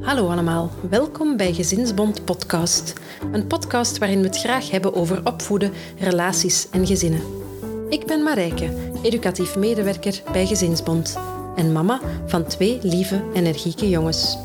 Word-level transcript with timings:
Hallo 0.00 0.28
allemaal, 0.28 0.70
welkom 0.90 1.36
bij 1.36 1.52
Gezinsbond 1.52 2.24
Podcast. 2.24 2.92
Een 3.32 3.46
podcast 3.46 3.98
waarin 3.98 4.20
we 4.20 4.26
het 4.26 4.38
graag 4.38 4.70
hebben 4.70 4.94
over 4.94 5.26
opvoeden, 5.26 5.72
relaties 5.98 6.68
en 6.70 6.86
gezinnen. 6.86 7.20
Ik 7.88 8.06
ben 8.06 8.22
Marijke, 8.22 8.72
educatief 9.02 9.56
medewerker 9.56 10.22
bij 10.32 10.46
Gezinsbond 10.46 11.18
en 11.56 11.72
mama 11.72 12.00
van 12.26 12.44
twee 12.44 12.78
lieve, 12.82 13.22
energieke 13.34 13.88
jongens. 13.88 14.38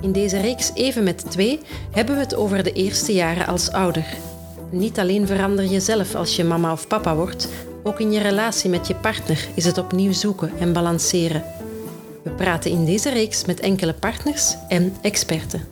In 0.00 0.12
deze 0.12 0.40
reeks 0.40 0.70
Even 0.74 1.04
met 1.04 1.30
twee 1.30 1.60
hebben 1.90 2.14
we 2.14 2.20
het 2.20 2.34
over 2.34 2.62
de 2.62 2.72
eerste 2.72 3.12
jaren 3.12 3.46
als 3.46 3.72
ouder. 3.72 4.27
Niet 4.70 4.98
alleen 4.98 5.26
verander 5.26 5.64
je 5.64 5.80
zelf 5.80 6.14
als 6.14 6.36
je 6.36 6.44
mama 6.44 6.72
of 6.72 6.86
papa 6.86 7.16
wordt, 7.16 7.48
ook 7.82 8.00
in 8.00 8.12
je 8.12 8.20
relatie 8.20 8.70
met 8.70 8.86
je 8.86 8.94
partner 8.94 9.48
is 9.54 9.64
het 9.64 9.78
opnieuw 9.78 10.12
zoeken 10.12 10.52
en 10.58 10.72
balanceren. 10.72 11.44
We 12.22 12.30
praten 12.30 12.70
in 12.70 12.84
deze 12.84 13.10
reeks 13.10 13.44
met 13.44 13.60
enkele 13.60 13.94
partners 13.94 14.56
en 14.68 14.96
experten. 15.00 15.68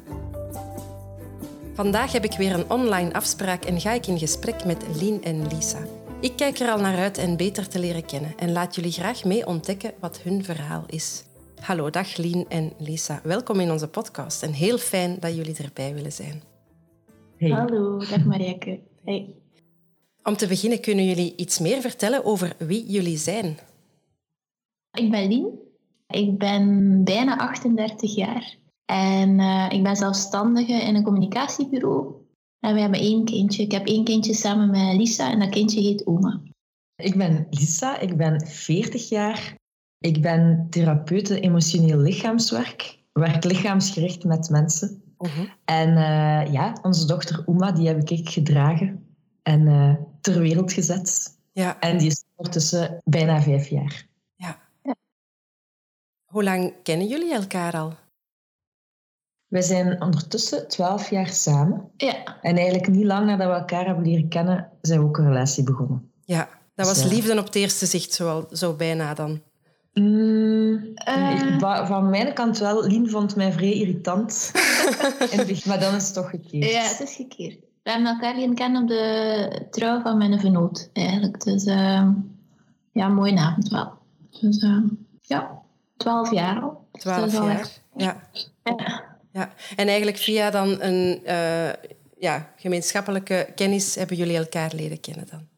Vandaag 1.74 2.12
heb 2.12 2.24
ik 2.24 2.36
weer 2.36 2.54
een 2.54 2.70
online 2.70 3.12
afspraak 3.12 3.64
en 3.64 3.80
ga 3.80 3.92
ik 3.92 4.06
in 4.06 4.18
gesprek 4.18 4.64
met 4.64 4.84
Lien 5.00 5.24
en 5.24 5.46
Lisa. 5.46 5.78
Ik 6.20 6.32
kijk 6.36 6.58
er 6.58 6.70
al 6.70 6.80
naar 6.80 6.98
uit 6.98 7.18
en 7.18 7.36
beter 7.36 7.68
te 7.68 7.78
leren 7.78 8.04
kennen 8.04 8.34
en 8.38 8.52
laat 8.52 8.74
jullie 8.74 8.92
graag 8.92 9.24
mee 9.24 9.46
ontdekken 9.46 9.92
wat 10.00 10.20
hun 10.22 10.44
verhaal 10.44 10.84
is. 10.86 11.22
Hallo, 11.60 11.90
dag 11.90 12.16
Lien 12.16 12.46
en 12.48 12.72
Lisa. 12.78 13.20
Welkom 13.22 13.60
in 13.60 13.70
onze 13.70 13.88
podcast 13.88 14.42
en 14.42 14.52
heel 14.52 14.78
fijn 14.78 15.16
dat 15.20 15.36
jullie 15.36 15.56
erbij 15.56 15.94
willen 15.94 16.12
zijn. 16.12 16.45
Hey. 17.36 17.50
Hallo, 17.50 17.98
dag 17.98 18.24
Marijke. 18.24 18.80
Hey. 19.04 19.34
Om 20.22 20.36
te 20.36 20.46
beginnen 20.46 20.80
kunnen 20.80 21.04
jullie 21.04 21.36
iets 21.36 21.58
meer 21.58 21.80
vertellen 21.80 22.24
over 22.24 22.56
wie 22.58 22.86
jullie 22.86 23.16
zijn. 23.16 23.58
Ik 24.90 25.10
ben 25.10 25.28
Lien. 25.28 25.58
Ik 26.06 26.38
ben 26.38 27.04
bijna 27.04 27.38
38 27.38 28.14
jaar. 28.14 28.56
En 28.84 29.38
uh, 29.38 29.66
ik 29.70 29.82
ben 29.82 29.96
zelfstandige 29.96 30.72
in 30.72 30.94
een 30.94 31.02
communicatiebureau. 31.02 32.14
En 32.60 32.74
we 32.74 32.80
hebben 32.80 33.00
één 33.00 33.24
kindje. 33.24 33.62
Ik 33.62 33.72
heb 33.72 33.86
één 33.86 34.04
kindje 34.04 34.34
samen 34.34 34.70
met 34.70 34.96
Lisa 34.96 35.30
en 35.30 35.38
dat 35.38 35.48
kindje 35.48 35.80
heet 35.80 36.06
Oma. 36.06 36.40
Ik 36.96 37.16
ben 37.16 37.46
Lisa, 37.50 37.98
ik 37.98 38.16
ben 38.16 38.46
40 38.46 39.08
jaar. 39.08 39.54
Ik 39.98 40.22
ben 40.22 40.66
therapeute 40.70 41.40
emotioneel 41.40 41.98
lichaamswerk. 41.98 42.98
Werk 43.12 43.44
lichaamsgericht 43.44 44.24
met 44.24 44.50
mensen. 44.50 45.05
Uh 45.18 45.50
En 45.64 45.88
uh, 45.88 46.52
ja, 46.52 46.78
onze 46.82 47.06
dochter 47.06 47.44
Uma, 47.46 47.72
die 47.72 47.86
heb 47.86 48.10
ik 48.10 48.28
gedragen 48.28 49.06
en 49.42 49.66
uh, 49.66 49.94
ter 50.20 50.38
wereld 50.38 50.72
gezet. 50.72 51.38
Ja. 51.52 51.80
En 51.80 51.98
die 51.98 52.06
is 52.06 52.24
ondertussen 52.34 53.00
bijna 53.04 53.42
vijf 53.42 53.68
jaar. 53.68 54.06
Ja. 54.34 54.58
ja. 54.82 54.94
Hoe 56.24 56.44
lang 56.44 56.74
kennen 56.82 57.06
jullie 57.06 57.34
elkaar 57.34 57.76
al? 57.76 57.94
We 59.46 59.62
zijn 59.62 60.02
ondertussen 60.02 60.68
twaalf 60.68 61.10
jaar 61.10 61.28
samen. 61.28 61.90
Ja. 61.96 62.40
En 62.42 62.56
eigenlijk 62.56 62.88
niet 62.88 63.04
lang 63.04 63.26
nadat 63.26 63.48
we 63.48 63.54
elkaar 63.54 63.86
hebben 63.86 64.04
leren 64.04 64.28
kennen, 64.28 64.70
zijn 64.80 65.00
we 65.00 65.06
ook 65.06 65.18
een 65.18 65.26
relatie 65.26 65.64
begonnen. 65.64 66.12
Ja, 66.24 66.48
dat 66.74 66.86
was 66.86 67.02
dus, 67.02 67.12
liefde 67.12 67.38
op 67.38 67.44
het 67.44 67.54
eerste 67.54 67.86
zicht, 67.86 68.12
zo, 68.12 68.46
zo 68.50 68.74
bijna 68.74 69.14
dan. 69.14 69.42
Mm, 70.00 70.94
uh... 71.08 71.86
Van 71.86 72.10
mijn 72.10 72.34
kant 72.34 72.58
wel. 72.58 72.86
Lien 72.86 73.10
vond 73.10 73.36
mij 73.36 73.52
vrij 73.52 73.72
irritant. 73.72 74.52
maar 75.66 75.80
dan 75.80 75.94
is 75.94 76.04
het 76.04 76.14
toch 76.14 76.30
gekeerd. 76.30 76.70
Ja, 76.70 76.82
het 76.82 77.00
is 77.00 77.14
gekeerd. 77.14 77.58
We 77.82 77.90
hebben 77.90 78.10
elkaar 78.10 78.34
leren 78.34 78.54
kennen 78.54 78.82
op 78.82 78.88
de 78.88 79.66
trouw 79.70 80.00
van 80.00 80.18
mijn 80.18 80.40
vernoot, 80.40 80.90
eigenlijk. 80.92 81.44
Dus 81.44 81.64
uh, 81.64 82.08
ja, 82.92 83.08
mooie 83.08 83.38
avond 83.38 83.68
wel. 83.68 83.92
Dus 84.40 84.62
uh, 84.62 84.82
ja, 85.20 85.62
twaalf 85.96 86.32
jaar 86.32 86.60
al. 86.60 86.88
Dus 86.92 87.02
twaalf 87.02 87.32
jaar, 87.32 87.68
ja. 87.96 88.28
ja. 88.62 89.04
ja. 89.32 89.52
En 89.76 89.86
eigenlijk 89.86 90.16
via 90.16 90.50
dan 90.50 90.82
een 90.82 91.20
uh, 91.24 91.72
ja, 92.18 92.52
gemeenschappelijke 92.56 93.52
kennis 93.54 93.94
hebben 93.94 94.16
jullie 94.16 94.36
elkaar 94.36 94.72
leren 94.74 95.00
kennen 95.00 95.26
dan? 95.30 95.48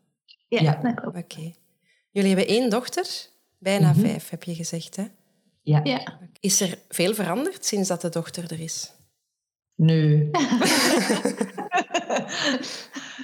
Ja, 0.49 0.60
ja. 0.60 0.78
dat 0.82 0.94
klopt. 0.94 1.16
Oké. 1.16 1.53
Jullie 2.10 2.34
hebben 2.34 2.55
één 2.55 2.70
dochter, 2.70 3.28
bijna 3.58 3.88
mm 3.88 3.94
-hmm. 3.94 4.02
vijf 4.02 4.28
heb 4.28 4.42
je 4.42 4.54
gezegd, 4.54 4.96
hè? 4.96 5.04
Ja. 5.62 5.80
ja. 5.82 6.19
Is 6.41 6.60
er 6.60 6.78
veel 6.88 7.14
veranderd 7.14 7.64
sinds 7.64 7.88
dat 7.88 8.00
de 8.00 8.08
dochter 8.08 8.52
er 8.52 8.60
is? 8.60 8.92
Nee. 9.74 10.30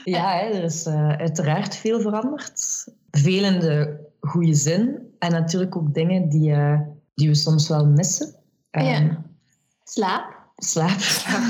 ja, 0.05 0.43
er 0.43 0.63
is 0.63 0.87
uh, 0.87 1.09
uiteraard 1.09 1.77
veel 1.77 2.01
veranderd. 2.01 2.87
Veel 3.11 3.45
in 3.45 3.61
de 3.61 4.07
goede 4.21 4.55
zin. 4.55 5.13
En 5.19 5.33
natuurlijk 5.33 5.77
ook 5.77 5.95
dingen 5.95 6.29
die, 6.29 6.51
uh, 6.51 6.81
die 7.15 7.29
we 7.29 7.35
soms 7.35 7.69
wel 7.69 7.87
missen. 7.87 8.35
Um, 8.71 8.85
ja. 8.85 9.25
Slaap. 9.85 10.43
Slaap. 10.57 10.99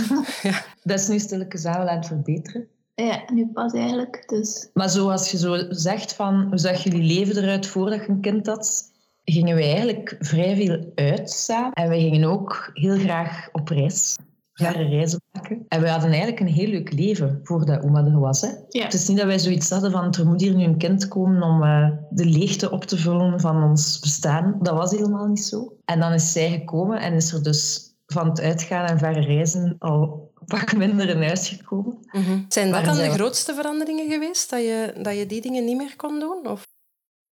ja. 0.42 0.64
Dat 0.82 1.00
is 1.00 1.08
nu 1.08 1.18
stilletjes 1.18 1.64
aan 1.64 1.88
aan 1.88 1.96
het 1.96 2.06
verbeteren. 2.06 2.68
Ja, 2.94 3.22
nu 3.32 3.46
pas 3.52 3.72
eigenlijk. 3.72 4.22
Dus. 4.26 4.70
Maar 4.74 4.90
zoals 4.90 5.30
je 5.30 5.38
zo 5.38 5.56
zegt 5.68 6.14
van, 6.14 6.46
hoe 6.48 6.58
zag 6.58 6.82
jullie 6.82 7.02
leven 7.02 7.42
eruit 7.42 7.66
voordat 7.66 8.00
je 8.00 8.08
een 8.08 8.20
kind 8.20 8.46
had? 8.46 8.92
Gingen 9.24 9.56
we 9.56 9.62
eigenlijk 9.62 10.16
vrij 10.18 10.56
veel 10.56 10.92
uit 10.94 11.30
samen. 11.30 11.72
En 11.72 11.88
we 11.88 12.00
gingen 12.00 12.28
ook 12.28 12.70
heel 12.74 12.98
graag 12.98 13.48
op 13.52 13.68
reis 13.68 14.16
rare 14.54 14.88
reizen 14.88 15.20
maken. 15.30 15.64
En 15.68 15.80
we 15.80 15.88
hadden 15.88 16.10
eigenlijk 16.10 16.40
een 16.40 16.46
heel 16.46 16.68
leuk 16.68 16.92
leven 16.92 17.40
voordat 17.42 17.82
oma 17.82 18.04
er 18.04 18.18
was. 18.18 18.40
Hè. 18.40 18.48
Ja. 18.68 18.84
Het 18.84 18.94
is 18.94 19.08
niet 19.08 19.16
dat 19.16 19.26
wij 19.26 19.38
zoiets 19.38 19.70
hadden 19.70 19.90
van 19.90 20.14
er 20.14 20.26
moet 20.26 20.40
hier 20.40 20.54
nu 20.54 20.64
een 20.64 20.78
kind 20.78 21.08
komen 21.08 21.42
om 21.42 21.62
uh, 21.62 21.90
de 22.10 22.24
leegte 22.24 22.70
op 22.70 22.84
te 22.84 22.96
vullen 22.96 23.40
van 23.40 23.62
ons 23.62 24.00
bestaan. 24.00 24.58
Dat 24.62 24.74
was 24.74 24.90
helemaal 24.90 25.26
niet 25.26 25.44
zo. 25.44 25.76
En 25.84 26.00
dan 26.00 26.12
is 26.12 26.32
zij 26.32 26.50
gekomen 26.50 27.00
en 27.00 27.12
is 27.12 27.32
er 27.32 27.42
dus 27.42 27.93
van 28.14 28.28
het 28.28 28.40
uitgaan 28.40 28.86
en 28.86 28.98
verre 28.98 29.20
reizen 29.20 29.76
al 29.78 30.32
pak 30.46 30.76
minder 30.76 31.08
in 31.08 31.22
huis 31.22 31.48
gekomen. 31.48 31.98
Mm 32.12 32.24
-hmm. 32.24 32.44
Zijn 32.48 32.70
dat 32.70 32.84
dan 32.84 32.96
de 32.96 33.10
grootste 33.10 33.54
veranderingen 33.54 34.10
geweest? 34.10 34.50
Dat 34.50 34.60
je, 34.60 34.94
dat 35.02 35.16
je 35.16 35.26
die 35.26 35.40
dingen 35.40 35.64
niet 35.64 35.76
meer 35.76 35.96
kon 35.96 36.20
doen? 36.20 36.48
Of? 36.48 36.64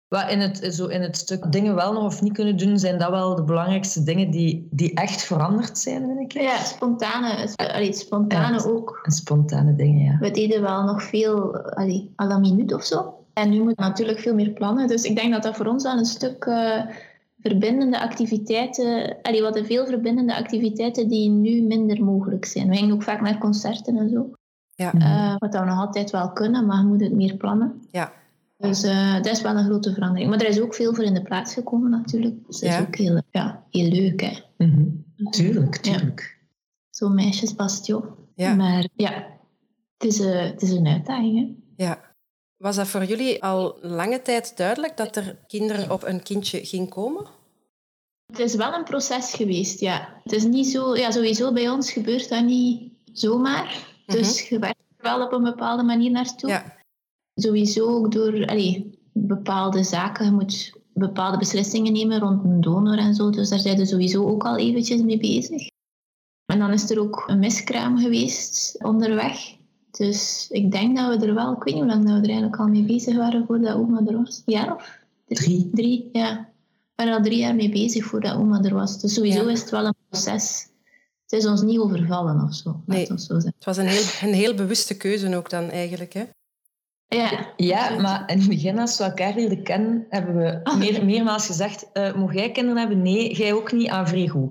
in 0.08 0.40
het, 0.40 0.74
zo 0.74 0.86
in 0.86 1.02
het 1.02 1.16
stuk 1.16 1.52
dingen 1.52 1.74
wel 1.74 1.92
nog 1.92 2.04
of 2.04 2.22
niet 2.22 2.32
kunnen 2.32 2.56
doen, 2.56 2.78
zijn 2.78 2.98
dat 2.98 3.10
wel 3.10 3.34
de 3.34 3.42
belangrijkste 3.42 4.02
dingen 4.02 4.30
die, 4.30 4.68
die 4.70 4.94
echt 4.94 5.22
veranderd 5.22 5.78
zijn, 5.78 6.06
vind 6.06 6.20
ik. 6.20 6.42
Ja, 6.42 6.58
spontane, 6.58 7.48
allee, 7.56 7.92
spontane 7.92 8.56
ja, 8.56 8.64
ook. 8.64 9.00
Spontane 9.02 9.74
dingen, 9.74 10.04
ja. 10.04 10.18
We 10.20 10.30
deden 10.30 10.62
wel 10.62 10.82
nog 10.82 11.02
veel 11.02 11.56
allee, 11.56 12.12
à 12.22 12.26
la 12.26 12.38
minuut 12.38 12.74
of 12.74 12.84
zo. 12.84 13.14
En 13.32 13.50
nu 13.50 13.62
moet 13.62 13.76
natuurlijk 13.76 14.18
veel 14.18 14.34
meer 14.34 14.50
plannen. 14.50 14.86
Dus 14.86 15.02
ik 15.02 15.16
denk 15.16 15.32
dat 15.32 15.42
dat 15.42 15.56
voor 15.56 15.66
ons 15.66 15.82
wel 15.82 15.98
een 15.98 16.04
stuk 16.04 16.44
uh, 16.44 16.80
verbindende 17.48 18.00
activiteiten... 18.00 19.16
Allee, 19.22 19.38
we 19.38 19.44
hadden 19.44 19.66
veel 19.66 19.86
verbindende 19.86 20.36
activiteiten 20.36 21.08
die 21.08 21.30
nu 21.30 21.62
minder 21.62 22.04
mogelijk 22.04 22.44
zijn. 22.44 22.68
We 22.68 22.76
gingen 22.76 22.94
ook 22.94 23.02
vaak 23.02 23.20
naar 23.20 23.38
concerten 23.38 23.96
en 23.96 24.08
zo. 24.08 24.30
Ja. 24.74 24.94
Uh, 24.94 25.36
wat 25.38 25.52
we 25.52 25.64
nog 25.64 25.78
altijd 25.78 26.10
wel 26.10 26.32
kunnen, 26.32 26.66
maar 26.66 26.78
je 26.78 26.84
moet 26.84 27.00
het 27.00 27.12
meer 27.12 27.36
plannen. 27.36 27.82
Ja. 27.90 28.12
Dus 28.56 28.84
uh, 28.84 29.14
dat 29.14 29.26
is 29.26 29.42
wel 29.42 29.56
een 29.56 29.64
grote 29.64 29.92
verandering. 29.92 30.30
Maar 30.30 30.40
er 30.40 30.48
is 30.48 30.60
ook 30.60 30.74
veel 30.74 30.94
voor 30.94 31.04
in 31.04 31.14
de 31.14 31.22
plaats 31.22 31.54
gekomen 31.54 31.90
natuurlijk. 31.90 32.46
Dus 32.46 32.60
dat 32.60 32.70
is 32.70 32.78
ook 32.78 32.96
heel, 32.96 33.22
ja, 33.30 33.64
heel 33.70 33.88
leuk. 33.90 34.20
Hè. 34.20 34.32
Mm 34.56 34.72
-hmm. 35.16 35.30
Tuurlijk, 35.30 35.76
tuurlijk. 35.76 36.20
Ja. 36.20 36.46
Zo'n 36.90 37.14
meisjesbastion. 37.14 38.04
Ja. 38.34 38.54
Maar 38.54 38.88
ja, 38.94 39.26
het 39.98 40.08
is, 40.08 40.20
uh, 40.20 40.40
het 40.40 40.62
is 40.62 40.70
een 40.70 40.86
uitdaging. 40.86 41.38
Hè. 41.38 41.84
Ja. 41.84 42.14
Was 42.56 42.76
dat 42.76 42.86
voor 42.86 43.04
jullie 43.04 43.42
al 43.42 43.78
lange 43.80 44.22
tijd 44.22 44.56
duidelijk 44.56 44.96
dat 44.96 45.16
er 45.16 45.38
kinderen 45.46 45.90
op 45.90 46.04
een 46.04 46.22
kindje 46.22 46.64
ging 46.64 46.90
komen? 46.90 47.26
Het 48.26 48.38
is 48.38 48.54
wel 48.54 48.74
een 48.74 48.84
proces 48.84 49.34
geweest, 49.34 49.80
ja. 49.80 50.20
Het 50.22 50.32
is 50.32 50.44
niet 50.44 50.66
zo... 50.66 50.96
Ja, 50.96 51.10
sowieso 51.10 51.52
bij 51.52 51.68
ons 51.68 51.92
gebeurt 51.92 52.28
dat 52.28 52.44
niet 52.44 52.92
zomaar. 53.12 53.94
Dus 54.06 54.28
mm 54.28 54.38
-hmm. 54.38 54.46
je 54.48 54.58
werkt 54.58 54.80
er 54.96 55.04
wel 55.04 55.26
op 55.26 55.32
een 55.32 55.42
bepaalde 55.42 55.82
manier 55.82 56.10
naartoe. 56.10 56.50
Ja 56.50 56.76
sowieso 57.36 57.86
ook 57.86 58.12
door 58.12 58.46
allee, 58.46 58.98
bepaalde 59.12 59.82
zaken. 59.82 60.24
Je 60.24 60.30
moet 60.30 60.72
bepaalde 60.92 61.38
beslissingen 61.38 61.92
nemen 61.92 62.20
rond 62.20 62.44
een 62.44 62.60
donor 62.60 62.98
en 62.98 63.14
zo. 63.14 63.30
Dus 63.30 63.48
daar 63.48 63.58
zijn 63.58 63.76
we 63.76 63.86
sowieso 63.86 64.26
ook 64.26 64.44
al 64.44 64.56
eventjes 64.56 65.02
mee 65.02 65.18
bezig. 65.18 65.68
En 66.46 66.58
dan 66.58 66.72
is 66.72 66.90
er 66.90 67.00
ook 67.00 67.24
een 67.26 67.38
miskraam 67.38 67.98
geweest 67.98 68.84
onderweg. 68.84 69.54
Dus 69.90 70.46
ik 70.50 70.70
denk 70.70 70.96
dat 70.96 71.18
we 71.18 71.26
er 71.26 71.34
wel, 71.34 71.52
ik 71.52 71.62
weet 71.62 71.74
niet 71.74 71.82
hoe 71.82 71.92
lang 71.92 72.04
dat 72.04 72.14
we 72.14 72.20
er 72.20 72.28
eigenlijk 72.28 72.56
al 72.56 72.66
mee 72.66 72.82
bezig 72.82 73.16
waren 73.16 73.46
voordat 73.46 73.74
oma 73.74 74.00
er 74.06 74.16
was. 74.16 74.42
Een 74.44 74.52
jaar 74.52 74.74
of 74.74 74.98
drie? 75.26 75.70
Drie, 75.72 76.08
ja. 76.12 76.45
We 76.96 77.04
waren 77.04 77.18
al 77.18 77.22
drie 77.24 77.38
jaar 77.38 77.54
mee 77.54 77.70
bezig 77.70 78.04
voordat 78.04 78.36
oma 78.36 78.62
er 78.62 78.74
was. 78.74 79.00
Dus 79.00 79.14
sowieso 79.14 79.44
ja. 79.44 79.50
is 79.50 79.60
het 79.60 79.70
wel 79.70 79.86
een 79.86 79.94
proces. 80.08 80.66
Het 81.22 81.40
is 81.40 81.46
ons 81.46 81.62
niet 81.62 81.78
overvallen 81.78 82.42
of 82.42 82.54
zo. 82.54 82.82
Nee, 82.86 83.06
zo 83.16 83.34
het 83.34 83.64
was 83.64 83.76
een 83.76 83.86
heel, 83.86 84.28
een 84.28 84.34
heel 84.34 84.54
bewuste 84.54 84.96
keuze 84.96 85.36
ook 85.36 85.50
dan 85.50 85.70
eigenlijk, 85.70 86.12
hè? 86.12 86.24
Ja, 87.08 87.52
ja 87.56 88.00
maar 88.00 88.22
in 88.26 88.38
het 88.38 88.48
begin, 88.48 88.78
als 88.78 88.98
we 88.98 89.04
elkaar 89.04 89.34
leren 89.34 89.62
kennen, 89.62 90.06
hebben 90.08 90.36
we 90.36 90.60
oh. 90.64 90.76
meer, 90.76 91.04
meermaals 91.04 91.46
gezegd: 91.46 91.86
uh, 91.92 92.14
Mocht 92.14 92.34
jij 92.34 92.52
kinderen 92.52 92.78
hebben? 92.78 93.02
Nee, 93.02 93.34
jij 93.34 93.52
ook 93.52 93.72
niet 93.72 93.88
aan 93.88 94.08
Vrego. 94.08 94.50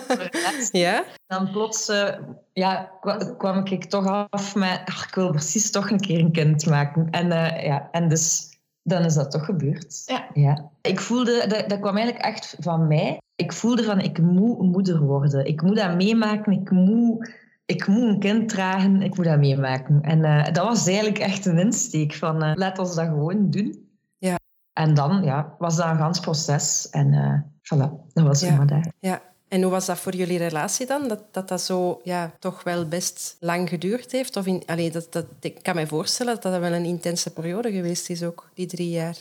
ja? 0.72 1.04
Dan 1.26 1.50
plots 1.50 1.88
uh, 1.88 2.08
ja, 2.52 2.90
kwam 3.38 3.66
ik 3.66 3.84
toch 3.84 4.26
af 4.30 4.54
met: 4.54 4.82
ach, 4.84 5.06
Ik 5.06 5.14
wil 5.14 5.30
precies 5.30 5.70
toch 5.70 5.90
een 5.90 6.00
keer 6.00 6.18
een 6.18 6.32
kind 6.32 6.66
maken. 6.66 7.10
En, 7.10 7.26
uh, 7.26 7.64
ja, 7.64 7.88
en 7.92 8.08
dus 8.08 8.51
dan 8.82 9.04
is 9.04 9.14
dat 9.14 9.30
toch 9.30 9.44
gebeurd. 9.44 10.02
Ja. 10.06 10.26
ja. 10.34 10.70
Ik 10.80 11.00
voelde, 11.00 11.46
dat, 11.48 11.68
dat 11.68 11.80
kwam 11.80 11.96
eigenlijk 11.96 12.26
echt 12.26 12.56
van 12.58 12.86
mij. 12.86 13.20
Ik 13.36 13.52
voelde 13.52 13.82
van, 13.82 14.00
ik 14.00 14.18
moet 14.18 14.58
moeder 14.58 15.00
worden. 15.00 15.46
Ik 15.46 15.62
moet 15.62 15.76
dat 15.76 15.94
meemaken. 15.94 16.52
Ik 16.52 16.70
moet, 16.70 17.30
ik 17.64 17.86
moet 17.86 18.02
een 18.02 18.18
kind 18.18 18.48
dragen. 18.48 19.02
Ik 19.02 19.16
moet 19.16 19.24
dat 19.24 19.38
meemaken. 19.38 20.00
En 20.02 20.18
uh, 20.18 20.44
dat 20.44 20.64
was 20.64 20.86
eigenlijk 20.86 21.18
echt 21.18 21.46
een 21.46 21.58
insteek 21.58 22.14
van, 22.14 22.44
uh, 22.44 22.52
laat 22.54 22.78
ons 22.78 22.94
dat 22.94 23.06
gewoon 23.06 23.50
doen. 23.50 23.90
Ja. 24.18 24.38
En 24.72 24.94
dan 24.94 25.22
ja, 25.22 25.54
was 25.58 25.76
dat 25.76 25.86
een 25.86 25.96
gans 25.96 26.20
proces. 26.20 26.90
En 26.90 27.12
uh, 27.12 27.40
voilà, 27.62 28.12
dat 28.12 28.26
was 28.26 28.40
ja. 28.40 28.46
helemaal 28.46 28.66
daar. 28.66 28.92
Ja. 28.98 29.31
En 29.52 29.62
hoe 29.62 29.70
was 29.70 29.86
dat 29.86 29.98
voor 29.98 30.14
jullie 30.14 30.38
relatie 30.38 30.86
dan? 30.86 31.08
Dat 31.08 31.22
dat, 31.30 31.48
dat 31.48 31.60
zo 31.60 32.00
ja, 32.02 32.32
toch 32.38 32.62
wel 32.62 32.88
best 32.88 33.36
lang 33.40 33.68
geduurd 33.68 34.12
heeft? 34.12 34.36
Of 34.36 34.46
in, 34.46 34.62
allee, 34.66 34.90
dat, 34.90 35.06
dat, 35.10 35.26
ik 35.40 35.58
kan 35.62 35.74
me 35.74 35.86
voorstellen 35.86 36.34
dat 36.34 36.42
dat 36.42 36.60
wel 36.60 36.72
een 36.72 36.84
intense 36.84 37.32
periode 37.32 37.72
geweest 37.72 38.10
is 38.10 38.22
ook, 38.22 38.50
die 38.54 38.66
drie 38.66 38.90
jaar. 38.90 39.16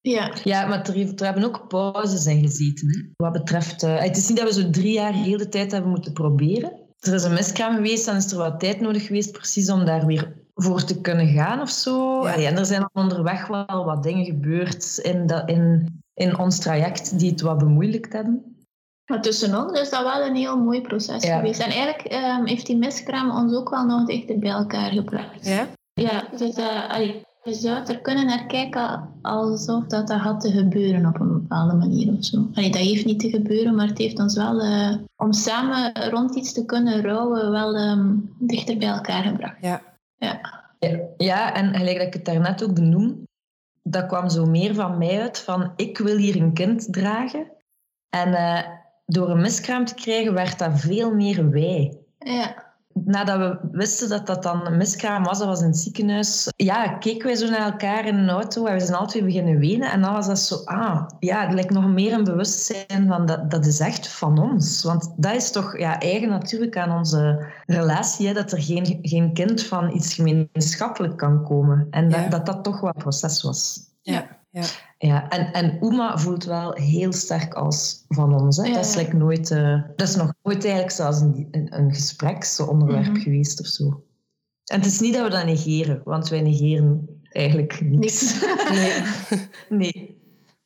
Ja, 0.00 0.32
ja 0.44 0.66
maar 0.66 0.88
er, 0.88 1.14
er 1.16 1.24
hebben 1.24 1.44
ook 1.44 1.68
pauzes 1.68 2.26
in 2.26 2.40
gezeten. 2.40 2.88
Hè. 2.88 3.24
Wat 3.24 3.32
betreft, 3.32 3.82
uh, 3.82 3.98
het 3.98 4.16
is 4.16 4.28
niet 4.28 4.38
dat 4.38 4.54
we 4.54 4.62
zo 4.62 4.70
drie 4.70 4.92
jaar 4.92 5.12
heel 5.12 5.38
de 5.38 5.48
tijd 5.48 5.72
hebben 5.72 5.90
moeten 5.90 6.12
proberen. 6.12 6.72
Er 6.98 7.14
is 7.14 7.22
een 7.22 7.32
miskraam 7.32 7.74
geweest, 7.74 8.06
dan 8.06 8.16
is 8.16 8.32
er 8.32 8.38
wat 8.38 8.60
tijd 8.60 8.80
nodig 8.80 9.06
geweest 9.06 9.32
precies 9.32 9.70
om 9.70 9.84
daar 9.84 10.06
weer 10.06 10.32
voor 10.54 10.84
te 10.84 11.00
kunnen 11.00 11.28
gaan 11.28 11.60
of 11.60 11.70
zo. 11.70 12.22
Ja. 12.22 12.32
Allee, 12.32 12.46
en 12.46 12.58
er 12.58 12.66
zijn 12.66 12.90
onderweg 12.92 13.46
wel 13.46 13.84
wat 13.84 14.02
dingen 14.02 14.24
gebeurd 14.24 14.98
in, 15.02 15.26
dat, 15.26 15.48
in, 15.48 15.86
in 16.14 16.38
ons 16.38 16.58
traject 16.58 17.18
die 17.18 17.30
het 17.30 17.40
wat 17.40 17.58
bemoeilijkt 17.58 18.12
hebben. 18.12 18.57
Maar 19.08 19.22
tussen 19.22 19.64
ons 19.64 19.80
is 19.80 19.90
dat 19.90 20.02
wel 20.02 20.26
een 20.26 20.34
heel 20.36 20.58
mooi 20.58 20.80
proces 20.80 21.22
Ja. 21.24 21.36
geweest. 21.36 21.60
En 21.60 21.70
eigenlijk 21.70 22.12
um, 22.12 22.46
heeft 22.46 22.66
die 22.66 22.76
miskraam 22.76 23.30
ons 23.30 23.54
ook 23.54 23.70
wel 23.70 23.84
nog 23.84 24.06
dichter 24.06 24.38
bij 24.38 24.50
elkaar 24.50 24.90
gebracht. 24.90 25.46
Ja? 25.46 25.66
Ja, 25.92 26.24
dus 26.36 26.58
uh, 26.58 26.90
allee, 26.90 27.26
je 27.42 27.54
zou 27.54 27.84
er 27.86 28.00
kunnen 28.00 28.26
naar 28.26 28.46
kijken 28.46 29.08
alsof 29.22 29.84
dat, 29.84 30.08
dat 30.08 30.20
had 30.20 30.40
te 30.40 30.50
gebeuren 30.50 31.06
op 31.06 31.20
een 31.20 31.32
bepaalde 31.32 31.74
manier 31.74 32.12
of 32.18 32.24
zo. 32.24 32.48
Allee, 32.54 32.70
dat 32.70 32.80
heeft 32.80 33.04
niet 33.04 33.20
te 33.20 33.30
gebeuren, 33.30 33.74
maar 33.74 33.86
het 33.86 33.98
heeft 33.98 34.18
ons 34.18 34.36
wel, 34.36 34.64
uh, 34.64 34.94
om 35.16 35.32
samen 35.32 36.10
rond 36.10 36.34
iets 36.34 36.52
te 36.52 36.64
kunnen 36.64 37.02
rouwen, 37.02 37.50
wel 37.50 37.76
um, 37.76 38.34
dichter 38.38 38.76
bij 38.78 38.88
elkaar 38.88 39.22
gebracht. 39.22 39.56
Ja. 39.60 39.82
Ja. 40.16 40.40
Ja, 40.78 40.98
ja, 41.16 41.54
en 41.54 41.74
gelijk 41.74 41.98
dat 41.98 42.06
ik 42.06 42.12
het 42.12 42.24
daarnet 42.24 42.64
ook 42.64 42.74
benoem, 42.74 43.22
dat 43.82 44.06
kwam 44.06 44.28
zo 44.28 44.46
meer 44.46 44.74
van 44.74 44.98
mij 44.98 45.20
uit 45.20 45.38
van 45.38 45.72
ik 45.76 45.98
wil 45.98 46.16
hier 46.16 46.36
een 46.40 46.52
kind 46.52 46.92
dragen. 46.92 47.46
En 48.10 48.28
uh, 48.28 48.60
door 49.10 49.30
een 49.30 49.40
miskraam 49.40 49.84
te 49.84 49.94
krijgen 49.94 50.34
werd 50.34 50.58
dat 50.58 50.80
veel 50.80 51.14
meer 51.14 51.50
wij. 51.50 51.96
Ja. 52.18 52.66
Nadat 53.04 53.38
we 53.38 53.68
wisten 53.72 54.08
dat 54.08 54.26
dat 54.26 54.42
dan 54.42 54.66
een 54.66 54.76
miskraam 54.76 55.24
was, 55.24 55.38
dat 55.38 55.46
was 55.46 55.60
in 55.60 55.66
het 55.66 55.76
ziekenhuis, 55.76 56.52
ja, 56.56 56.88
keken 56.88 57.26
wij 57.26 57.36
zo 57.36 57.48
naar 57.48 57.72
elkaar 57.72 58.06
in 58.06 58.14
een 58.16 58.28
auto 58.28 58.66
en 58.66 58.74
we 58.74 58.80
zijn 58.80 58.98
altijd 58.98 59.24
beginnen 59.24 59.58
wenen. 59.58 59.90
En 59.90 60.00
dan 60.00 60.12
was 60.12 60.26
dat 60.26 60.38
zo, 60.38 60.54
ah, 60.64 61.06
ja, 61.18 61.44
het 61.44 61.52
lijkt 61.52 61.70
nog 61.70 61.86
meer 61.86 62.12
een 62.12 62.24
bewustzijn 62.24 63.06
van 63.06 63.26
dat, 63.26 63.50
dat 63.50 63.66
is 63.66 63.80
echt 63.80 64.08
van 64.08 64.38
ons. 64.38 64.82
Want 64.82 65.12
dat 65.16 65.34
is 65.34 65.50
toch 65.50 65.78
ja, 65.78 66.00
eigen 66.00 66.28
natuurlijk 66.28 66.76
aan 66.76 66.96
onze 66.98 67.46
relatie, 67.66 68.26
hè, 68.26 68.32
dat 68.32 68.52
er 68.52 68.62
geen, 68.62 68.98
geen 69.02 69.32
kind 69.32 69.62
van 69.62 69.94
iets 69.94 70.14
gemeenschappelijk 70.14 71.16
kan 71.16 71.44
komen. 71.44 71.86
En 71.90 72.08
dat 72.08 72.20
Ja. 72.20 72.28
dat, 72.28 72.46
dat 72.46 72.64
toch 72.64 72.80
wat 72.80 72.96
proces 72.98 73.42
was. 73.42 73.80
Ja. 74.02 74.26
ja. 74.50 74.62
Ja, 74.98 75.28
en, 75.28 75.52
en 75.52 75.84
Uma 75.84 76.18
voelt 76.18 76.44
wel 76.44 76.72
heel 76.72 77.12
sterk 77.12 77.54
als 77.54 78.04
van 78.08 78.40
ons. 78.40 78.56
Hè. 78.56 78.62
Ja, 78.64 78.74
Dat, 78.74 78.84
is 78.84 78.94
like 78.94 79.16
nooit, 79.16 79.50
eh, 79.50 79.82
dat 79.96 80.08
is 80.08 80.16
nog 80.16 80.32
nooit 80.42 80.62
eigenlijk 80.64 80.92
zelfs 80.94 81.20
een, 81.20 81.48
een, 81.50 81.78
een 81.78 81.94
gespreksonderwerp 81.94 83.06
Mhm. 83.12 83.20
geweest 83.20 83.60
of 83.60 83.66
zo. 83.66 84.04
En 84.64 84.78
het 84.78 84.86
is 84.86 85.00
niet 85.00 85.14
dat 85.14 85.22
we 85.24 85.30
dat 85.30 85.44
negeren, 85.44 86.00
want 86.04 86.28
wij 86.28 86.40
negeren 86.42 87.20
eigenlijk 87.28 87.80
niks. 87.80 88.40
Niks. 88.40 88.44
Nee. 88.70 89.02
nee. 89.68 90.16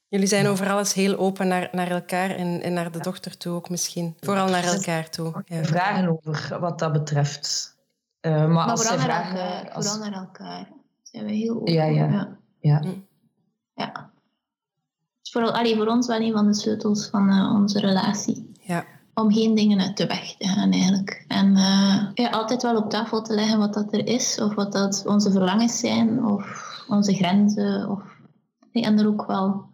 Jullie 0.08 0.26
zijn 0.26 0.46
over 0.46 0.70
alles 0.70 0.92
heel 0.94 1.16
open 1.16 1.48
naar, 1.48 1.68
naar 1.72 1.90
elkaar 1.90 2.30
en, 2.30 2.62
en 2.62 2.72
naar 2.72 2.92
de 2.92 2.98
dochter 3.00 3.36
toe 3.36 3.52
ook 3.54 3.70
misschien. 3.70 4.16
Vooral 4.20 4.48
naar 4.48 4.64
elkaar 4.64 5.10
toe. 5.10 5.42
Ja. 5.44 5.64
Vragen 5.64 6.08
over 6.08 6.56
wat 6.60 6.78
dat 6.78 6.92
betreft. 6.92 7.76
Eh, 8.20 8.32
maar, 8.32 8.48
Maar 8.48 8.66
als 8.70 8.80
vooral 8.80 8.96
naar, 8.96 9.06
vragen... 9.06 9.38
elkaar, 9.40 9.72
als- 9.72 9.88
vooral 9.88 10.10
naar 10.10 10.18
elkaar. 10.20 10.68
Zijn 11.02 11.24
we 11.24 11.32
heel 11.32 11.54
open. 11.56 11.72
Ja, 11.72 11.84
ja. 11.84 12.08
ja. 12.10 12.38
Ja. 12.60 12.82
Ja. 13.74 14.10
Vooral, 15.32 15.52
allee, 15.52 15.76
voor 15.76 15.86
ons 15.86 16.06
wel 16.06 16.20
een 16.20 16.32
van 16.32 16.46
de 16.46 16.54
sleutels 16.54 17.06
van 17.06 17.28
eh, 17.28 17.54
onze 17.54 17.80
relatie. 17.80 18.50
Ja. 18.60 18.84
Om 19.14 19.32
geen 19.32 19.54
dingen 19.54 19.80
uit 19.80 19.96
de 19.96 20.06
weg 20.06 20.36
te 20.36 20.48
gaan 20.48 20.72
eigenlijk. 20.72 21.24
En 21.28 21.56
eh, 21.56 22.06
ja, 22.14 22.30
altijd 22.30 22.62
wel 22.62 22.76
op 22.76 22.90
tafel 22.90 23.22
te 23.22 23.34
leggen 23.34 23.58
wat 23.58 23.74
dat 23.74 23.92
er 23.92 24.06
is. 24.06 24.40
Of 24.40 24.54
wat 24.54 24.72
dat 24.72 25.02
onze 25.06 25.30
verlangens 25.30 25.78
zijn. 25.78 26.24
Of 26.24 26.84
onze 26.88 27.14
grenzen. 27.14 27.90
Of, 27.90 28.02
nee, 28.72 28.84
en 28.84 28.98
er 28.98 29.06
ook 29.06 29.26
wel 29.26 29.64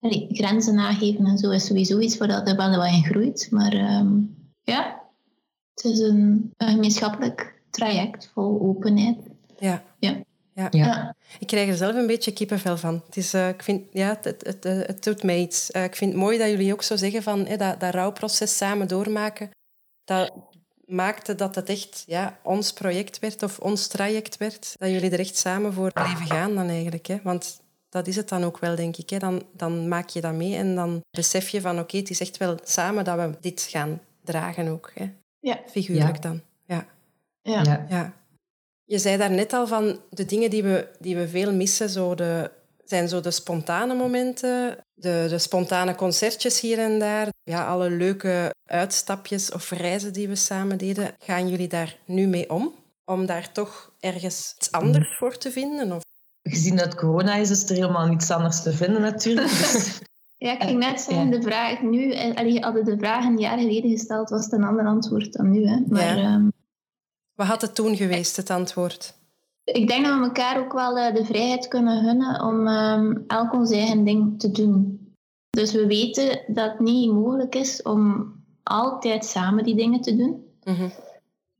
allee, 0.00 0.26
grenzen 0.30 0.74
nageven 0.74 1.26
en 1.26 1.38
zo 1.38 1.50
is 1.50 1.66
sowieso 1.66 1.98
iets 1.98 2.18
waar 2.18 2.28
dat 2.28 2.48
er 2.48 2.56
wel 2.56 2.76
wat 2.76 2.86
in 2.86 3.04
groeit. 3.04 3.48
Maar 3.50 3.72
ehm, 3.72 4.18
ja, 4.62 5.00
het 5.74 5.84
is 5.84 5.98
een, 5.98 6.52
een 6.56 6.68
gemeenschappelijk 6.68 7.62
traject 7.70 8.30
vol 8.32 8.60
openheid. 8.60 9.18
Ja. 9.58 9.82
Ja. 10.70 11.14
Ik 11.38 11.46
krijg 11.46 11.68
er 11.68 11.76
zelf 11.76 11.94
een 11.94 12.06
beetje 12.06 12.32
kippenvel 12.32 12.76
van. 12.76 13.02
Het, 13.06 13.16
is, 13.16 13.34
eh, 13.34 13.48
ik 13.48 13.62
vind, 13.62 13.86
ja, 13.92 14.08
het, 14.08 14.24
het, 14.24 14.44
het, 14.46 14.86
het 14.86 15.04
doet 15.04 15.22
mij 15.22 15.38
iets. 15.38 15.70
Eh, 15.70 15.84
ik 15.84 15.96
vind 15.96 16.12
het 16.12 16.20
mooi 16.20 16.38
dat 16.38 16.48
jullie 16.48 16.72
ook 16.72 16.82
zo 16.82 16.96
zeggen 16.96 17.22
van 17.22 17.46
hè, 17.46 17.56
dat, 17.56 17.80
dat 17.80 17.94
rouwproces 17.94 18.56
samen 18.56 18.88
doormaken. 18.88 19.50
Dat 20.04 20.32
maakte 20.84 21.34
dat 21.34 21.54
het 21.54 21.68
echt 21.68 22.02
ja, 22.06 22.38
ons 22.42 22.72
project 22.72 23.18
werd 23.18 23.42
of 23.42 23.58
ons 23.58 23.86
traject 23.86 24.36
werd. 24.36 24.74
Dat 24.78 24.90
jullie 24.90 25.10
er 25.10 25.18
echt 25.18 25.36
samen 25.36 25.72
voor 25.72 25.92
bleven 25.92 26.26
gaan 26.26 26.54
dan 26.54 26.68
eigenlijk. 26.68 27.06
Hè. 27.06 27.20
Want 27.22 27.60
dat 27.88 28.06
is 28.06 28.16
het 28.16 28.28
dan 28.28 28.44
ook 28.44 28.58
wel, 28.58 28.76
denk 28.76 28.96
ik. 28.96 29.10
Hè. 29.10 29.18
Dan, 29.18 29.42
dan 29.52 29.88
maak 29.88 30.08
je 30.08 30.20
dat 30.20 30.32
mee 30.34 30.56
en 30.56 30.74
dan 30.74 31.00
besef 31.10 31.48
je 31.48 31.60
van 31.60 31.78
oké, 31.78 31.96
het 31.96 32.10
is 32.10 32.20
echt 32.20 32.36
wel 32.36 32.58
samen 32.64 33.04
dat 33.04 33.16
we 33.16 33.36
dit 33.40 33.66
gaan 33.70 34.00
dragen 34.24 34.68
ook. 34.68 34.90
Hè. 34.94 35.12
Ja. 35.40 35.60
Figuurlijk 35.66 36.14
Ja. 36.14 36.20
dan. 36.20 36.40
Ja. 36.66 36.86
Ja. 37.42 37.86
Ja. 37.88 38.12
Je 38.90 38.98
zei 38.98 39.16
daar 39.16 39.30
net 39.30 39.52
al 39.52 39.66
van 39.66 39.98
de 40.10 40.24
dingen 40.24 40.50
die 40.50 40.62
we, 40.62 40.88
die 40.98 41.16
we 41.16 41.28
veel 41.28 41.52
missen, 41.52 41.88
zo 41.88 42.14
de, 42.14 42.50
zijn 42.84 43.08
zo 43.08 43.20
de 43.20 43.30
spontane 43.30 43.94
momenten, 43.94 44.76
de, 44.94 45.26
de 45.28 45.38
spontane 45.38 45.94
concertjes 45.94 46.60
hier 46.60 46.78
en 46.78 46.98
daar, 46.98 47.28
ja, 47.42 47.66
alle 47.66 47.90
leuke 47.90 48.54
uitstapjes 48.66 49.52
of 49.52 49.70
reizen 49.70 50.12
die 50.12 50.28
we 50.28 50.34
samen 50.34 50.78
deden. 50.78 51.14
Gaan 51.18 51.48
jullie 51.48 51.68
daar 51.68 51.96
nu 52.06 52.26
mee 52.26 52.50
om? 52.50 52.72
Om 53.04 53.26
daar 53.26 53.52
toch 53.52 53.92
ergens 54.00 54.54
iets 54.56 54.72
anders 54.72 55.16
voor 55.18 55.36
te 55.38 55.50
vinden? 55.50 55.92
Of? 55.92 56.02
Gezien 56.42 56.76
dat 56.76 56.94
corona 56.94 57.34
is, 57.34 57.50
is 57.50 57.68
er 57.70 57.74
helemaal 57.76 58.06
niets 58.06 58.30
anders 58.30 58.62
te 58.62 58.72
vinden 58.72 59.00
natuurlijk. 59.00 59.48
Dus, 59.48 59.98
Ja, 60.38 60.52
ik 60.52 60.62
ging 60.62 60.78
net 60.78 61.00
zeggen, 61.00 61.24
Ja. 61.30 61.36
de 61.38 61.42
vraag 61.42 61.82
nu, 61.82 62.12
en 62.12 62.34
allee, 62.34 62.60
hadden 62.60 62.84
de 62.84 62.96
vraag 62.98 63.24
een 63.24 63.38
jaar 63.38 63.58
geleden 63.58 63.90
gesteld, 63.90 64.30
was 64.30 64.44
het 64.44 64.52
een 64.52 64.64
ander 64.64 64.86
antwoord 64.86 65.32
dan 65.32 65.50
nu. 65.50 65.66
Hè. 65.66 65.76
Maar 65.88 66.16
Ja. 66.18 66.22
ehm, 66.22 66.48
Wat 67.40 67.48
had 67.48 67.60
het 67.60 67.74
toen 67.74 67.96
geweest, 67.96 68.36
het 68.36 68.50
antwoord? 68.50 69.14
ik 69.64 69.88
denk 69.88 70.04
dat 70.04 70.18
we 70.18 70.24
elkaar 70.24 70.58
ook 70.58 70.72
wel 70.72 70.98
eh, 70.98 71.14
de 71.14 71.24
vrijheid 71.24 71.68
kunnen 71.68 72.04
gunnen 72.04 72.42
om 72.42 72.66
ehm, 72.66 73.16
elk 73.26 73.52
ons 73.52 73.70
eigen 73.70 74.04
ding 74.04 74.40
te 74.40 74.50
doen. 74.50 74.98
Dus 75.50 75.72
we 75.72 75.86
weten 75.86 76.42
dat 76.46 76.70
het 76.70 76.80
niet 76.80 77.12
mogelijk 77.12 77.54
is 77.54 77.82
om 77.82 78.32
altijd 78.62 79.24
samen 79.24 79.64
die 79.64 79.74
dingen 79.74 80.00
te 80.00 80.16
doen. 80.16 80.44
Mhm. 80.64 80.88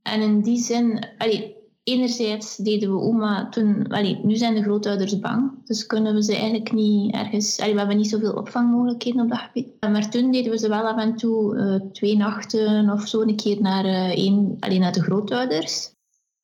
En 0.01 0.21
in 0.21 0.41
die 0.41 0.57
zin, 0.57 1.07
allee, 1.17 1.55
enerzijds 1.83 2.55
deden 2.55 2.91
we 2.91 2.99
oma 2.99 3.49
toen, 3.49 3.87
allee, 3.87 4.19
nu 4.23 4.35
zijn 4.35 4.55
de 4.55 4.61
grootouders 4.61 5.19
bang, 5.19 5.51
dus 5.65 5.85
kunnen 5.85 6.13
we 6.13 6.23
ze 6.23 6.33
eigenlijk 6.35 6.71
niet 6.71 7.13
ergens, 7.13 7.59
allee, 7.59 7.73
we 7.73 7.79
hebben 7.79 7.97
niet 7.97 8.09
zoveel 8.09 8.33
opvangmogelijkheden 8.33 9.21
op 9.21 9.29
dat 9.29 9.39
gebied. 9.39 9.67
Maar 9.79 10.09
toen 10.09 10.31
deden 10.31 10.51
we 10.51 10.57
ze 10.57 10.69
wel 10.69 10.87
af 10.87 11.01
en 11.01 11.15
toe 11.15 11.57
eh, 11.57 11.91
twee 11.91 12.17
nachten 12.17 12.89
of 12.89 13.07
zo 13.07 13.21
een 13.21 13.35
keer 13.35 13.61
naar, 13.61 13.85
eh, 13.85 14.09
één, 14.09 14.57
allee, 14.59 14.79
naar 14.79 14.93
de 14.93 15.01
grootouders. 15.01 15.93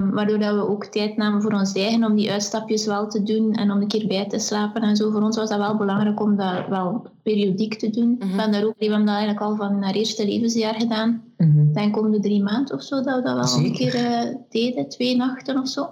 Waardoor 0.04 0.40
dat 0.40 0.56
we 0.56 0.68
ook 0.68 0.86
tijd 0.86 1.18
namen 1.18 1.42
voor 1.42 1.54
ons 1.54 1.74
eigen 1.74 2.04
om 2.04 2.16
die 2.16 2.32
uitstapjes 2.32 2.86
wel 2.86 3.08
te 3.08 3.24
doen 3.24 3.54
en 3.54 3.72
om 3.72 3.82
een 3.82 3.88
keer 3.88 4.08
bij 4.08 4.28
te 4.28 4.40
slapen 4.40 4.82
en 4.82 4.96
zo. 4.96 5.12
Voor 5.12 5.22
ons 5.22 5.38
was 5.38 5.50
dat 5.50 5.58
wel 5.58 5.78
belangrijk 5.78 6.20
om 6.20 6.36
dat 6.36 6.68
wel 6.68 7.08
periodiek 7.24 7.76
te 7.76 7.90
doen. 7.90 8.16
We, 8.20 8.26
hebben 8.26 8.52
daar 8.52 8.64
ook, 8.64 8.76
we 8.78 8.86
hebben 8.86 9.06
dat 9.06 9.16
eigenlijk 9.16 9.46
al 9.46 9.56
van 9.56 9.84
haar 9.84 9.94
eerste 9.94 10.26
levensjaar 10.26 10.74
gedaan 10.74 11.28
Mhm. 11.38 11.74
denk 11.74 11.98
om 11.98 12.12
de 12.12 12.20
drie 12.20 12.44
maanden 12.44 12.76
of 12.76 12.84
zo 12.84 13.02
dat 13.02 13.16
we 13.16 13.22
dat 13.22 13.54
wel 13.54 13.66
een 13.66 13.74
keer 13.74 13.96
eh, 13.96 14.36
deden, 14.50 14.90
twee 14.90 15.16
nachten 15.16 15.58
of 15.58 15.68
zo. 15.68 15.90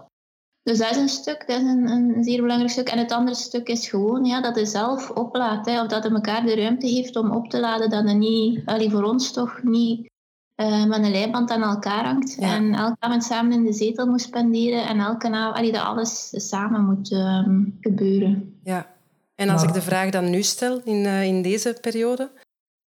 Dus 0.63 0.77
dat 0.77 0.91
is 0.91 0.97
een 0.97 1.09
stuk, 1.09 1.47
dat 1.47 1.61
is 1.61 1.67
een, 1.67 1.89
een 1.89 2.23
zeer 2.23 2.41
belangrijk 2.41 2.71
stuk. 2.71 2.89
En 2.89 2.97
het 2.97 3.11
andere 3.11 3.35
stuk 3.35 3.67
is 3.67 3.89
gewoon 3.89 4.25
ja, 4.25 4.41
dat 4.41 4.55
je 4.55 4.65
zelf 4.65 5.09
oplaadt. 5.09 5.65
Hè, 5.65 5.81
of 5.81 5.87
dat 5.87 6.03
je 6.03 6.09
elkaar 6.09 6.45
de 6.45 6.55
ruimte 6.55 6.87
heeft 6.87 7.15
om 7.15 7.31
op 7.31 7.49
te 7.49 7.59
laden. 7.59 7.89
Dat 7.89 8.13
niet, 8.15 8.61
allee, 8.65 8.89
voor 8.89 9.03
ons 9.03 9.31
toch 9.31 9.63
niet 9.63 10.09
eh, 10.55 10.85
met 10.85 11.03
een 11.03 11.11
leiband 11.11 11.49
aan 11.49 11.63
elkaar 11.63 12.05
hangt. 12.05 12.35
Ja. 12.39 12.53
En 12.55 12.73
elke 12.73 12.95
avond 12.99 13.23
samen 13.23 13.51
in 13.51 13.63
de 13.63 13.73
zetel 13.73 14.05
moet 14.05 14.21
spenderen. 14.21 14.87
En 14.87 14.99
elke 14.99 15.29
avond, 15.29 15.57
allee, 15.57 15.71
dat 15.71 15.83
alles 15.83 16.29
samen 16.49 16.85
moet 16.85 17.11
ehm, 17.11 17.61
gebeuren. 17.79 18.59
Ja. 18.63 18.93
En 19.35 19.49
als 19.49 19.63
ik 19.63 19.73
de 19.73 19.81
vraag 19.81 20.09
dan 20.09 20.29
nu 20.29 20.41
stel, 20.41 20.81
in, 20.83 21.05
eh, 21.05 21.23
in 21.23 21.41
deze 21.41 21.77
periode? 21.81 22.31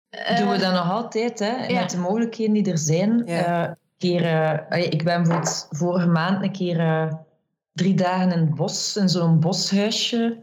doen 0.10 0.50
we 0.50 0.56
Eh, 0.56 0.60
dat 0.60 0.74
nog 0.74 0.92
altijd, 0.92 1.40
hè? 1.40 1.66
ja. 1.68 1.80
met 1.80 1.90
de 1.90 1.98
mogelijkheden 1.98 2.54
die 2.54 2.72
er 2.72 2.78
zijn. 2.78 3.22
Ja. 3.26 3.68
Eh, 3.68 3.72
keer, 4.04 4.26
eh, 4.26 4.72
allee, 4.72 4.90
ik 4.90 5.04
ben 5.04 5.24
bijvoorbeeld 5.24 5.68
vorige 5.70 6.08
maand 6.08 6.44
een 6.44 6.52
keer 6.52 6.80
eh, 6.80 7.14
drie 7.74 7.94
dagen 7.94 8.32
in 8.32 8.40
het 8.40 8.56
bos, 8.56 8.98
in 8.98 9.10
zo'n 9.10 9.40
boshuisje 9.40 10.40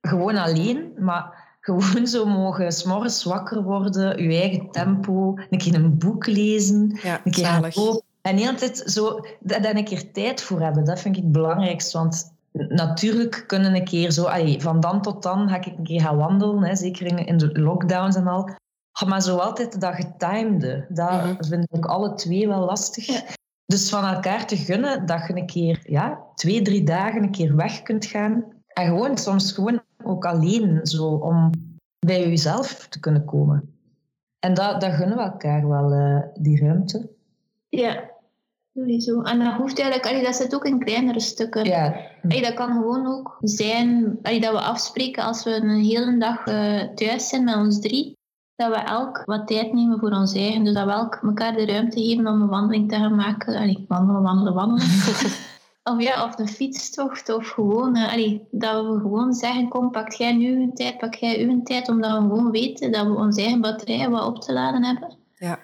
gewoon 0.00 0.36
alleen, 0.36 0.92
maar 0.98 1.41
gewoon 1.64 2.06
zo 2.06 2.26
mogen 2.26 2.72
s'morgens 2.72 3.24
wakker 3.24 3.62
worden, 3.62 4.22
je 4.22 4.40
eigen 4.40 4.70
tempo, 4.70 5.34
een 5.50 5.58
keer 5.58 5.74
een 5.74 5.98
boek 5.98 6.26
lezen, 6.26 6.98
Ja, 7.02 7.20
een 7.24 7.32
keer 7.32 7.44
zalig. 7.44 7.74
gaan 7.74 7.84
lopen. 7.84 8.02
En 8.22 8.36
de 8.36 8.42
hele 8.42 8.54
tijd 8.54 8.82
zo, 8.86 9.20
daar 9.40 9.76
een 9.76 9.84
keer 9.84 10.12
tijd 10.12 10.42
voor 10.42 10.60
hebben, 10.60 10.84
dat 10.84 11.00
vind 11.00 11.16
ik 11.16 11.22
het 11.22 11.32
belangrijkste. 11.32 11.98
Want 11.98 12.32
natuurlijk 12.52 13.44
kunnen 13.46 13.74
een 13.74 13.84
keer 13.84 14.10
zo, 14.10 14.24
allee, 14.24 14.60
van 14.62 14.80
dan 14.80 15.02
tot 15.02 15.22
dan 15.22 15.48
ga 15.48 15.56
ik 15.56 15.66
een 15.66 15.82
keer 15.84 16.00
gaan 16.00 16.16
wandelen, 16.16 16.62
hè, 16.62 16.76
zeker 16.76 17.26
in, 17.26 17.36
de 17.36 17.60
lockdowns 17.60 18.16
en 18.16 18.26
al. 18.26 18.48
Maar 19.06 19.22
zo 19.22 19.36
altijd 19.36 19.80
dat 19.80 19.94
getimede, 19.94 20.86
dat 20.88 21.10
Mhm. 21.10 21.44
vind 21.44 21.66
ik 21.70 21.86
alle 21.86 22.14
twee 22.14 22.48
wel 22.48 22.64
lastig. 22.64 23.06
Dus 23.66 23.88
van 23.88 24.04
elkaar 24.04 24.46
te 24.46 24.56
gunnen 24.56 25.06
dat 25.06 25.26
je 25.26 25.36
een 25.36 25.46
keer, 25.46 25.80
ja, 25.82 26.18
twee, 26.34 26.62
drie 26.62 26.84
dagen 26.84 27.22
een 27.22 27.30
keer 27.30 27.56
weg 27.56 27.82
kunt 27.82 28.04
gaan. 28.06 28.44
En 28.66 28.86
gewoon 28.86 29.18
soms 29.18 29.52
gewoon 29.52 29.82
ook 30.04 30.24
alleen, 30.24 30.86
zo, 30.86 31.06
om 31.06 31.50
bij 31.98 32.28
jezelf 32.28 32.86
te 32.88 33.00
kunnen 33.00 33.24
komen. 33.24 33.74
En 34.38 34.54
dat, 34.54 34.80
dat 34.80 34.92
gunnen 34.92 35.16
we 35.16 35.22
elkaar 35.22 35.68
wel, 35.68 35.92
eh, 35.92 36.22
die 36.34 36.60
ruimte. 36.60 37.10
Ja, 37.68 38.10
sowieso. 38.74 39.22
En 39.22 39.38
dat 39.38 39.54
hoeft 39.54 39.78
eigenlijk, 39.78 40.10
allee, 40.10 40.24
dat 40.24 40.34
zit 40.34 40.54
ook 40.54 40.64
in 40.64 40.78
kleinere 40.78 41.20
stukken. 41.20 41.64
Ja, 41.64 42.10
Allee, 42.22 42.42
dat 42.42 42.54
kan 42.54 42.72
gewoon 42.72 43.06
ook 43.06 43.38
zijn 43.40 44.18
allee, 44.22 44.40
dat 44.40 44.52
we 44.52 44.60
afspreken 44.60 45.24
als 45.24 45.44
we 45.44 45.50
een 45.50 45.84
hele 45.84 46.18
dag 46.18 46.46
eh, 46.46 46.82
thuis 46.94 47.28
zijn 47.28 47.44
met 47.44 47.56
ons 47.56 47.80
drie. 47.80 48.16
Dat 48.54 48.68
we 48.68 48.80
elk 48.80 49.22
wat 49.24 49.46
tijd 49.46 49.72
nemen 49.72 49.98
voor 49.98 50.10
ons 50.10 50.34
eigen. 50.34 50.64
Dus 50.64 50.74
dat 50.74 50.84
we 50.84 50.92
elk 50.92 51.20
elkaar 51.22 51.52
de 51.52 51.66
ruimte 51.66 52.00
geven 52.00 52.26
om 52.26 52.42
een 52.42 52.48
wandeling 52.48 52.88
te 52.88 52.96
gaan 52.96 53.14
maken. 53.14 53.56
Allee, 53.56 53.84
wandelen, 53.88 54.22
wandelen, 54.22 54.54
wandelen. 54.54 54.88
of 55.84 56.02
ja, 56.02 56.24
of 56.24 56.38
een 56.38 56.48
fietstocht. 56.48 57.28
Of 57.28 57.48
gewoon, 57.48 57.96
eh, 57.96 58.12
allee, 58.12 58.46
dat 58.50 58.86
we 58.86 59.00
gewoon 59.00 59.32
zeggen, 59.32 59.68
kom, 59.68 59.90
pak 59.90 60.12
jij 60.12 60.32
nu 60.32 60.62
een 60.62 60.74
tijd, 60.74 60.98
pak 60.98 61.14
jij 61.14 61.42
uw 61.42 61.62
tijd. 61.62 61.88
Omdat 61.88 62.10
we 62.10 62.28
gewoon 62.28 62.50
weten 62.50 62.92
dat 62.92 63.06
we 63.06 63.14
onze 63.14 63.40
eigen 63.40 63.60
batterijen 63.60 64.10
wat 64.10 64.26
op 64.26 64.40
te 64.40 64.52
laden 64.52 64.84
hebben. 64.84 65.16
Ja. 65.34 65.58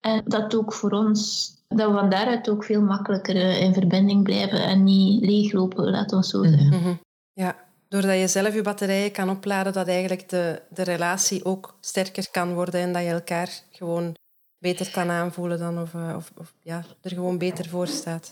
En 0.00 0.22
dat 0.24 0.54
ook 0.54 0.72
voor 0.72 0.90
ons, 0.90 1.50
dat 1.68 1.90
we 1.90 1.98
van 1.98 2.10
daaruit 2.10 2.50
ook 2.50 2.64
veel 2.64 2.82
makkelijker 2.82 3.36
eh, 3.36 3.60
in 3.60 3.74
verbinding 3.74 4.22
blijven 4.22 4.62
en 4.62 4.84
niet 4.84 5.24
leeglopen, 5.24 5.90
laat 5.90 6.12
ons 6.12 6.30
zo 6.30 6.42
zeggen. 6.42 6.68
Mhm. 6.68 6.94
Ja, 7.32 7.56
doordat 7.88 8.18
je 8.18 8.28
zelf 8.28 8.54
je 8.54 8.62
batterijen 8.62 9.12
kan 9.12 9.30
opladen, 9.30 9.72
dat 9.72 9.88
eigenlijk 9.88 10.28
de, 10.28 10.62
de 10.70 10.82
relatie 10.82 11.44
ook 11.44 11.76
sterker 11.80 12.30
kan 12.30 12.54
worden 12.54 12.80
en 12.80 12.92
dat 12.92 13.02
je 13.02 13.08
elkaar 13.08 13.62
gewoon 13.70 14.14
beter 14.58 14.90
kan 14.90 15.10
aanvoelen 15.10 15.58
dan 15.58 15.80
of, 15.80 15.94
eh, 15.94 16.12
of, 16.16 16.32
of 16.36 16.54
ja, 16.62 16.84
er 17.00 17.10
gewoon 17.10 17.38
beter 17.38 17.68
voor 17.68 17.86
staat. 17.86 18.30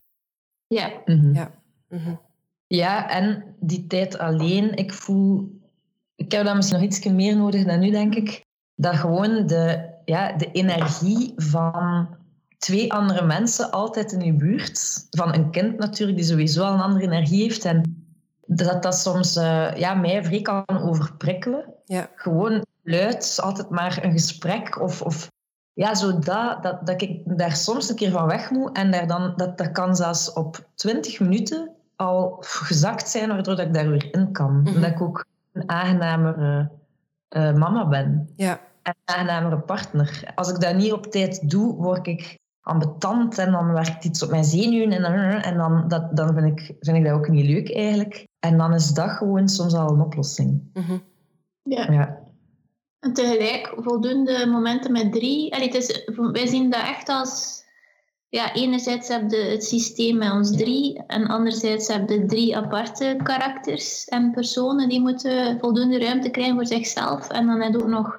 Ja, 0.68 0.90
mhm. 1.04 1.34
Ja. 1.34 1.50
Mhm. 1.88 2.14
Ja, 2.66 3.10
en 3.10 3.44
die 3.60 3.86
tijd 3.86 4.18
alleen, 4.18 4.76
ik 4.76 4.92
voel... 4.92 5.56
Ik 6.14 6.32
heb 6.32 6.44
dat 6.44 6.54
misschien 6.54 6.78
nog 6.78 6.86
iets 6.86 7.04
meer 7.04 7.36
nodig 7.36 7.64
dan 7.64 7.78
nu, 7.78 7.90
denk 7.90 8.14
ik. 8.14 8.44
Dat 8.74 8.94
gewoon 8.94 9.46
de, 9.46 9.90
ja, 10.04 10.32
de 10.32 10.50
energie 10.50 11.32
van 11.36 12.08
twee 12.58 12.92
andere 12.92 13.26
mensen 13.26 13.70
altijd 13.70 14.12
in 14.12 14.20
je 14.20 14.32
buurt, 14.32 15.06
van 15.10 15.34
een 15.34 15.50
kind 15.50 15.78
natuurlijk, 15.78 16.18
die 16.18 16.26
sowieso 16.26 16.64
al 16.64 16.74
een 16.74 16.80
andere 16.80 17.04
energie 17.04 17.42
heeft, 17.42 17.64
en 17.64 18.06
dat 18.46 18.82
dat 18.82 18.98
soms 18.98 19.36
eh, 19.36 19.76
ja, 19.76 19.94
mij 19.94 20.24
vrij 20.24 20.42
kan 20.42 20.64
overprikkelen. 20.68 21.74
Ja. 21.84 22.10
Gewoon 22.14 22.64
luid, 22.82 23.38
altijd 23.42 23.70
maar 23.70 24.04
een 24.04 24.12
gesprek, 24.12 24.80
of... 24.80 25.02
of 25.02 25.30
ja, 25.78 25.94
zo 25.94 26.18
dat, 26.18 26.62
dat, 26.62 26.86
dat 26.86 27.02
ik 27.02 27.38
daar 27.38 27.56
soms 27.56 27.88
een 27.88 27.96
keer 27.96 28.10
van 28.10 28.26
weg 28.26 28.50
moet 28.50 28.76
en 28.76 28.90
daar 28.90 29.06
dan, 29.06 29.32
dat, 29.36 29.58
dat 29.58 29.72
kan 29.72 29.96
zelfs 29.96 30.32
op 30.32 30.68
20 30.74 31.20
minuten 31.20 31.70
al 31.96 32.36
gezakt 32.40 33.08
zijn, 33.08 33.28
waardoor 33.28 33.56
dat 33.56 33.66
ik 33.66 33.74
daar 33.74 33.88
weer 33.88 34.08
in 34.14 34.32
kan. 34.32 34.60
Mhm. 34.60 34.80
Dat 34.80 34.90
ik 34.90 35.00
ook 35.00 35.24
een 35.52 35.68
aangenamere 35.68 36.70
eh, 37.28 37.54
mama 37.54 37.88
ben. 37.88 38.28
Ja. 38.36 38.60
En 38.82 38.94
een 39.04 39.14
aangenamere 39.14 39.58
partner. 39.58 40.32
Als 40.34 40.50
ik 40.50 40.60
dat 40.60 40.74
niet 40.74 40.92
op 40.92 41.06
tijd 41.06 41.50
doe, 41.50 41.74
word 41.74 42.06
ik 42.06 42.38
ambetant 42.60 43.38
en 43.38 43.52
dan 43.52 43.72
werkt 43.72 44.04
iets 44.04 44.22
op 44.22 44.30
mijn 44.30 44.44
zenuwen 44.44 44.92
en 44.92 45.02
dan, 45.02 45.12
en 45.42 45.56
dan, 45.56 45.88
dat, 45.88 46.16
dan 46.16 46.34
vind, 46.34 46.60
ik, 46.60 46.76
vind 46.80 46.96
ik 46.96 47.04
dat 47.04 47.12
ook 47.12 47.28
niet 47.28 47.46
leuk 47.46 47.74
eigenlijk. 47.74 48.26
En 48.38 48.58
dan 48.58 48.74
is 48.74 48.88
dat 48.88 49.10
gewoon 49.10 49.48
soms 49.48 49.74
al 49.74 49.90
een 49.90 50.00
oplossing. 50.00 50.70
Mhm. 50.72 50.98
ja. 51.62 51.92
Ja. 51.92 52.26
En 53.00 53.12
tegelijk 53.12 53.72
voldoende 53.76 54.46
momenten 54.46 54.92
met 54.92 55.12
drie. 55.12 55.54
Allee, 55.54 55.66
het 55.66 55.74
is, 55.74 56.04
wij 56.32 56.46
zien 56.46 56.70
dat 56.70 56.80
echt 56.80 57.08
als... 57.08 57.56
Ja, 58.30 58.54
enerzijds 58.54 59.08
heb 59.08 59.30
je 59.30 59.36
het 59.36 59.64
systeem 59.64 60.16
met 60.16 60.32
ons 60.32 60.56
drie. 60.56 61.02
En 61.06 61.26
anderzijds 61.26 61.88
heb 61.88 62.08
je 62.08 62.26
drie 62.26 62.56
aparte 62.56 63.20
karakters 63.22 64.04
en 64.04 64.30
personen 64.30 64.88
die 64.88 65.00
moeten 65.00 65.58
voldoende 65.58 65.98
ruimte 65.98 66.30
krijgen 66.30 66.54
voor 66.54 66.66
zichzelf. 66.66 67.28
En 67.28 67.46
dan 67.46 67.60
heb 67.60 67.72
je 67.72 67.82
ook 67.82 67.88
nog 67.88 68.18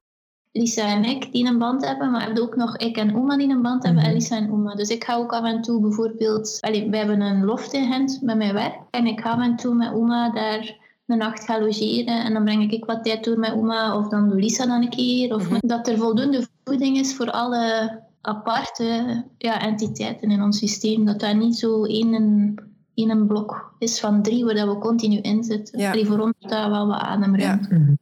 Lisa 0.52 0.88
en 0.88 1.04
ik 1.04 1.32
die 1.32 1.46
een 1.46 1.58
band 1.58 1.86
hebben. 1.86 2.12
Maar 2.12 2.26
heb 2.26 2.36
je 2.36 2.42
ook 2.42 2.56
nog 2.56 2.78
ik 2.78 2.98
en 2.98 3.16
Oma 3.16 3.38
die 3.38 3.50
een 3.50 3.62
band 3.62 3.84
hebben. 3.84 4.04
En 4.04 4.10
Mhm. 4.10 4.18
Lisa 4.18 4.36
en 4.38 4.52
Oma. 4.52 4.76
Dus 4.76 4.90
ik 4.90 5.04
ga 5.04 5.16
ook 5.16 5.34
af 5.34 5.44
en 5.44 5.62
toe 5.62 5.82
bijvoorbeeld... 5.82 6.58
We 6.62 6.98
hebben 6.98 7.22
een 7.22 7.46
loft 7.46 7.74
in 7.74 7.92
Gent 7.92 8.22
met 8.22 8.38
mijn 8.38 8.54
werk. 8.54 8.76
En 8.90 9.06
ik 9.06 9.20
ga 9.20 9.32
af 9.32 9.42
en 9.42 9.56
toe 9.56 9.76
met 9.76 9.94
Oma 9.94 10.30
daar 10.30 10.78
een 11.10 11.18
nacht 11.18 11.44
gaan 11.46 11.62
logeren 11.64 12.24
en 12.24 12.34
dan 12.34 12.44
breng 12.44 12.72
ik 12.72 12.86
wat 12.86 13.04
tijd 13.04 13.24
door 13.24 13.40
met 13.40 13.54
oma 13.54 13.98
of 13.98 14.08
dan 14.08 14.30
doe 14.30 14.40
Lisa 14.40 14.66
dan 14.66 14.82
een 14.82 14.90
keer. 14.90 15.36
Of 15.36 15.50
Mhm. 15.50 15.68
dat 15.68 15.88
er 15.88 15.98
voldoende 15.98 16.48
voeding 16.64 16.98
is 16.98 17.16
voor 17.16 17.32
alle 17.32 18.00
aparte 18.22 19.24
ja, 19.38 19.62
entiteiten 19.62 20.32
in 20.32 20.42
ons 20.42 20.58
systeem. 20.58 21.06
Dat 21.06 21.20
dat 21.20 21.36
niet 21.36 21.56
zo 21.58 21.86
één, 21.86 22.56
één 22.94 23.28
blok 23.28 23.74
is 23.80 24.00
van 24.00 24.22
drie 24.22 24.46
waar 24.46 24.54
dat 24.54 24.68
we 24.68 24.78
continu 24.78 25.18
in 25.18 25.44
zitten. 25.44 25.80
Ja. 25.80 26.06
Voor 26.06 26.34
dat 26.40 26.50
wel 26.70 26.88
wat 26.88 27.00
ademruimte. 27.00 27.74
Mhm. 27.74 27.94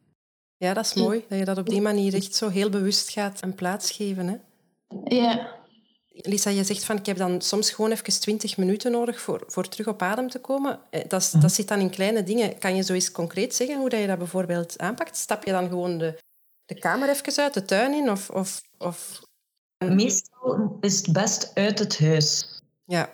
ja, 0.57 0.73
dat 0.73 0.85
is 0.85 0.93
mooi. 0.93 1.23
Dat 1.29 1.39
je 1.39 1.45
dat 1.45 1.57
op 1.57 1.69
die 1.69 1.81
manier 1.81 2.13
echt 2.13 2.35
zo 2.35 2.49
heel 2.49 2.69
bewust 2.69 3.09
gaat 3.09 3.41
een 3.41 3.55
plaats 3.55 3.91
geven. 3.91 4.27
Hè? 4.27 4.35
Ja. 5.15 5.55
Lisa, 6.21 6.49
je 6.49 6.63
zegt 6.63 6.83
van 6.85 6.97
ik 6.97 7.05
heb 7.05 7.17
dan 7.17 7.41
soms 7.41 7.71
gewoon 7.71 7.91
even 7.91 8.19
20 8.19 8.57
minuten 8.57 8.91
nodig 8.91 9.21
voor, 9.21 9.43
voor 9.47 9.67
terug 9.69 9.87
op 9.87 10.01
adem 10.01 10.29
te 10.29 10.39
komen. 10.39 10.79
Eh, 10.89 11.01
Dat, 11.07 11.21
is- 11.21 11.31
dat 11.31 11.51
zit 11.51 11.67
dan 11.67 11.79
in 11.79 11.89
kleine 11.89 12.23
dingen. 12.23 12.57
Kan 12.57 12.75
je 12.75 12.81
zo 12.83 12.93
eens 12.93 13.11
concreet 13.11 13.55
zeggen 13.55 13.77
hoe 13.79 13.89
dat 13.89 13.99
je 13.99 14.07
dat 14.07 14.17
bijvoorbeeld 14.17 14.79
aanpakt? 14.79 15.17
Stap 15.17 15.43
je 15.43 15.51
dan 15.51 15.67
gewoon 15.67 15.97
de, 15.97 16.17
de 16.65 16.79
kamer 16.79 17.09
even 17.09 17.43
uit, 17.43 17.53
de 17.53 17.65
tuin 17.65 17.93
in? 17.93 18.09
Of, 18.11 18.29
of, 18.29 18.61
of... 18.77 19.21
Meestal 19.85 20.77
is 20.81 20.97
het 20.97 21.13
best 21.13 21.51
uit 21.53 21.79
het 21.79 21.99
huis. 21.99 22.59
Ja. 22.85 23.09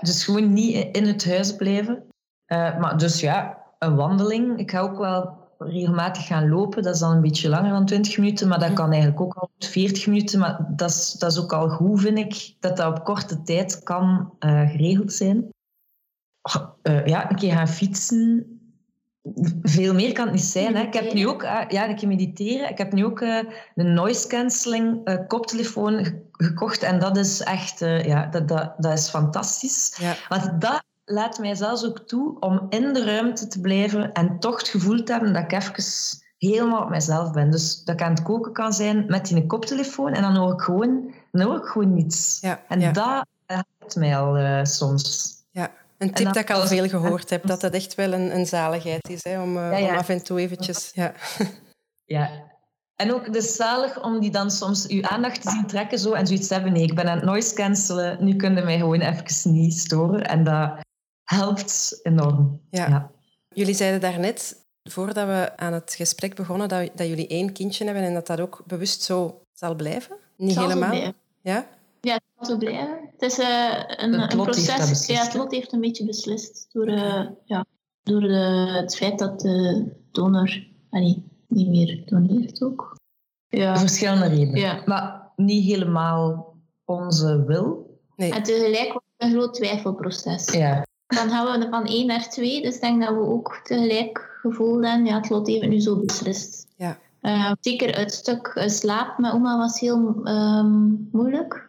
Dus 0.00 0.24
gewoon 0.24 0.52
niet 0.52 0.96
in 0.96 1.06
het 1.06 1.24
huis 1.24 1.56
blijven. 1.56 2.04
Eh, 2.44 2.78
maar 2.78 2.98
dus 2.98 3.20
ja, 3.20 3.62
een 3.78 3.96
wandeling. 3.96 4.58
Ik 4.58 4.70
ga 4.70 4.80
ook 4.80 4.98
wel 4.98 5.45
regelmatig 5.58 6.26
gaan 6.26 6.48
lopen. 6.48 6.82
Dat 6.82 6.94
is 6.94 7.00
dan 7.00 7.12
een 7.12 7.20
beetje 7.20 7.48
langer 7.48 7.70
dan 7.70 7.86
20 7.86 8.18
minuten, 8.18 8.48
maar 8.48 8.58
dat 8.58 8.72
kan 8.72 8.90
eigenlijk 8.90 9.20
ook 9.20 9.34
al 9.34 9.50
40 9.58 10.06
minuten. 10.06 10.38
Maar 10.38 10.66
dat 10.68 10.90
is, 10.90 11.12
dat 11.12 11.32
is 11.32 11.38
ook 11.38 11.52
al 11.52 11.68
goed, 11.68 12.00
vind 12.00 12.18
ik, 12.18 12.54
dat 12.60 12.76
dat 12.76 12.98
op 12.98 13.04
korte 13.04 13.42
tijd 13.42 13.82
kan 13.82 14.32
eh, 14.38 14.70
geregeld 14.70 15.12
zijn. 15.12 15.48
Oh, 16.42 16.56
eh, 16.82 17.06
ja, 17.06 17.30
een 17.30 17.36
keer 17.36 17.52
gaan 17.52 17.68
fietsen. 17.68 18.50
Veel 19.62 19.94
meer 19.94 20.12
kan 20.12 20.24
het 20.24 20.34
niet 20.34 20.44
zijn. 20.44 20.76
Hè. 20.76 20.82
Ik 20.82 20.94
heb 20.94 21.12
nu 21.12 21.28
ook 21.28 21.42
eh, 21.42 21.60
ja, 21.68 21.88
een 21.88 21.96
keer 21.96 22.08
mediteren. 22.08 22.70
Ik 22.70 22.78
heb 22.78 22.92
nu 22.92 23.04
ook 23.04 23.20
een 23.74 23.94
noise 23.94 24.28
cancelling 24.28 25.00
koptelefoon 25.26 26.04
ge- 26.04 26.22
gekocht. 26.32 26.82
En 26.82 26.98
dat 26.98 27.16
is 27.16 27.40
echt 27.40 27.78
ja, 27.78 28.26
dat, 28.26 28.48
dat, 28.48 28.74
dat 28.78 28.92
is 28.98 29.08
fantastisch. 29.08 29.96
Ja. 30.00 30.14
Want 30.28 30.60
dat 30.60 30.84
laat 31.06 31.38
mij 31.38 31.54
zelfs 31.54 31.84
ook 31.84 31.98
toe 31.98 32.40
om 32.40 32.66
in 32.68 32.92
de 32.92 33.04
ruimte 33.04 33.46
te 33.46 33.60
blijven 33.60 34.12
en 34.12 34.38
toch 34.38 34.58
het 34.58 34.68
gevoel 34.68 35.02
te 35.02 35.12
hebben 35.12 35.32
dat 35.32 35.42
ik 35.42 35.52
even 35.52 35.84
helemaal 36.38 36.82
op 36.82 36.88
mezelf 36.88 37.32
ben. 37.32 37.50
Dus 37.50 37.84
dat 37.84 37.94
ik 37.94 38.02
aan 38.02 38.10
het 38.10 38.22
koken 38.22 38.52
kan 38.52 38.72
zijn 38.72 39.04
met 39.06 39.26
die 39.26 39.46
koptelefoon 39.46 40.12
en 40.12 40.22
dan 40.22 40.36
hoor 40.36 40.52
ik 40.52 40.60
gewoon, 40.60 41.14
dan 41.32 41.46
hoor 41.46 41.56
ik 41.56 41.64
gewoon 41.64 41.94
niets. 41.94 42.38
Ja, 42.40 42.60
En 42.68 42.80
ja. 42.80 42.92
dat 42.92 43.26
helpt 43.46 43.96
mij 43.96 44.18
al 44.18 44.36
eh, 44.36 44.64
soms. 44.64 45.32
Ja. 45.50 45.70
Een 45.98 46.06
tip 46.12 46.24
dan- 46.24 46.32
dat 46.34 46.42
ik 46.42 46.50
al 46.50 46.66
veel 46.66 46.88
gehoord 46.88 47.30
heb, 47.30 47.46
dat 47.46 47.60
dat 47.60 47.72
echt 47.72 47.94
wel 47.94 48.12
een, 48.12 48.36
een 48.36 48.46
zaligheid 48.46 49.08
is. 49.08 49.24
Hè, 49.24 49.42
om, 49.42 49.56
eh, 49.56 49.80
ja. 49.80 49.88
om 49.90 49.96
af 49.96 50.08
en 50.08 50.22
toe 50.24 50.40
eventjes... 50.40 50.90
Ja. 50.94 51.12
Ja. 52.04 52.30
En 52.96 53.14
ook 53.14 53.26
het 53.26 53.36
is 53.36 53.56
zalig 53.56 54.02
om 54.02 54.20
die 54.20 54.30
dan 54.30 54.50
soms 54.50 54.86
uw 54.88 55.02
aandacht 55.02 55.42
te 55.42 55.50
zien 55.50 55.66
trekken 55.66 55.98
zo, 55.98 56.12
en 56.12 56.26
zoiets 56.26 56.46
te 56.48 56.54
hebben. 56.54 56.72
Nee, 56.72 56.82
ik 56.82 56.94
ben 56.94 57.08
aan 57.08 57.16
het 57.16 57.24
noise 57.24 57.54
cancelen, 57.54 58.24
nu 58.24 58.36
kunnen 58.36 58.64
mij 58.64 58.78
gewoon 58.78 59.00
even 59.00 59.52
niet 59.52 59.78
storen. 59.78 60.24
En 60.26 60.44
dat 60.44 60.70
helpt 61.26 62.00
enorm. 62.02 62.60
Ja. 62.70 62.88
Ja. 62.88 63.10
Jullie 63.48 63.74
zeiden 63.74 64.00
daarnet, 64.00 64.64
voordat 64.82 65.26
we 65.26 65.56
aan 65.56 65.72
het 65.72 65.94
gesprek 65.96 66.34
begonnen, 66.34 66.68
dat, 66.68 66.90
dat 66.94 67.06
jullie 67.06 67.26
één 67.26 67.52
kindje 67.52 67.84
hebben 67.84 68.02
en 68.02 68.14
dat 68.14 68.26
dat 68.26 68.40
ook 68.40 68.62
bewust 68.66 69.02
zo 69.02 69.40
zal 69.52 69.74
blijven? 69.74 70.16
Niet 70.36 70.52
Zal 70.52 70.68
helemaal? 70.68 71.12
Ja? 71.42 71.66
Ja, 72.00 72.14
het 72.14 72.22
zal 72.36 72.44
zo 72.46 72.56
blijven. 72.56 72.98
Het 73.12 73.22
is 73.22 73.38
eh, 73.38 73.82
een, 73.86 74.12
Het 74.20 74.36
proces. 74.36 74.76
beslist, 74.76 75.06
Ja, 75.06 75.22
het 75.24 75.34
lot 75.34 75.50
heeft 75.52 75.72
een 75.72 75.80
beetje 75.80 76.04
beslist. 76.04 76.66
Door, 76.72 76.86
eh, 76.86 77.26
ja, 77.44 77.64
door 78.02 78.20
de, 78.20 78.70
het 78.82 78.96
feit 78.96 79.18
dat 79.18 79.40
de 79.40 79.86
donor 80.10 80.66
allee, 80.90 81.24
niet 81.48 81.68
meer 81.68 82.02
doneert 82.06 82.62
ook. 82.62 82.96
Ja. 83.48 83.76
Verschillende 83.76 84.26
redenen. 84.26 84.60
ja. 84.60 84.82
Maar 84.84 85.32
niet 85.36 85.64
helemaal 85.64 86.54
onze 86.84 87.44
wil. 87.46 87.98
Nee. 88.16 88.32
En 88.32 88.42
tegelijk 88.42 88.92
was 88.92 89.02
het 89.16 89.28
een 89.28 89.30
groot 89.38 89.54
twijfelproces. 89.54 90.52
Ja. 90.52 90.85
Dan 91.06 91.28
gaan 91.30 91.60
we 91.60 91.66
van 91.70 91.86
één 91.86 92.06
naar 92.06 92.28
twee. 92.28 92.62
Dus 92.62 92.74
ik 92.74 92.80
denk 92.80 93.02
dat 93.02 93.14
we 93.14 93.20
ook 93.20 93.60
tegelijk 93.64 94.38
gevoeld 94.40 94.84
en 94.84 95.04
ja, 95.04 95.16
het 95.16 95.30
lot 95.30 95.46
heeft 95.46 95.68
nu 95.68 95.80
zo 95.80 95.96
beslist. 95.96 96.66
Ja. 96.76 96.98
Uh, 97.22 97.52
zeker 97.60 97.98
het 97.98 98.12
stuk 98.12 98.52
uh, 98.54 98.68
slaap 98.68 99.18
met 99.18 99.32
oma 99.32 99.58
was 99.58 99.80
heel 99.80 100.28
um, 100.28 101.08
moeilijk. 101.12 101.68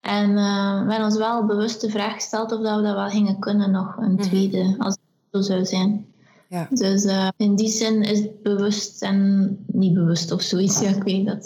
En 0.00 0.30
uh, 0.30 0.82
we 0.84 0.90
hebben 0.90 1.04
ons 1.04 1.16
wel 1.16 1.46
bewust 1.46 1.80
de 1.80 1.90
vraag 1.90 2.14
gesteld 2.14 2.52
of 2.52 2.60
dat 2.60 2.76
we 2.76 2.82
dat 2.82 2.94
wel 2.94 3.08
gingen 3.08 3.38
kunnen 3.38 3.70
nog 3.70 3.96
een 3.96 4.16
tweede, 4.16 4.62
mm 4.62 4.72
-hmm. 4.72 4.80
als 4.80 4.94
het 4.94 5.02
zo 5.32 5.52
zou 5.52 5.64
zijn. 5.64 6.06
Ja. 6.48 6.66
Dus 6.70 7.06
in 7.36 7.54
die 7.54 7.68
zin 7.68 8.02
is 8.02 8.18
het 8.18 8.42
bewust 8.42 9.02
en 9.02 9.48
niet 9.66 9.94
bewust 9.94 10.32
of 10.32 10.42
zoiets. 10.42 10.80
Ja, 10.80 10.88
ik 10.88 11.02
weet 11.02 11.26
dat, 11.26 11.44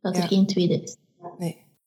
dat 0.00 0.16
er 0.16 0.22
Ja. 0.22 0.26
geen 0.26 0.46
tweede 0.46 0.82
is. 0.82 0.96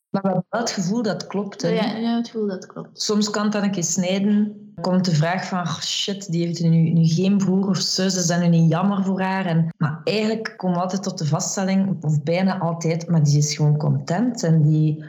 Maar 0.09 0.21
we 0.21 0.27
hebben 0.27 0.45
wel 0.49 0.61
het 0.61 0.71
gevoel 0.71 1.01
dat 1.01 1.27
klopt. 1.27 1.61
Hè? 1.61 1.67
Ja, 1.69 1.95
ja, 1.97 2.15
het 2.15 2.29
gevoel 2.29 2.47
dat 2.47 2.65
klopt. 2.65 3.01
Soms 3.01 3.29
kan 3.29 3.43
het 3.43 3.51
dan 3.51 3.63
een 3.63 3.71
keer 3.71 3.83
snijden. 3.83 4.53
Komt 4.81 5.05
de 5.05 5.15
vraag 5.15 5.45
van, 5.45 5.59
oh 5.59 5.79
shit, 5.79 6.31
die 6.31 6.45
heeft 6.45 6.61
nu, 6.61 6.89
nu 6.89 7.05
geen 7.05 7.37
broer 7.37 7.67
of 7.67 7.77
zus, 7.77 8.15
is 8.15 8.27
dat 8.27 8.39
nu 8.39 8.47
niet 8.47 8.71
jammer 8.71 9.03
voor 9.03 9.21
haar? 9.21 9.45
En, 9.45 9.73
maar 9.77 10.01
eigenlijk 10.03 10.53
komen 10.57 10.75
we 10.77 10.83
altijd 10.83 11.03
tot 11.03 11.17
de 11.17 11.25
vaststelling, 11.25 12.03
of 12.03 12.23
bijna 12.23 12.59
altijd, 12.59 13.07
maar 13.09 13.23
die 13.23 13.37
is 13.37 13.55
gewoon 13.55 13.77
content. 13.77 14.43
En 14.43 14.61
die, 14.61 15.03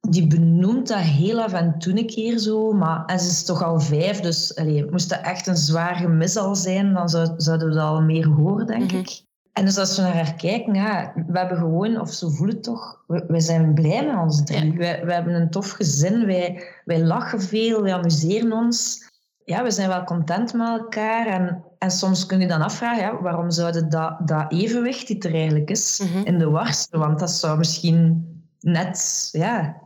die 0.00 0.26
benoemt 0.26 0.88
dat 0.88 0.98
heel 0.98 1.42
af 1.42 1.52
en 1.52 1.78
toe 1.78 1.98
een 1.98 2.06
keer 2.06 2.38
zo. 2.38 2.72
Maar 2.72 3.04
en 3.04 3.20
ze 3.20 3.28
is 3.28 3.44
toch 3.44 3.62
al 3.62 3.80
vijf, 3.80 4.20
dus 4.20 4.56
allee, 4.56 4.90
moest 4.90 5.08
dat 5.08 5.20
echt 5.20 5.46
een 5.46 5.56
zwaar 5.56 5.94
gemis 5.94 6.36
al 6.36 6.56
zijn, 6.56 6.92
dan 6.94 7.08
zou, 7.08 7.28
zouden 7.36 7.68
we 7.68 7.74
dat 7.74 7.84
al 7.84 8.02
meer 8.02 8.26
horen, 8.26 8.66
denk 8.66 8.90
Mhm. 8.90 8.96
ik. 8.96 9.22
En 9.52 9.64
dus 9.64 9.78
als 9.78 9.96
we 9.96 10.02
naar 10.02 10.14
haar 10.14 10.34
kijken, 10.34 10.74
ja, 10.74 11.12
we 11.26 11.38
hebben 11.38 11.56
gewoon, 11.56 12.00
of 12.00 12.10
zo 12.12 12.28
voelt 12.28 12.52
het 12.52 12.62
toch, 12.62 13.04
we, 13.06 13.40
zijn 13.40 13.74
blij 13.74 14.06
met 14.06 14.16
ons 14.16 14.44
drie. 14.44 14.72
Ja. 14.72 15.04
Wij 15.04 15.14
hebben 15.14 15.34
een 15.34 15.50
tof 15.50 15.70
gezin, 15.70 16.26
wij, 16.26 16.64
wij 16.84 17.04
lachen 17.04 17.40
veel, 17.42 17.82
wij 17.82 17.94
amuseren 17.94 18.52
ons. 18.52 19.10
Ja, 19.44 19.62
we 19.62 19.70
zijn 19.70 19.88
wel 19.88 20.04
content 20.04 20.52
met 20.52 20.68
elkaar. 20.68 21.26
En, 21.26 21.64
en 21.78 21.90
soms 21.90 22.26
kun 22.26 22.40
je 22.40 22.46
dan 22.46 22.62
afvragen, 22.62 23.02
ja, 23.02 23.20
waarom 23.22 23.50
zouden 23.50 23.88
dat, 23.88 24.28
dat 24.28 24.52
evenwicht 24.52 25.06
die 25.06 25.18
er 25.18 25.34
eigenlijk 25.34 25.70
is, 25.70 26.00
Mhm. 26.04 26.26
in 26.26 26.38
de 26.38 26.50
warste? 26.50 26.98
Want 26.98 27.18
dat 27.18 27.30
zou 27.30 27.58
misschien 27.58 28.26
net 28.60 29.28
ja, 29.32 29.76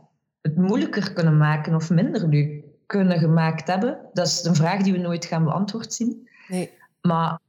het 0.41 0.57
moeilijker 0.57 1.13
kunnen 1.13 1.37
maken 1.37 1.75
of 1.75 1.89
minder 1.89 2.27
nu 2.27 2.63
kunnen 2.85 3.19
gemaakt 3.19 3.67
hebben. 3.67 3.97
Dat 4.13 4.27
is 4.27 4.43
een 4.43 4.55
vraag 4.55 4.81
die 4.81 4.93
we 4.93 4.99
nooit 4.99 5.25
gaan 5.25 5.43
beantwoord 5.43 5.93
zien. 5.93 6.27
Nee. 6.47 6.71
Maar 7.01 7.39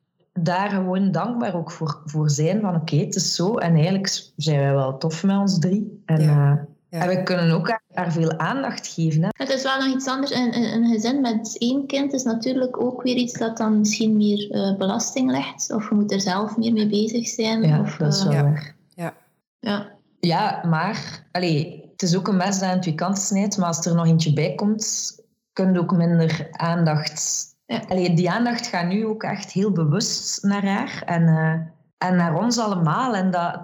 daar 0.45 0.71
gewoon 0.71 1.11
dankbaar 1.13 1.55
ook 1.55 1.71
voor, 1.71 2.01
voor 2.05 2.31
zijn 2.31 2.61
van 2.61 2.75
oké, 2.75 2.97
het 2.97 3.15
is 3.15 3.35
zo. 3.35 3.55
En 3.57 3.75
eigenlijk 3.75 4.31
zijn 4.37 4.59
wij 4.59 4.73
wel 4.75 4.99
tof 4.99 5.25
met 5.25 5.37
ons 5.37 5.59
drie. 5.59 6.03
En, 6.07 6.21
Ja. 6.23 6.29
eh, 6.53 6.65
Ja. 6.91 6.99
en 7.03 7.09
we 7.09 7.23
kunnen 7.23 7.51
ook 7.51 7.69
haar, 7.69 7.83
haar 7.93 8.13
veel 8.13 8.39
aandacht 8.39 8.87
geven. 8.87 9.23
Hè. 9.23 9.29
Het 9.33 9.49
is 9.51 9.63
wel 9.63 9.79
nog 9.79 9.95
iets 9.95 10.07
anders. 10.07 10.35
Een, 10.35 10.57
een, 10.57 10.73
een 10.75 10.87
gezin 10.91 11.21
met 11.21 11.57
één 11.59 11.87
kind 11.87 12.13
is 12.13 12.23
natuurlijk 12.23 12.81
ook 12.81 13.03
weer 13.03 13.15
iets 13.17 13.33
dat 13.39 13.57
dan 13.57 13.79
misschien 13.79 14.17
meer 14.17 14.51
eh, 14.51 14.77
belasting 14.77 15.31
legt. 15.31 15.73
Of 15.73 15.89
je 15.89 15.95
moet 15.95 16.13
er 16.13 16.21
zelf 16.21 16.57
meer 16.57 16.73
mee 16.73 16.89
bezig 16.89 17.27
zijn. 17.29 17.63
Ja, 17.63 17.81
of, 17.81 17.97
dat 17.97 18.15
is 18.15 18.21
eh, 18.21 18.27
wel 18.27 18.35
Ja. 18.35 18.43
waar. 18.43 18.75
ja. 19.61 19.97
Ja, 20.21 20.65
maar 20.69 21.27
allee, 21.33 21.89
het 21.93 22.03
is 22.03 22.17
ook 22.17 22.29
een 22.29 22.37
mes 22.37 22.59
dat 22.59 22.69
aan 22.69 22.81
twee 22.81 22.95
kanten 22.95 23.23
snijdt. 23.23 23.57
Maar 23.59 23.67
als 23.69 23.87
er 23.87 23.95
nog 23.95 24.07
eentje 24.07 24.33
bij 24.33 24.55
komt, 24.55 25.17
kun 25.53 25.73
je 25.73 25.79
ook 25.79 25.97
minder 25.97 26.49
aandacht... 26.51 27.47
Ja. 27.69 27.83
Allee, 27.89 28.15
die 28.15 28.31
aandacht 28.31 28.67
gaat 28.67 28.89
nu 28.89 29.07
ook 29.07 29.23
echt 29.23 29.53
heel 29.53 29.73
bewust 29.73 30.43
naar 30.43 30.67
haar. 30.67 31.03
En, 31.07 31.27
eh, 31.29 32.09
en 32.09 32.17
naar 32.17 32.35
ons 32.39 32.59
allemaal. 32.59 33.15
En 33.15 33.31
dat, 33.31 33.61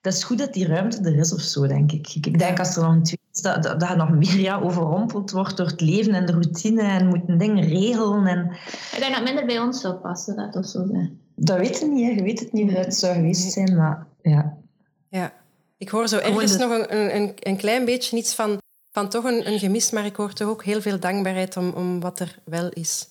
dat 0.00 0.12
is 0.12 0.24
goed 0.24 0.38
dat 0.38 0.52
die 0.52 0.66
ruimte 0.66 1.00
er 1.04 1.16
is 1.18 1.32
of 1.34 1.40
zo, 1.40 1.66
denk 1.66 1.92
ik. 1.92 2.08
Ik, 2.14 2.26
ik 2.26 2.38
denk 2.38 2.58
als 2.58 2.76
er 2.76 2.82
nog 2.82 2.92
een 2.92 3.02
tweede 3.02 3.22
is, 3.32 3.40
dat, 3.42 3.62
dat, 3.80 3.96
nog 3.96 4.10
meer 4.10 4.38
ja, 4.40 4.60
overrompeld 4.60 5.30
wordt 5.30 5.56
door 5.56 5.66
het 5.66 5.80
leven 5.80 6.14
en 6.14 6.26
de 6.26 6.32
routine. 6.32 6.82
En 6.82 7.06
moet 7.06 7.38
dingen 7.38 7.64
regelen. 7.68 8.26
En, 8.26 8.44
Ik 8.92 8.96
denk 8.98 9.02
dat 9.02 9.14
het 9.14 9.24
minder 9.24 9.46
bij 9.46 9.58
ons 9.60 9.80
zou 9.80 9.94
passen, 9.94 10.36
dat 10.36 10.56
of 10.56 10.66
zo 10.66 10.86
zijn. 10.86 11.20
dat 11.36 11.58
weet 11.58 11.78
je 11.78 11.86
niet, 11.86 12.06
hè. 12.06 12.10
je 12.14 12.22
weet 12.22 12.40
het 12.40 12.52
niet 12.52 12.70
hoe 12.70 12.78
het 12.80 12.94
zou 12.94 13.14
geweest 13.14 13.52
zijn. 13.52 13.76
Maar 13.76 14.06
ja, 14.22 14.56
Ja. 15.08 15.32
Ik 15.76 15.88
hoor 15.88 16.08
zo 16.08 16.16
Gewoon 16.18 16.32
ergens 16.32 16.52
de- 16.52 16.58
nog 16.58 16.70
een, 16.88 17.16
een, 17.16 17.32
een 17.36 17.56
klein 17.56 17.84
beetje 17.84 18.16
iets 18.16 18.34
van, 18.34 18.58
van 18.90 19.08
toch 19.08 19.24
een, 19.24 19.48
een 19.48 19.58
gemis, 19.58 19.90
maar 19.90 20.04
ik 20.04 20.16
hoor 20.16 20.32
toch 20.32 20.48
ook 20.48 20.64
heel 20.64 20.80
veel 20.80 21.00
dankbaarheid 21.00 21.56
om, 21.56 21.70
om 21.70 22.00
wat 22.00 22.20
er 22.20 22.38
wel 22.44 22.68
is. 22.68 23.08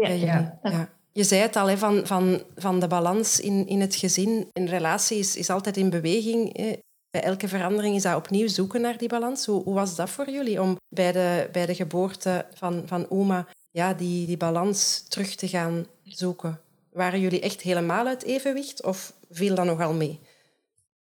Jullie. 0.00 0.24
ja. 0.24 0.58
Ja. 0.62 0.96
Je 1.12 1.24
zei 1.24 1.40
het 1.40 1.56
al, 1.56 1.68
hè, 1.68 1.78
van, 1.78 2.06
van, 2.06 2.42
van 2.56 2.80
de 2.80 2.86
balans 2.86 3.40
in, 3.40 3.66
in 3.66 3.80
het 3.80 3.94
gezin. 3.94 4.48
Een 4.52 4.66
relatie 4.66 5.18
is, 5.18 5.36
is 5.36 5.50
altijd 5.50 5.76
in 5.76 5.90
beweging. 5.90 6.56
Hè. 6.56 6.72
Bij 7.10 7.22
elke 7.22 7.48
verandering 7.48 7.94
is 7.94 8.02
dat 8.02 8.16
opnieuw 8.16 8.48
zoeken 8.48 8.80
naar 8.80 8.98
die 8.98 9.08
balans. 9.08 9.46
Hoe, 9.46 9.62
hoe 9.62 9.74
was 9.74 9.96
dat 9.96 10.10
voor 10.10 10.30
jullie 10.30 10.62
om 10.62 10.76
bij 10.88 11.12
de, 11.12 11.48
bij 11.52 11.66
de 11.66 11.74
geboorte 11.74 12.46
van, 12.54 12.82
van 12.86 13.10
oma 13.10 13.46
ja, 13.70 13.94
die, 13.94 14.26
die 14.26 14.36
balans 14.36 15.08
terug 15.08 15.34
te 15.34 15.48
gaan 15.48 15.86
zoeken? 16.04 16.60
Waren 16.92 17.20
jullie 17.20 17.40
echt 17.40 17.60
helemaal 17.60 18.06
uit 18.06 18.22
evenwicht 18.22 18.84
of 18.84 19.12
viel 19.30 19.54
dat 19.54 19.64
nogal 19.64 19.92
mee? 19.92 20.20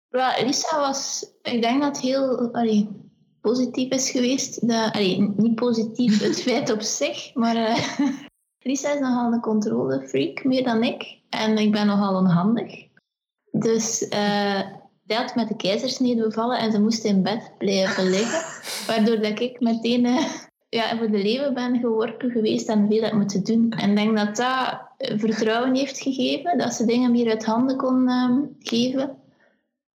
Wel, 0.08 0.44
Lisa 0.44 0.78
was, 0.78 1.26
ik 1.42 1.62
denk 1.62 1.80
dat 1.82 1.96
het 1.96 2.04
heel 2.04 2.52
allee, 2.52 2.88
positief 3.40 3.90
is 3.90 4.10
geweest. 4.10 4.68
Dat, 4.68 4.92
allee, 4.92 5.32
niet 5.36 5.54
positief 5.54 6.22
het 6.22 6.42
feit 6.46 6.72
op 6.72 6.80
zich, 6.80 7.34
maar 7.34 7.56
eh, 7.56 7.98
Lisa 8.66 8.92
is 8.92 9.00
nogal 9.00 9.32
een 9.32 9.40
controlefreak, 9.40 10.44
meer 10.44 10.64
dan 10.64 10.82
ik. 10.82 11.20
En 11.28 11.58
ik 11.58 11.72
ben 11.72 11.86
nogal 11.86 12.14
onhandig. 12.14 12.86
Dus 13.50 14.08
eh 14.08 14.60
had 15.14 15.34
met 15.34 15.48
de 15.48 15.56
keizersnede 15.56 16.22
bevallen 16.22 16.58
en 16.58 16.72
ze 16.72 16.80
moest 16.80 17.04
in 17.04 17.22
bed 17.22 17.52
blijven 17.58 18.04
liggen. 18.04 18.42
Waardoor 18.94 19.20
dat 19.20 19.40
ik 19.40 19.60
meteen 19.60 20.04
eh, 20.04 20.24
ja, 20.68 20.96
voor 20.96 21.10
de 21.10 21.22
leeuwen 21.22 21.54
ben 21.54 21.78
geworpen 21.78 22.30
geweest 22.30 22.68
en 22.68 22.86
veel 22.88 23.02
heb 23.02 23.12
moeten 23.12 23.44
doen. 23.44 23.70
En 23.70 23.90
ik 23.90 23.96
denk 23.96 24.16
dat 24.16 24.36
dat 24.36 24.80
eh, 24.96 25.18
vertrouwen 25.18 25.74
heeft 25.74 26.00
gegeven, 26.00 26.58
dat 26.58 26.74
ze 26.74 26.84
dingen 26.84 27.10
meer 27.10 27.30
uit 27.30 27.44
handen 27.44 27.76
kon 27.76 28.08
ehm, 28.08 28.40
geven. 28.58 29.16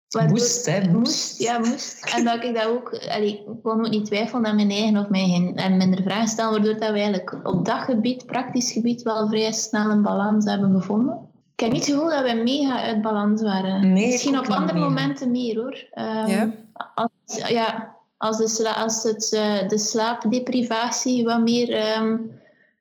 Waardoor- 0.09 0.31
moest, 0.37 0.65
hè. 0.65 0.89
Moest, 0.91 1.39
ja, 1.39 1.57
moest. 1.57 2.03
En 2.15 2.23
dat 2.23 2.43
ik 2.43 2.53
dat 2.55 2.65
ook... 2.65 2.99
Allee, 3.09 3.33
ik 3.33 3.63
kon 3.63 3.85
ook 3.85 3.89
niet 3.89 4.05
twijfelen 4.05 4.45
aan 4.45 4.55
mijn 4.55 4.69
eigen 4.71 4.97
of 4.97 5.09
mij 5.09 5.25
geen, 5.29 5.55
en 5.55 5.77
minder 5.77 6.03
vragen 6.03 6.27
stellen, 6.27 6.51
waardoor 6.51 6.73
dat 6.79 6.89
we 6.91 6.95
eigenlijk 6.99 7.39
op 7.43 7.65
dat 7.65 7.79
gebied, 7.79 8.25
praktisch 8.25 8.71
gebied, 8.71 9.01
wel 9.01 9.27
vrij 9.27 9.51
snel 9.51 9.89
een 9.89 10.01
balans 10.01 10.45
hebben 10.45 10.71
gevonden. 10.81 11.27
Ik 11.55 11.59
heb 11.65 11.71
niet 11.73 11.85
het 11.85 11.95
gevoel 11.95 12.09
dat 12.09 12.31
we 12.31 12.41
mega 12.43 12.81
uit 12.81 13.01
balans 13.01 13.41
waren. 13.41 13.93
Nee, 13.93 14.07
Misschien 14.07 14.39
op 14.39 14.47
andere 14.47 14.73
mega. 14.79 14.89
momenten 14.89 15.31
meer, 15.31 15.55
hoor. 15.55 15.85
Ehm, 15.91 16.27
Ja? 16.27 16.51
Als, 16.95 17.09
ja, 17.49 17.95
als, 18.17 18.37
de, 18.37 18.47
sla, 18.47 18.71
als 18.73 19.03
het, 19.03 19.33
eh, 19.33 19.67
de 19.67 19.77
slaapdeprivatie 19.77 21.23
wat 21.23 21.41
meer 21.41 21.73
ehm, 21.73 22.17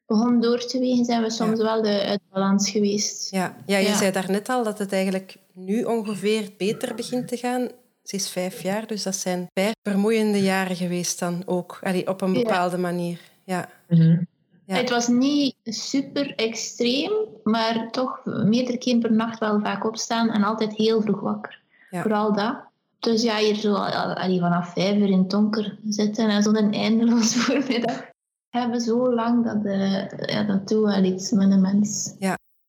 begon 0.07 0.41
door 0.41 0.59
te 0.67 0.79
wegen, 0.79 1.05
zijn 1.05 1.23
we 1.23 1.31
soms 1.31 1.59
wel 1.63 1.83
de, 1.83 2.03
uit 2.07 2.21
balans 2.33 2.71
geweest. 2.71 3.31
Ja, 3.31 3.57
ja 3.67 3.79
je 3.79 3.89
Ja. 3.89 3.97
zei 3.97 4.11
daarnet 4.13 4.49
al 4.49 4.65
dat 4.65 4.79
het 4.79 4.93
eigenlijk 4.93 5.37
nu 5.59 5.85
ongeveer 5.85 6.49
beter 6.59 6.95
begint 6.95 7.29
te 7.29 7.37
gaan. 7.37 7.69
Ze 8.03 8.17
is 8.17 8.29
vijf 8.31 8.63
jaar, 8.63 8.87
dus 8.87 9.03
dat 9.03 9.17
zijn 9.17 9.47
vijf 9.55 9.73
vermoeiende 9.83 10.43
jaren 10.43 10.77
geweest 10.77 11.19
dan 11.19 11.43
ook. 11.47 11.79
Allee, 11.83 12.09
op 12.09 12.21
een 12.21 12.33
Ja. 12.35 12.43
bepaalde 12.43 12.79
manier. 12.79 13.21
Ja. 13.45 13.69
Mhm. 13.89 14.23
Ja. 14.67 14.75
Het 14.77 14.91
was 14.91 15.09
niet 15.09 15.55
super 15.65 16.35
extreem, 16.35 17.13
maar 17.43 17.89
toch 17.91 18.21
meerdere 18.25 18.79
keren 18.79 19.01
per 19.01 19.13
nacht 19.13 19.39
wel 19.39 19.61
vaak 19.61 19.85
opstaan 19.87 20.31
en 20.31 20.43
altijd 20.43 20.73
heel 20.77 21.01
vroeg 21.03 21.21
wakker. 21.21 21.61
Ja. 21.91 22.03
Vooral 22.03 22.33
dat. 22.33 22.57
Dus 22.99 23.23
ja, 23.23 23.37
hier 23.39 23.55
zo 23.55 23.73
al- 23.75 24.15
allee, 24.15 24.41
vanaf 24.41 24.73
vijf 24.73 24.97
uur 24.97 25.09
in 25.09 25.19
het 25.19 25.31
donker 25.31 25.79
zitten 25.89 26.29
en 26.29 26.43
zo'n 26.43 26.73
eindeloos 26.73 27.35
voormiddag 27.45 28.07
hebben 28.49 28.81
zo 28.81 29.15
lang 29.15 29.45
dat, 29.45 29.65
eh 29.65 30.09
ja, 30.35 30.43
dat 30.43 30.69
doet 30.69 30.85
wel 30.85 31.05
iets 31.05 31.31
met 31.31 31.51
een 31.51 31.61
mens. 31.61 32.15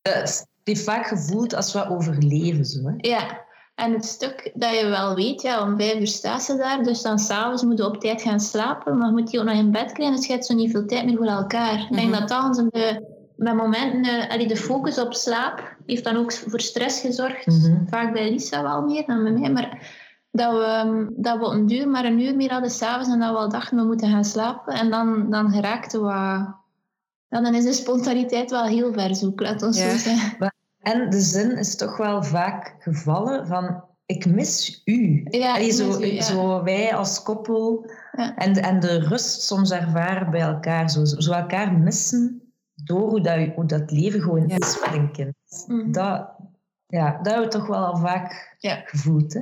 Het 0.02 0.46
heeft 0.70 0.84
vaak 0.84 1.06
gevoeld 1.06 1.54
als 1.54 1.72
we 1.72 1.88
overleven. 1.88 2.64
Zo, 2.64 2.80
hè. 2.84 2.92
Ja, 2.96 3.44
en 3.74 3.92
het 3.92 4.04
stuk 4.04 4.50
dat 4.54 4.78
je 4.78 4.86
wel 4.86 5.14
weet, 5.14 5.42
ja, 5.42 5.62
om 5.62 5.76
vijf 5.76 6.00
uur 6.00 6.06
staat 6.06 6.42
ze 6.42 6.56
daar, 6.56 6.82
dus 6.82 7.02
dan 7.02 7.18
s'avonds 7.18 7.62
moet 7.64 7.78
je 7.78 7.84
op 7.86 8.00
tijd 8.00 8.22
gaan 8.22 8.40
slapen, 8.40 8.98
maar 8.98 9.10
moet 9.12 9.30
je 9.30 9.38
ook 9.38 9.44
nog 9.44 9.54
in 9.54 9.70
bed 9.70 9.92
krijgen, 9.92 10.16
dus 10.16 10.26
je 10.26 10.32
hebt 10.32 10.46
zo 10.46 10.54
niet 10.54 10.70
veel 10.70 10.86
tijd 10.86 11.04
meer 11.04 11.16
voor 11.16 11.26
elkaar. 11.26 11.78
Ik 11.90 11.96
denk 11.96 12.10
Mhm. 12.10 12.18
dat 12.18 12.28
dat 12.28 12.44
ons 12.44 12.56
de, 12.56 13.06
met 13.36 13.54
momenten, 13.54 14.04
eh, 14.04 14.30
allee, 14.30 14.46
de 14.48 14.56
focus 14.56 14.98
op 14.98 15.14
slaap, 15.14 15.76
heeft 15.86 16.04
dan 16.04 16.16
ook 16.16 16.32
voor 16.32 16.60
stress 16.60 17.00
gezorgd. 17.00 17.46
Mhm. 17.46 17.86
Vaak 17.86 18.12
bij 18.12 18.30
Lisa 18.30 18.62
wel 18.62 18.82
meer 18.82 19.04
dan 19.06 19.22
bij 19.22 19.32
mij, 19.32 19.50
maar 19.50 19.98
dat 20.30 20.52
we, 20.52 20.62
ehm, 20.64 21.06
dat 21.16 21.38
we 21.38 21.44
op 21.44 21.52
een 21.52 21.66
duur 21.66 21.88
maar 21.88 22.04
een 22.04 22.20
uur 22.20 22.36
meer 22.36 22.52
hadden 22.52 22.70
s'avonds 22.70 23.08
en 23.08 23.18
dat 23.20 23.30
we 23.30 23.36
al 23.36 23.48
dachten 23.48 23.76
we 23.76 23.84
moeten 23.84 24.10
gaan 24.10 24.24
slapen. 24.24 24.74
En 24.74 24.90
dan, 24.90 25.30
dan 25.30 25.50
geraakte 25.52 26.00
wat... 26.00 26.58
Ja, 27.32 27.40
dan 27.40 27.54
is 27.54 27.64
de 27.64 27.72
spontaniteit 27.72 28.50
wel 28.50 28.64
heel 28.64 28.92
ver 28.92 29.14
zoek, 29.14 29.40
laat 29.40 29.62
ons 29.62 29.78
Ja. 29.78 29.90
zo 29.90 29.96
zeggen. 29.96 30.52
En 30.80 31.10
de 31.10 31.20
zin 31.20 31.58
is 31.58 31.76
toch 31.76 31.96
wel 31.96 32.22
vaak 32.22 32.74
gevallen 32.78 33.46
van 33.46 33.84
ik 34.06 34.26
mis 34.26 34.82
u. 34.84 35.26
Ja, 35.30 35.52
Allee, 35.54 35.66
ik 35.66 35.72
zo, 35.72 35.86
mis 35.86 35.98
u, 36.10 36.12
ja. 36.14 36.22
zo 36.22 36.62
wij 36.62 36.94
als 36.94 37.22
koppel 37.22 37.90
Ja. 38.12 38.36
en, 38.36 38.52
en 38.62 38.80
de 38.80 38.98
rust 38.98 39.42
soms 39.42 39.70
ervaren 39.70 40.30
bij 40.30 40.40
elkaar. 40.40 40.90
Zo, 40.90 41.04
zo 41.04 41.32
elkaar 41.32 41.72
missen 41.72 42.52
door 42.74 43.08
hoe 43.10 43.20
dat, 43.20 43.48
hoe 43.54 43.66
dat 43.66 43.90
leven 43.90 44.20
gewoon 44.20 44.48
Ja. 44.48 44.56
is 44.58 44.80
met 44.80 44.94
een 44.94 45.12
kind. 45.12 45.34
Mhm. 45.66 45.92
Dat, 45.92 46.28
ja, 46.86 47.10
dat 47.22 47.26
hebben 47.32 47.42
we 47.44 47.58
toch 47.58 47.66
wel 47.66 47.84
al 47.84 47.96
vaak 47.96 48.56
Ja. 48.58 48.82
gevoeld. 48.84 49.32
Hè? 49.34 49.40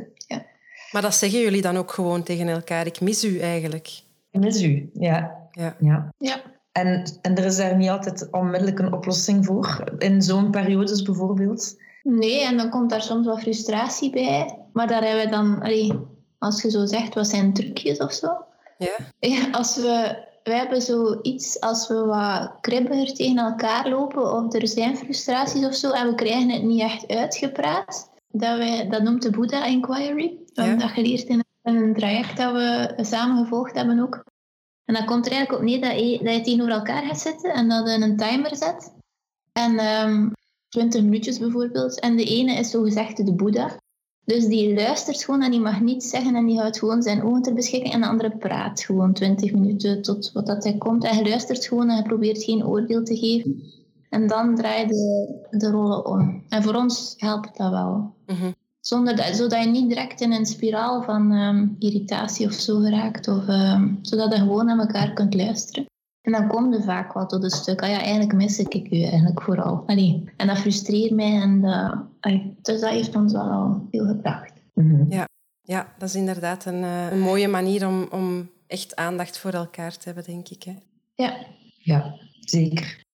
Maar 0.92 1.03
dat 1.03 1.14
zeggen 1.14 1.40
jullie 1.40 1.62
dan 1.62 1.77
ook 1.77 1.92
gewoon 1.92 2.22
tegen 2.22 2.48
elkaar. 2.48 2.87
Ik 2.87 3.01
mis 3.01 3.24
u 3.24 3.38
eigenlijk. 3.38 4.03
Ik 4.31 4.40
mis 4.40 4.62
u, 4.62 4.90
ja. 4.92 5.37
Ja. 5.51 5.77
ja. 5.79 6.42
En, 6.78 7.18
en 7.22 7.36
er 7.36 7.44
is 7.44 7.56
daar 7.56 7.76
niet 7.76 7.88
altijd 7.88 8.28
onmiddellijk 8.30 8.78
een 8.78 8.92
oplossing 8.92 9.46
voor, 9.46 9.92
in 9.98 10.22
zo'n 10.22 10.50
periodes 10.50 11.02
bijvoorbeeld. 11.02 11.76
Nee, 12.02 12.44
en 12.44 12.56
dan 12.56 12.70
komt 12.70 12.90
daar 12.90 13.02
soms 13.02 13.26
wat 13.26 13.40
frustratie 13.40 14.10
bij. 14.10 14.58
Maar 14.72 14.86
daar 14.86 15.02
hebben 15.02 15.24
we 15.24 15.30
dan, 15.30 15.60
allee, 15.62 15.92
als 16.38 16.62
je 16.62 16.70
zo 16.70 16.86
zegt, 16.86 17.14
wat 17.14 17.26
zijn 17.26 17.52
trucjes 17.52 17.98
of 17.98 18.12
zo? 18.12 18.44
Ja. 18.78 18.96
ja 19.18 19.50
als 19.50 19.76
we, 19.76 20.26
wij 20.42 20.56
hebben 20.56 20.82
zoiets 20.82 21.60
als 21.60 21.88
we 21.88 22.04
wat 22.04 22.52
kribbiger 22.60 23.14
tegen 23.14 23.38
elkaar 23.38 23.88
lopen 23.88 24.32
of 24.32 24.54
er 24.54 24.68
zijn 24.68 24.96
frustraties 24.96 25.66
of 25.66 25.74
zo 25.74 25.90
en 25.90 26.08
we 26.08 26.14
krijgen 26.14 26.50
het 26.50 26.62
niet 26.62 26.80
echt 26.80 27.08
uitgepraat. 27.08 28.10
Dat, 28.28 28.56
wij, 28.56 28.88
dat 28.88 29.02
noemt 29.02 29.22
de 29.22 29.30
Buddha 29.30 29.64
Inquiry. 29.64 30.38
We 30.54 30.62
hebben 30.62 30.78
dat 30.78 30.90
geleerd 30.90 31.24
in 31.24 31.44
een 31.62 31.94
traject 31.94 32.36
dat 32.36 32.52
we 32.52 32.94
samen 32.96 33.44
gevolgd 33.44 33.74
hebben 33.74 34.00
ook. 34.00 34.24
En 34.88 34.94
dat 34.94 35.05
komt 35.05 35.27
er 35.27 35.33
eigenlijk 35.33 35.62
op 35.62 35.68
neer 35.68 35.81
dat 35.81 36.01
je, 36.01 36.24
dat 36.24 36.35
je 36.35 36.40
tegenover 36.40 36.72
elkaar 36.72 37.03
gaat 37.03 37.20
zitten 37.20 37.53
en 37.53 37.68
dat 37.68 37.88
je 37.88 37.94
een 37.94 38.16
timer 38.16 38.57
zet. 38.57 38.92
En 39.53 40.05
um, 40.09 40.33
20 40.68 41.03
minuutjes 41.03 41.38
bijvoorbeeld. 41.38 42.01
En 42.01 42.16
de 42.16 42.24
ene 42.24 42.55
is 42.55 42.70
zogezegd 42.70 43.27
de 43.27 43.35
Boeddha. 43.35 43.77
Dus 44.24 44.46
die 44.46 44.74
luistert 44.74 45.24
gewoon 45.24 45.42
en 45.42 45.51
die 45.51 45.61
mag 45.61 45.81
niets 45.81 46.11
zeggen 46.11 46.35
en 46.35 46.46
die 46.46 46.59
houdt 46.59 46.79
gewoon 46.79 47.03
zijn 47.03 47.22
ogen 47.22 47.42
ter 47.42 47.55
beschikking. 47.55 47.94
En 47.94 48.01
de 48.01 48.07
andere 48.07 48.37
praat 48.37 48.81
gewoon 48.81 49.12
20 49.12 49.53
minuten 49.53 50.03
tot 50.03 50.33
wat 50.33 50.46
dat 50.46 50.64
hij 50.64 50.77
komt. 50.79 51.05
En 51.05 51.14
hij 51.14 51.29
luistert 51.29 51.66
gewoon 51.66 51.88
en 51.88 51.94
hij 51.94 52.03
probeert 52.03 52.42
geen 52.42 52.66
oordeel 52.66 53.05
te 53.05 53.16
geven. 53.16 53.62
En 54.11 54.27
dan 54.27 54.55
draai 54.55 54.81
je 54.81 54.87
de, 54.87 55.59
de 55.59 55.70
rollen 55.70 56.07
om. 56.07 56.44
En 56.48 56.62
voor 56.62 56.74
ons 56.74 57.14
helpt 57.16 57.57
dat 57.57 57.70
wel. 57.70 58.14
Mhm. 58.27 58.53
Zonder 58.80 59.16
dat, 59.16 59.36
zodat 59.36 59.64
je 59.64 59.70
niet 59.70 59.88
direct 59.88 60.20
in 60.20 60.32
een 60.32 60.46
spiraal 60.46 61.02
van 61.02 61.32
ehm, 61.32 61.66
irritatie 61.78 62.46
of 62.46 62.52
zo 62.52 62.80
geraakt. 62.80 63.28
Of, 63.28 63.48
ehm, 63.48 63.94
zodat 64.02 64.32
je 64.32 64.38
gewoon 64.38 64.66
naar 64.66 64.78
elkaar 64.78 65.12
kunt 65.12 65.34
luisteren. 65.34 65.86
En 66.20 66.32
dan 66.32 66.48
komt 66.48 66.74
er 66.74 66.82
vaak 66.82 67.12
wat 67.12 67.28
tot 67.28 67.42
een 67.42 67.50
stuk. 67.50 67.82
Ah 67.82 67.88
ja, 67.88 67.98
eigenlijk 67.98 68.32
mis 68.32 68.58
ik 68.58 68.92
u 68.92 69.02
eigenlijk 69.02 69.42
vooral. 69.42 69.82
Allee. 69.86 70.24
En 70.36 70.46
dat 70.46 70.58
frustreert 70.58 71.10
mij. 71.10 71.40
En 71.40 71.60
dat, 71.60 72.04
dus 72.62 72.80
dat 72.80 72.90
heeft 72.90 73.16
ons 73.16 73.32
wel 73.32 73.50
al 73.50 73.86
veel 73.90 74.06
gebracht. 74.06 74.52
Mhm. 74.74 75.12
ja. 75.12 75.24
ja, 75.62 75.94
dat 75.98 76.08
is 76.08 76.14
inderdaad 76.14 76.64
een, 76.64 76.82
uh, 76.82 77.12
een, 77.12 77.20
mooie 77.20 77.48
manier 77.48 77.86
om, 77.86 78.06
om 78.10 78.50
echt 78.66 78.96
aandacht 78.96 79.38
voor 79.38 79.52
elkaar 79.52 79.96
te 79.96 80.04
hebben, 80.04 80.24
denk 80.24 80.48
ik. 80.48 80.62
Hè? 80.62 80.74
Ja. 81.14 81.36
Ja, 81.78 82.14
zeker. 82.40 83.04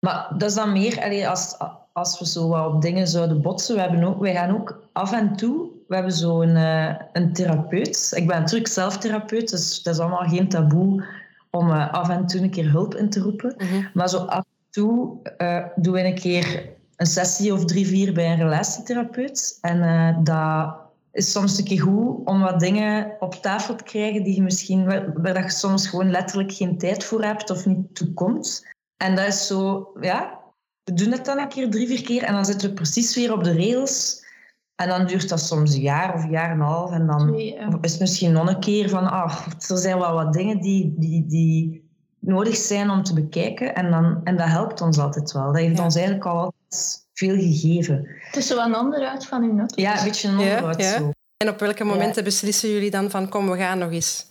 Maar 0.00 0.34
dat 0.38 0.50
is 0.50 0.54
dan 0.54 0.72
meer, 0.72 1.02
allee, 1.02 1.28
als, 1.28 1.56
als 2.00 2.18
we 2.18 2.26
zo 2.26 2.48
wat 2.48 2.74
op 2.74 2.82
dingen 2.82 3.06
zouden 3.06 3.42
botsen. 3.42 3.74
We 3.74 3.80
hebben 3.80 4.04
ook, 4.04 4.20
wij 4.20 4.32
gaan 4.32 4.54
ook 4.54 4.88
af 4.92 5.12
en 5.12 5.36
toe, 5.36 5.68
we 5.88 5.94
hebben 5.94 6.12
zo 6.12 6.42
een, 6.42 6.56
uh, 6.56 6.94
een 7.12 7.32
therapeut. 7.32 8.12
Ik 8.14 8.26
ben 8.26 8.38
natuurlijk 8.38 8.70
zelf 8.70 8.98
therapeut, 8.98 9.50
dus 9.50 9.82
dat 9.82 9.94
is 9.94 10.00
allemaal 10.00 10.28
geen 10.28 10.48
taboe 10.48 11.04
om 11.50 11.68
uh, 11.68 11.92
af 11.92 12.08
en 12.08 12.26
toe 12.26 12.40
een 12.40 12.50
keer 12.50 12.70
hulp 12.70 12.94
in 12.94 13.10
te 13.10 13.20
roepen. 13.20 13.54
Mhm. 13.56 13.86
Maar 13.94 14.08
zo 14.08 14.16
af 14.16 14.38
en 14.38 14.70
toe 14.70 15.16
uh, 15.38 15.66
doen 15.76 15.92
we 15.92 16.04
een 16.04 16.14
keer 16.14 16.68
een 16.96 17.06
sessie 17.06 17.52
of 17.52 17.64
drie, 17.64 17.86
vier 17.86 18.12
bij 18.12 18.32
een 18.32 18.36
relatietherapeut. 18.36 19.58
En 19.60 19.76
uh, 19.76 20.16
dat 20.24 20.74
is 21.12 21.32
soms 21.32 21.58
een 21.58 21.64
keer 21.64 21.80
goed 21.80 22.26
om 22.26 22.40
wat 22.40 22.60
dingen 22.60 23.16
op 23.20 23.34
tafel 23.34 23.74
te 23.74 23.84
krijgen 23.84 24.22
die 24.22 24.34
je 24.34 24.42
misschien, 24.42 24.84
waar 25.14 25.42
je 25.42 25.50
soms 25.50 25.88
gewoon 25.88 26.10
letterlijk 26.10 26.52
geen 26.52 26.78
tijd 26.78 27.04
voor 27.04 27.24
hebt 27.24 27.50
of 27.50 27.66
niet 27.66 27.94
toe 27.94 28.12
komt. 28.12 28.66
En 28.96 29.16
dat 29.16 29.26
is 29.26 29.46
zo, 29.46 29.90
ja, 30.00 30.39
we 30.84 30.92
doen 30.92 31.12
het 31.12 31.24
dan 31.24 31.38
een 31.38 31.48
keer, 31.48 31.70
drie, 31.70 31.86
vier 31.86 32.02
keer 32.02 32.22
en 32.22 32.32
dan 32.32 32.44
zitten 32.44 32.68
we 32.68 32.74
precies 32.74 33.14
weer 33.14 33.32
op 33.32 33.44
de 33.44 33.54
rails. 33.54 34.28
En 34.74 34.88
dan 34.88 35.06
duurt 35.06 35.28
dat 35.28 35.40
soms 35.40 35.74
een 35.74 35.80
jaar 35.80 36.14
of 36.14 36.22
een 36.22 36.30
jaar 36.30 36.50
en 36.50 36.60
een 36.60 36.66
half. 36.66 36.90
En 36.90 37.06
dan 37.06 37.34
is 37.80 37.90
het 37.90 38.00
misschien 38.00 38.32
nog 38.32 38.48
een 38.48 38.60
keer 38.60 38.88
van, 38.88 39.10
ah, 39.10 39.46
er 39.68 39.78
zijn 39.78 39.98
wel 39.98 40.14
wat 40.14 40.32
dingen 40.32 40.60
die, 40.60 40.94
die, 40.98 41.26
die 41.26 41.88
nodig 42.18 42.56
zijn 42.56 42.90
om 42.90 43.02
te 43.02 43.14
bekijken. 43.14 43.74
En, 43.74 43.90
dan, 43.90 44.20
en 44.24 44.36
dat 44.36 44.46
helpt 44.46 44.80
ons 44.80 44.98
altijd 44.98 45.32
wel. 45.32 45.46
Dat 45.46 45.56
heeft 45.56 45.80
ons 45.80 45.94
eigenlijk 45.94 46.26
al 46.26 46.38
altijd 46.38 47.06
veel 47.12 47.34
gegeven. 47.34 48.06
Het 48.18 48.36
is 48.36 48.46
zo 48.46 48.58
een 48.58 48.76
onderuit 48.76 49.26
van 49.26 49.42
uw 49.42 49.52
not. 49.52 49.72
Ja, 49.76 49.98
een 49.98 50.04
beetje 50.04 50.28
een 50.28 50.38
onderuit 50.38 50.80
ja, 50.80 50.86
ja. 50.86 50.98
zo. 50.98 51.10
En 51.36 51.48
op 51.48 51.60
welke 51.60 51.84
momenten 51.84 52.24
beslissen 52.24 52.70
jullie 52.70 52.90
dan 52.90 53.10
van, 53.10 53.28
kom, 53.28 53.50
we 53.50 53.56
gaan 53.56 53.78
nog 53.78 53.90
eens? 53.90 54.29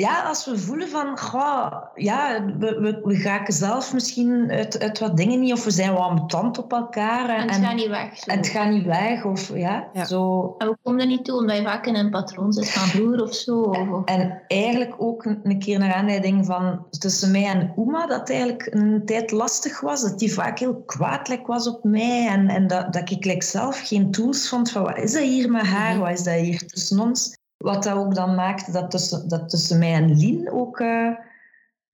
Ja, 0.00 0.22
als 0.22 0.44
we 0.44 0.58
voelen 0.58 0.88
van, 0.88 1.18
goh, 1.18 1.72
ja, 1.94 2.44
we, 2.58 2.80
we, 2.80 3.00
we 3.04 3.22
raken 3.22 3.54
zelf 3.54 3.92
misschien 3.92 4.50
uit, 4.50 4.82
uit 4.82 4.98
wat 4.98 5.16
dingen 5.16 5.40
niet, 5.40 5.52
of 5.52 5.64
we 5.64 5.70
zijn 5.70 5.92
wel 5.92 6.02
ambetant 6.02 6.58
op 6.58 6.72
elkaar. 6.72 7.28
En, 7.28 7.48
het 7.48 7.64
gaat 7.64 7.74
niet 7.74 7.88
weg. 7.88 8.16
Zo. 8.16 8.30
En 8.30 8.36
het 8.36 8.46
gaat 8.46 8.70
niet 8.70 8.84
weg, 8.84 9.24
of 9.24 9.56
ja, 9.56 9.88
ja. 9.92 10.04
zo. 10.04 10.54
En 10.58 10.68
we 10.68 10.76
komen 10.82 11.00
er 11.00 11.06
niet 11.06 11.24
toe, 11.24 11.38
omdat 11.38 11.56
je 11.56 11.62
vaak 11.62 11.86
in 11.86 11.94
een 11.94 12.10
patroon 12.10 12.52
zit 12.52 12.70
van 12.70 12.90
broer 12.90 13.22
of 13.22 13.34
zo. 13.34 13.60
Of... 13.60 14.04
En 14.04 14.42
eigenlijk 14.46 14.94
ook 14.98 15.24
een 15.24 15.58
keer 15.58 15.78
naar 15.78 15.94
aanleiding 15.94 16.46
van 16.46 16.86
tussen 16.90 17.30
mij 17.30 17.46
en 17.46 17.72
Uma, 17.76 18.06
dat 18.06 18.30
eigenlijk 18.30 18.68
een 18.70 19.02
tijd 19.04 19.30
lastig 19.30 19.80
was, 19.80 20.02
dat 20.02 20.18
die 20.18 20.32
vaak 20.32 20.58
heel 20.58 20.82
kwaadlijk 20.86 21.46
was 21.46 21.68
op 21.68 21.84
mij, 21.84 22.26
en, 22.28 22.48
en 22.48 22.66
dat, 22.66 22.92
dat 22.92 23.10
ik 23.10 23.24
like, 23.24 23.44
zelf 23.44 23.80
geen 23.86 24.10
tools 24.10 24.48
vond 24.48 24.70
van, 24.70 24.82
wat 24.82 24.98
is 24.98 25.12
dat 25.12 25.22
hier 25.22 25.50
met 25.50 25.66
haar, 25.66 25.98
wat 25.98 26.10
is 26.10 26.22
dat 26.22 26.34
hier 26.34 26.66
tussen 26.66 27.00
ons? 27.00 27.42
Wat 27.64 27.82
dat 27.82 27.96
ook 27.96 28.14
dan 28.14 28.34
maakte 28.34 28.72
dat 28.72 28.90
tussen, 28.90 29.28
dat 29.28 29.48
tussen 29.48 29.78
mij 29.78 29.92
en 29.92 30.16
Lien 30.16 30.52
ook 30.52 30.80
uh, 30.80 31.10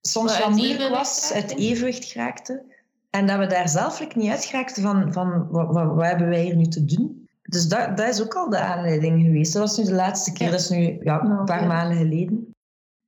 soms 0.01 0.39
wel 0.39 0.51
moeilijk 0.51 0.91
was, 0.91 1.33
uit 1.35 1.57
evenwicht 1.57 2.05
geraakte. 2.05 2.63
En 3.11 3.27
dat 3.27 3.39
we 3.39 3.47
daar 3.47 3.69
zelfelijk 3.69 4.17
niet 4.17 4.31
uit 4.31 4.45
geraakten 4.45 4.83
van, 4.83 5.13
van 5.13 5.49
wat, 5.51 5.67
wat, 5.67 5.95
wat, 5.95 6.05
hebben 6.05 6.29
wij 6.29 6.43
hier 6.43 6.57
nu 6.57 6.67
te 6.67 6.85
doen. 6.85 7.29
Dus 7.43 7.69
dat, 7.69 7.97
dat 7.97 8.09
is 8.09 8.23
ook 8.23 8.35
al 8.35 8.51
de 8.51 8.59
aanleiding 8.59 9.23
geweest. 9.23 9.53
Dat 9.53 9.63
was 9.63 9.79
nu 9.79 9.85
de 9.85 9.95
laatste 9.95 10.33
keer, 10.33 10.51
dat 10.51 10.61
is 10.61 10.69
nu 10.69 10.99
ja, 11.03 11.21
een 11.21 11.45
paar 11.45 11.67
maanden 11.67 11.97
geleden. 11.97 12.55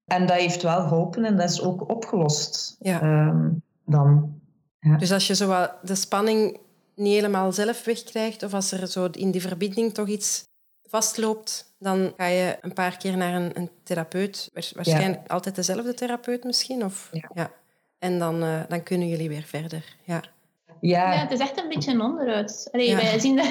En 0.04 0.26
dat 0.26 0.36
heeft 0.36 0.62
wel 0.62 0.80
geholpen 0.80 1.24
en 1.24 1.36
dat 1.36 1.50
is 1.50 1.62
ook 1.62 1.90
opgelost. 1.90 2.76
Ja. 2.78 3.26
Um, 3.28 3.62
dan. 3.86 4.40
Ja. 4.80 4.96
Dus 4.96 5.12
als 5.12 5.26
je 5.26 5.34
zo 5.34 5.66
de 5.82 5.94
spanning 5.94 6.58
niet 6.94 7.14
helemaal 7.14 7.52
zelf 7.52 7.84
wegkrijgt, 7.84 8.42
of 8.42 8.54
als 8.54 8.72
er 8.72 8.86
zo 8.86 9.08
in 9.12 9.30
die 9.30 9.40
verbinding 9.40 9.94
toch 9.94 10.08
iets 10.08 10.50
vastloopt, 10.86 11.74
dan 11.78 12.12
ga 12.16 12.26
je 12.26 12.56
een 12.60 12.72
paar 12.72 12.96
keer 12.96 13.16
naar 13.16 13.34
een, 13.34 13.50
een 13.54 13.70
therapeut. 13.82 14.50
Waarschijnlijk 14.52 15.28
altijd 15.28 15.54
dezelfde 15.54 15.94
therapeut 15.94 16.44
misschien. 16.44 16.84
Of, 16.84 17.08
ja. 17.12 17.30
ja. 17.34 17.50
En 17.98 18.18
dan, 18.18 18.44
uh, 18.44 18.60
dan 18.68 18.82
kunnen 18.82 19.08
jullie 19.08 19.28
weer 19.28 19.42
verder. 19.42 19.96
Ja. 20.04 20.22
Ja. 20.80 21.12
ja, 21.12 21.20
het 21.20 21.30
is 21.30 21.38
echt 21.38 21.62
een 21.62 21.68
beetje 21.68 21.92
een 21.92 22.00
onderuit. 22.00 22.68
Allee, 22.72 22.88
ja. 22.88 22.96
wij, 22.96 23.18
zien 23.18 23.36
dat, 23.36 23.46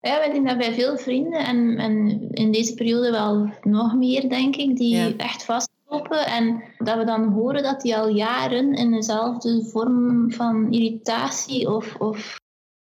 ja, 0.00 0.18
wij 0.18 0.30
zien 0.32 0.44
dat 0.44 0.58
bij 0.58 0.72
veel 0.72 0.98
vrienden 0.98 1.44
en, 1.44 1.78
en 1.78 2.28
in 2.30 2.52
deze 2.52 2.74
periode 2.74 3.10
wel 3.10 3.50
nog 3.62 3.94
meer, 3.94 4.28
denk 4.28 4.56
ik, 4.56 4.76
die 4.76 4.96
ja. 4.96 5.12
echt 5.16 5.44
vastlopen. 5.44 6.26
En 6.26 6.62
dat 6.78 6.96
we 6.96 7.04
dan 7.04 7.32
horen 7.32 7.62
dat 7.62 7.80
die 7.80 7.96
al 7.96 8.08
jaren 8.08 8.74
in 8.74 8.90
dezelfde 8.90 9.64
vorm 9.64 10.32
van 10.32 10.72
irritatie 10.72 11.70
of, 11.70 11.94
of 11.94 12.39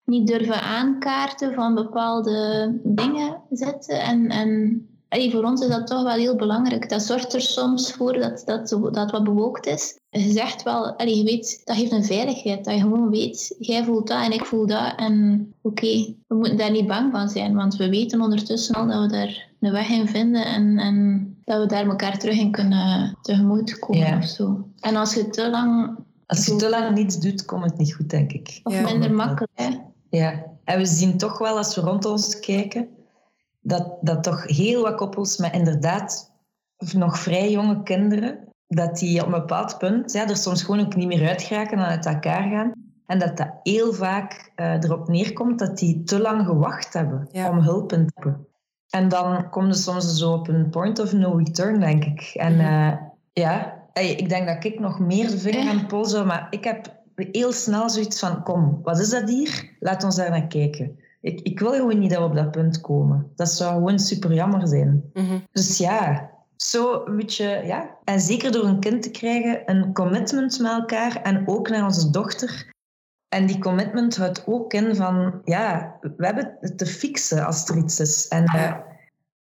niet 0.09 0.27
durven 0.27 0.61
aankaarten 0.61 1.53
van 1.53 1.75
bepaalde 1.75 2.71
dingen 2.83 3.41
zitten. 3.49 4.01
En, 4.01 4.27
en 4.29 4.81
allee, 5.09 5.31
voor 5.31 5.43
ons 5.43 5.61
is 5.61 5.67
dat 5.67 5.87
toch 5.87 6.03
wel 6.03 6.15
heel 6.15 6.35
belangrijk. 6.35 6.89
Dat 6.89 7.01
zorgt 7.01 7.33
er 7.33 7.41
soms 7.41 7.91
voor 7.91 8.13
dat 8.13 8.41
dat, 8.45 8.93
dat 8.93 9.11
wat 9.11 9.23
bewolkt 9.23 9.65
is. 9.65 9.99
Je 10.09 10.31
zegt 10.31 10.63
wel, 10.63 10.97
allee, 10.97 11.17
je 11.17 11.23
weet, 11.23 11.61
dat 11.65 11.75
geeft 11.75 11.91
een 11.91 12.03
veiligheid. 12.03 12.65
Dat 12.65 12.73
je 12.73 12.79
gewoon 12.79 13.09
weet, 13.09 13.55
jij 13.59 13.83
voelt 13.83 14.07
dat 14.07 14.23
en 14.23 14.31
ik 14.31 14.45
voel 14.45 14.67
dat. 14.67 14.93
En 14.95 15.47
oké, 15.61 15.75
okay, 15.75 16.15
we 16.27 16.35
moeten 16.35 16.57
daar 16.57 16.71
niet 16.71 16.87
bang 16.87 17.11
van 17.11 17.29
zijn. 17.29 17.55
Want 17.55 17.75
we 17.75 17.89
weten 17.89 18.21
ondertussen 18.21 18.75
al 18.75 18.87
dat 18.87 19.01
we 19.01 19.07
daar 19.07 19.47
een 19.59 19.71
weg 19.71 19.89
in 19.89 20.07
vinden. 20.07 20.45
En, 20.45 20.77
en 20.77 21.27
dat 21.45 21.61
we 21.61 21.65
daar 21.67 21.85
elkaar 21.85 22.17
terug 22.17 22.37
in 22.39 22.51
kunnen 22.51 23.17
tegemoet 23.21 23.79
komen 23.79 24.07
Ja. 24.07 24.17
of 24.17 24.25
zo. 24.25 24.67
En 24.79 24.95
als 24.95 25.13
je 25.13 25.29
te 25.29 25.49
lang... 25.49 25.97
Als 26.25 26.45
je 26.45 26.55
te 26.55 26.69
lang 26.69 26.95
niets 26.95 27.19
doet, 27.19 27.45
komt 27.45 27.63
het 27.63 27.77
niet 27.77 27.95
goed, 27.95 28.09
denk 28.09 28.31
ik. 28.31 28.59
Of 28.63 28.73
Ja. 28.73 28.81
minder 28.81 29.13
makkelijk, 29.13 29.51
hè. 29.55 29.69
Ja, 30.09 30.43
en 30.63 30.77
we 30.77 30.85
zien 30.85 31.17
toch 31.17 31.37
wel 31.37 31.57
als 31.57 31.75
we 31.75 31.81
rond 31.81 32.05
ons 32.05 32.39
kijken, 32.39 32.87
dat, 33.61 33.97
dat 34.01 34.23
toch 34.23 34.43
heel 34.47 34.81
wat 34.81 34.95
koppels 34.95 35.37
met 35.37 35.53
inderdaad 35.53 36.31
nog 36.93 37.19
vrij 37.19 37.51
jonge 37.51 37.83
kinderen, 37.83 38.39
dat 38.67 38.97
die 38.97 39.19
op 39.19 39.25
een 39.25 39.31
bepaald 39.39 39.77
punt 39.77 40.11
ja, 40.11 40.27
er 40.27 40.37
soms 40.37 40.63
gewoon 40.63 40.85
ook 40.85 40.95
niet 40.95 41.07
meer 41.07 41.27
uit 41.27 41.41
geraken 41.41 41.77
en 41.77 41.85
uit 41.85 42.05
elkaar 42.05 42.49
gaan. 42.49 42.71
En 43.05 43.19
dat 43.19 43.37
dat 43.37 43.49
heel 43.63 43.93
vaak 43.93 44.51
eh, 44.55 44.73
erop 44.73 45.07
neerkomt 45.07 45.59
dat 45.59 45.77
die 45.77 46.03
te 46.03 46.19
lang 46.21 46.45
gewacht 46.45 46.93
hebben 46.93 47.27
Ja. 47.31 47.49
om 47.49 47.57
hulp 47.59 47.93
in 47.93 48.05
te 48.05 48.11
hebben. 48.15 48.47
En 48.89 49.07
dan 49.09 49.49
komen 49.49 49.75
ze 49.75 49.81
soms 49.81 50.17
zo 50.17 50.33
op 50.33 50.47
een 50.47 50.69
point 50.69 50.99
of 50.99 51.13
no 51.13 51.31
return, 51.35 51.79
denk 51.79 52.03
ik. 52.05 52.31
En 52.35 52.55
Mhm. 52.55 52.65
eh, 52.65 52.97
ja, 53.33 53.73
ik 53.93 54.29
denk 54.29 54.47
dat 54.47 54.63
ik 54.63 54.79
nog 54.79 54.99
meer 54.99 55.29
de 55.29 55.37
vinger 55.37 55.69
aan 55.69 55.77
de 55.77 55.85
pols 55.85 56.11
zou, 56.11 56.25
maar 56.25 56.47
ik 56.49 56.63
heb 56.63 56.97
heel 57.31 57.51
snel 57.51 57.89
zoiets 57.89 58.19
van, 58.19 58.43
kom, 58.43 58.79
wat 58.83 58.99
is 58.99 59.09
dat 59.09 59.29
hier? 59.29 59.75
Laat 59.79 60.03
ons 60.03 60.15
daar 60.15 60.29
naar 60.29 60.47
kijken. 60.47 60.99
Ik, 61.21 61.41
ik 61.41 61.59
wil 61.59 61.71
gewoon 61.71 61.99
niet 61.99 62.09
dat 62.09 62.19
we 62.19 62.25
op 62.25 62.35
dat 62.35 62.51
punt 62.51 62.81
komen. 62.81 63.31
Dat 63.35 63.49
zou 63.49 63.73
gewoon 63.73 63.99
super 63.99 64.33
jammer 64.33 64.67
zijn. 64.67 65.03
Mhm. 65.13 65.37
Dus 65.51 65.77
ja, 65.77 66.29
zo 66.55 67.05
een 67.05 67.15
beetje, 67.15 67.61
ja. 67.65 67.97
En 68.03 68.19
zeker 68.19 68.51
door 68.51 68.65
een 68.65 68.79
kind 68.79 69.01
te 69.01 69.11
krijgen, 69.11 69.61
een 69.65 69.93
commitment 69.93 70.59
met 70.59 70.71
elkaar 70.71 71.21
en 71.21 71.47
ook 71.47 71.69
naar 71.69 71.83
onze 71.83 72.09
dochter. 72.09 72.73
En 73.29 73.45
die 73.45 73.59
commitment 73.59 74.17
houdt 74.17 74.43
ook 74.47 74.73
in 74.73 74.95
van, 74.95 75.41
ja, 75.43 75.97
we 76.01 76.25
hebben 76.25 76.57
het 76.59 76.77
te 76.77 76.85
fixen 76.85 77.45
als 77.45 77.69
er 77.69 77.77
iets 77.77 77.99
is. 77.99 78.27
En, 78.27 78.45
eh, 78.45 78.75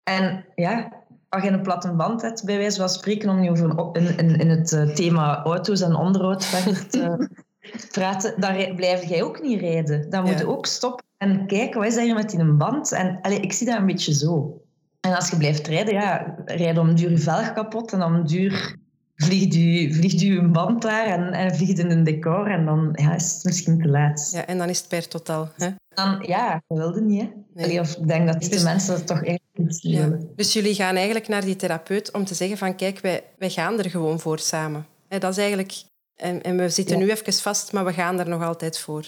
en 0.02 0.44
ja, 0.54 0.92
als 1.28 1.42
je 1.42 1.50
een 1.50 1.62
platte 1.62 1.92
band 1.92 2.22
hebt, 2.22 2.44
bij 2.44 2.56
wijze 2.56 2.78
van 2.78 2.88
spreken, 2.88 3.28
om 3.28 3.40
nu 3.40 3.50
over 3.50 3.96
in, 3.96 4.18
in, 4.18 4.38
in 4.38 4.48
het 4.48 4.72
eh, 4.72 4.88
thema 4.88 5.42
auto's 5.44 5.80
en 5.80 5.94
onderhoud 5.94 6.44
verder 6.44 6.88
te 6.88 7.28
praten, 7.90 8.40
dan 8.40 8.74
blijf 8.76 9.04
jij 9.04 9.22
ook 9.22 9.42
niet 9.42 9.60
rijden. 9.60 10.10
Dan 10.10 10.24
moet 10.24 10.38
je 10.38 10.48
ook 10.48 10.66
stoppen 10.66 11.04
en 11.16 11.46
kijken, 11.46 11.80
wat 11.80 11.88
is 11.88 11.96
er 11.96 12.02
hier 12.02 12.14
met 12.14 12.30
die 12.30 12.44
band? 12.44 12.92
En 12.92 13.18
allez, 13.22 13.38
ik 13.38 13.52
zie 13.52 13.66
dat 13.66 13.78
een 13.78 13.86
beetje 13.86 14.14
zo. 14.14 14.62
En 15.00 15.14
als 15.14 15.30
je 15.30 15.36
blijft 15.36 15.66
rijden, 15.66 15.94
ja, 15.94 16.36
rijden 16.44 16.82
om 16.82 16.94
duur 16.94 17.10
je 17.10 17.18
velg 17.18 17.52
kapot 17.52 17.92
en 17.92 18.02
om 18.02 18.26
duur 18.26 18.76
vliegt 19.18 19.54
u, 19.54 19.94
vliegt 19.94 20.22
u 20.22 20.38
een 20.38 20.52
band 20.52 20.82
daar 20.82 21.06
en, 21.06 21.32
en 21.32 21.56
vliegt 21.56 21.78
in 21.78 21.90
een 21.90 22.04
decor 22.04 22.50
en 22.50 22.64
dan 22.64 22.90
ja, 22.92 23.14
is 23.14 23.32
het 23.32 23.44
misschien 23.44 23.78
te 23.82 23.88
laat. 23.88 24.30
Ja, 24.32 24.46
en 24.46 24.58
dan 24.58 24.68
is 24.68 24.78
het 24.78 24.88
per 24.88 25.08
totaal. 25.08 25.48
Hè? 25.56 25.68
Dan, 25.88 26.24
ja, 26.26 26.62
dat 26.66 26.78
wilde 26.78 27.00
niet. 27.00 27.20
Hè? 27.20 27.66
Nee. 27.66 27.80
of 27.80 27.96
ik 27.96 28.08
denk 28.08 28.26
dat 28.26 28.42
de 28.42 28.48
dus, 28.48 28.62
mensen 28.62 28.96
dat 28.96 29.06
toch 29.06 29.22
echt 29.22 29.40
niet 29.52 29.80
willen. 29.80 30.30
Dus 30.36 30.52
jullie 30.52 30.74
gaan 30.74 30.94
eigenlijk 30.94 31.28
naar 31.28 31.44
die 31.44 31.56
therapeut 31.56 32.12
om 32.12 32.24
te 32.24 32.34
zeggen 32.34 32.58
van 32.58 32.76
kijk, 32.76 33.00
wij, 33.00 33.22
wij 33.38 33.50
gaan 33.50 33.78
er 33.78 33.90
gewoon 33.90 34.20
voor 34.20 34.38
samen. 34.38 34.86
Hè, 35.08 35.18
dat 35.18 35.30
is 35.30 35.38
eigenlijk... 35.38 35.82
En, 36.18 36.42
en 36.42 36.56
we 36.56 36.68
zitten 36.68 36.98
nu 36.98 37.10
even 37.10 37.32
vast, 37.32 37.72
maar 37.72 37.84
we 37.84 37.92
gaan 37.92 38.18
er 38.18 38.28
nog 38.28 38.42
altijd 38.42 38.78
voor. 38.78 39.06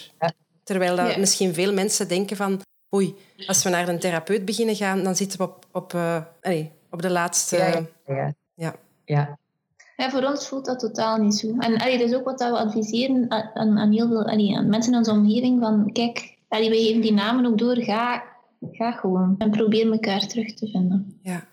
Terwijl 0.63 0.95
dat 0.95 1.17
misschien 1.17 1.53
veel 1.53 1.73
mensen 1.73 2.07
denken 2.07 2.37
van 2.37 2.61
oei, 2.95 3.15
als 3.47 3.63
we 3.63 3.69
naar 3.69 3.87
een 3.87 3.99
therapeut 3.99 4.45
beginnen 4.45 4.75
gaan, 4.75 5.03
dan 5.03 5.15
zitten 5.15 5.37
we 5.37 5.43
op, 5.43 5.65
op, 5.71 5.93
uh, 5.93 6.21
allez, 6.41 6.65
op 6.89 7.01
de 7.01 7.09
laatste... 7.09 7.55
Ja, 7.55 7.85
ja. 8.05 8.33
ja. 8.55 8.75
ja. 9.05 9.39
Ja, 9.95 10.09
voor 10.09 10.23
ons 10.23 10.47
voelt 10.47 10.65
dat 10.65 10.79
totaal 10.79 11.17
niet 11.17 11.35
zo. 11.35 11.47
En 11.57 11.77
allee, 11.77 11.97
dat 11.97 12.09
is 12.09 12.15
ook 12.15 12.25
wat 12.25 12.39
we 12.39 12.57
adviseren 12.57 13.25
aan, 13.29 13.77
aan 13.77 13.91
heel 13.91 14.07
veel 14.07 14.25
allee, 14.25 14.57
aan 14.57 14.69
mensen 14.69 14.91
in 14.91 14.97
onze 14.97 15.11
omgeving. 15.11 15.59
Van, 15.61 15.91
kijk, 15.91 16.37
allee, 16.47 16.69
we 16.69 16.75
geven 16.75 17.01
die 17.01 17.13
namen 17.13 17.45
ook 17.45 17.57
door. 17.57 17.75
Ga, 17.75 18.23
ga 18.71 18.91
gewoon 18.91 19.35
en 19.37 19.51
probeer 19.51 19.91
elkaar 19.91 20.27
terug 20.27 20.53
te 20.53 20.67
vinden. 20.67 21.19
Ja. 21.23 21.47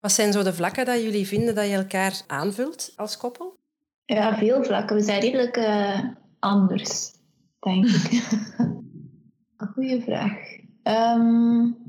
Wat 0.00 0.12
zijn 0.12 0.32
zo 0.32 0.42
de 0.42 0.52
vlakken 0.52 0.84
dat 0.84 1.02
jullie 1.02 1.26
vinden 1.26 1.54
dat 1.54 1.66
je 1.66 1.74
elkaar 1.74 2.22
aanvult 2.26 2.92
als 2.96 3.16
koppel? 3.16 3.51
Ja, 4.14 4.36
veel 4.36 4.64
vlakken. 4.64 4.96
We 4.96 5.02
zijn 5.02 5.20
redelijk 5.20 5.56
uh, 5.56 5.98
anders, 6.38 7.12
denk 7.60 7.86
ik. 7.86 8.22
Goeie 9.72 10.02
vraag. 10.02 10.32
Um... 10.82 11.80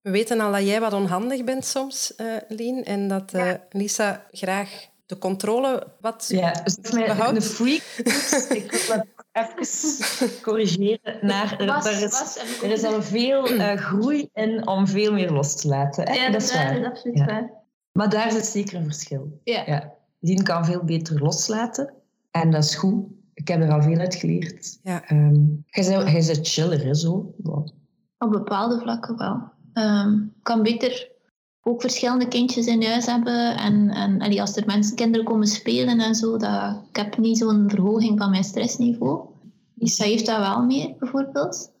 We 0.00 0.10
weten 0.12 0.40
al 0.40 0.52
dat 0.52 0.66
jij 0.66 0.80
wat 0.80 0.92
onhandig 0.92 1.44
bent 1.44 1.64
soms, 1.64 2.14
uh, 2.16 2.36
Lien, 2.48 2.84
en 2.84 3.08
dat 3.08 3.34
uh, 3.34 3.52
Lisa 3.70 4.26
graag 4.30 4.88
de 5.06 5.18
controle 5.18 5.86
wat 6.00 6.24
ja, 6.28 6.52
dus 6.52 6.76
is 6.82 6.92
een 6.92 7.42
freak. 7.42 7.82
ik 8.62 8.72
wil 8.72 8.96
dat 8.96 9.06
even 9.32 10.42
corrigeren. 10.42 11.18
Naar, 11.20 11.64
was, 11.66 11.86
er, 11.86 12.02
is, 12.02 12.18
was, 12.18 12.38
er 12.62 12.70
is 12.70 12.84
al 12.84 13.02
veel 13.02 13.50
uh, 13.50 13.72
groei 13.72 14.28
in 14.32 14.66
om 14.66 14.86
veel 14.86 15.12
meer 15.12 15.30
los 15.30 15.60
te 15.60 15.68
laten. 15.68 16.14
Ja, 16.14 16.30
dat, 16.30 16.42
is 16.42 16.52
waar. 16.52 16.72
Dat 16.72 16.82
is 16.82 16.88
absoluut 16.88 17.18
ja. 17.18 17.24
waar. 17.24 17.50
Maar 17.92 18.08
daar 18.08 18.30
zit 18.30 18.44
zeker 18.44 18.76
een 18.76 18.84
verschil. 18.84 19.40
Ja. 19.44 19.62
ja. 19.66 19.95
Dien 20.18 20.42
kan 20.42 20.64
veel 20.64 20.84
beter 20.84 21.20
loslaten. 21.20 21.92
En 22.30 22.50
dat 22.50 22.64
is 22.64 22.74
goed. 22.74 23.04
Ik 23.34 23.48
heb 23.48 23.60
er 23.60 23.72
al 23.72 23.82
veel 23.82 23.98
uit 23.98 24.14
geleerd. 24.14 24.78
Ja. 24.82 25.12
Um, 25.12 25.64
hij 25.66 26.16
is 26.16 26.38
chiller, 26.42 26.84
hè, 26.84 26.94
zo. 26.94 27.34
Op 28.18 28.30
bepaalde 28.30 28.78
vlakken 28.78 29.16
wel. 29.16 29.52
Um, 29.72 30.34
kan 30.42 30.62
beter 30.62 31.14
ook 31.62 31.80
verschillende 31.80 32.28
kindjes 32.28 32.66
in 32.66 32.84
huis 32.84 33.06
hebben. 33.06 33.56
En, 33.56 33.90
en 33.90 34.20
allee, 34.20 34.40
als 34.40 34.56
er 34.56 34.66
mensen, 34.66 34.96
kinderen 34.96 35.26
komen 35.26 35.46
spelen 35.46 36.00
en 36.00 36.14
zo, 36.14 36.36
dat, 36.36 36.82
ik 36.88 36.96
heb 36.96 37.18
niet 37.18 37.38
zo'n 37.38 37.70
verhoging 37.70 38.18
van 38.18 38.30
mijn 38.30 38.44
stressniveau. 38.44 39.28
Lisa 39.74 40.04
heeft 40.04 40.26
dat 40.26 40.38
wel 40.38 40.64
meer, 40.64 40.94
bijvoorbeeld. 40.98 41.72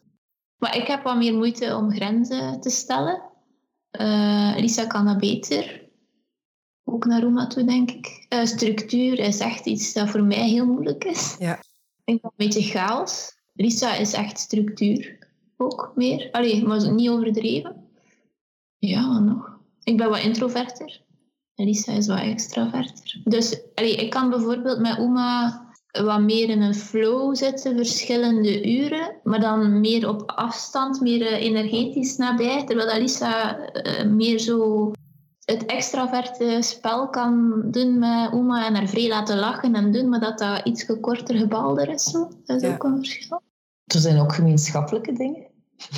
Maar 0.56 0.76
ik 0.76 0.86
heb 0.86 1.02
wat 1.02 1.16
meer 1.16 1.34
moeite 1.34 1.76
om 1.76 1.90
grenzen 1.90 2.60
te 2.60 2.70
stellen. 2.70 3.22
Uh, 4.00 4.54
Lisa 4.56 4.86
kan 4.86 5.04
dat 5.04 5.18
beter. 5.18 5.85
Ook 6.88 7.04
naar 7.04 7.22
Roma 7.22 7.46
toe, 7.46 7.64
denk 7.64 7.90
ik. 7.90 8.26
Uh, 8.28 8.44
structuur 8.44 9.18
is 9.18 9.38
echt 9.38 9.66
iets 9.66 9.92
dat 9.92 10.10
voor 10.10 10.24
mij 10.24 10.48
heel 10.48 10.66
moeilijk 10.66 11.04
is. 11.04 11.36
Ja. 11.38 11.54
Ik 11.54 12.02
vind 12.04 12.24
een 12.24 12.30
beetje 12.36 12.62
chaos. 12.62 13.32
Lisa 13.52 13.94
is 13.94 14.12
echt 14.12 14.38
structuur 14.38 15.18
ook 15.56 15.92
meer. 15.94 16.28
Allee, 16.30 16.64
maar 16.64 16.92
niet 16.92 17.08
overdreven. 17.08 17.76
Ja, 18.78 19.18
nog? 19.18 19.56
ik 19.82 19.96
ben 19.96 20.08
wat 20.08 20.22
introverter. 20.22 21.00
Lisa 21.54 21.92
is 21.92 22.06
wat 22.06 22.20
extraverter. 22.20 23.20
Dus 23.24 23.60
allee, 23.74 23.96
ik 23.96 24.10
kan 24.10 24.30
bijvoorbeeld 24.30 24.78
met 24.78 24.98
Oma 24.98 25.64
wat 26.04 26.20
meer 26.20 26.48
in 26.48 26.62
een 26.62 26.74
flow 26.74 27.36
zitten, 27.36 27.76
verschillende 27.76 28.76
uren, 28.76 29.16
maar 29.22 29.40
dan 29.40 29.80
meer 29.80 30.08
op 30.08 30.22
afstand, 30.30 31.00
meer 31.00 31.26
eh, 31.26 31.44
energetisch 31.44 32.16
nabij. 32.16 32.64
Terwijl 32.64 32.90
Alisa 32.90 33.58
uh, 33.58 34.04
meer 34.04 34.38
zo 34.38 34.92
het 35.46 35.66
extraverte 35.66 36.58
spel 36.60 37.08
kan 37.08 37.62
doen 37.70 37.98
met 37.98 38.32
Oma 38.32 38.66
en 38.66 38.74
haar 38.74 38.88
vrij 38.88 39.08
laten 39.08 39.38
lachen 39.38 39.74
en 39.74 39.92
doen, 39.92 40.08
maar 40.08 40.20
dat 40.20 40.38
dat 40.38 40.66
iets 40.66 40.86
korter 41.00 41.36
gebalder 41.36 41.88
is. 41.88 42.02
Zo. 42.02 42.30
Dat 42.44 42.62
is 42.62 42.68
ook 42.68 42.84
een 42.84 42.96
verschil. 42.96 43.42
Er 43.84 44.00
zijn 44.00 44.20
ook 44.20 44.34
gemeenschappelijke 44.34 45.12
dingen. 45.12 45.46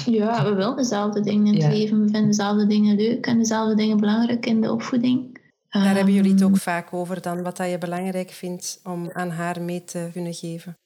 Ja, 0.05 0.45
we 0.45 0.55
willen 0.55 0.77
dezelfde 0.77 1.21
dingen 1.21 1.55
in 1.55 1.63
het 1.63 1.73
leven. 1.73 2.01
We 2.01 2.11
vinden 2.11 2.27
dezelfde 2.27 2.67
dingen 2.67 2.97
leuk 2.97 3.27
en 3.27 3.39
dezelfde 3.39 3.75
dingen 3.75 3.97
belangrijk 3.97 4.47
in 4.47 4.61
de 4.61 4.73
opvoeding. 4.73 5.41
Daar 5.69 5.95
hebben 5.95 6.15
jullie 6.15 6.33
het 6.33 6.43
ook 6.43 6.51
ehm, 6.51 6.59
vaak 6.59 6.93
over 6.93 7.21
dan, 7.23 7.43
wat 7.43 7.57
dat 7.57 7.71
je 7.71 7.79
belangrijk 7.79 8.31
vindt 8.31 8.81
om 8.85 9.11
aan 9.13 9.31
haar 9.31 9.63
mee 9.63 9.85
te 9.85 10.09
kunnen 10.13 10.35
geven. 10.35 10.79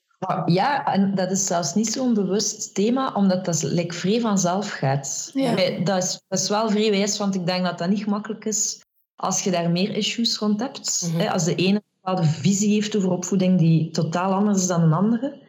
Ja, 0.47 0.87
en 0.87 1.15
dat 1.15 1.31
is 1.31 1.47
zelfs 1.47 1.75
niet 1.75 1.93
zo'n 1.93 2.15
bewust 2.15 2.75
thema, 2.75 3.13
omdat 3.15 3.45
dat 3.45 3.63
like, 3.63 3.95
vrij 3.95 4.21
vanzelf 4.21 4.71
gaat. 4.71 5.31
Ja. 5.35 5.55
Dat, 5.85 6.03
is, 6.03 6.21
dat 6.29 6.39
is 6.39 6.49
wel 6.49 6.71
vrij 6.71 6.91
wijs, 6.91 7.19
want 7.19 7.35
ik 7.35 7.47
denk 7.47 7.65
dat 7.65 7.79
dat 7.79 7.89
niet 7.89 8.03
gemakkelijk 8.03 8.45
is 8.45 8.81
als 9.17 9.45
je 9.45 9.51
daar 9.51 9.71
meer 9.71 9.97
issues 9.97 10.39
rond 10.39 10.61
hebt. 10.61 11.11
Mhm. 11.13 11.29
Als 11.29 11.45
de 11.45 11.55
ene 11.55 11.75
een 11.75 12.01
bepaalde 12.01 12.29
visie 12.29 12.73
heeft 12.73 12.97
over 12.97 13.11
opvoeding 13.11 13.59
die 13.59 13.91
totaal 13.91 14.33
anders 14.33 14.59
is 14.59 14.67
dan 14.67 14.83
een 14.83 14.93
andere. 14.93 15.41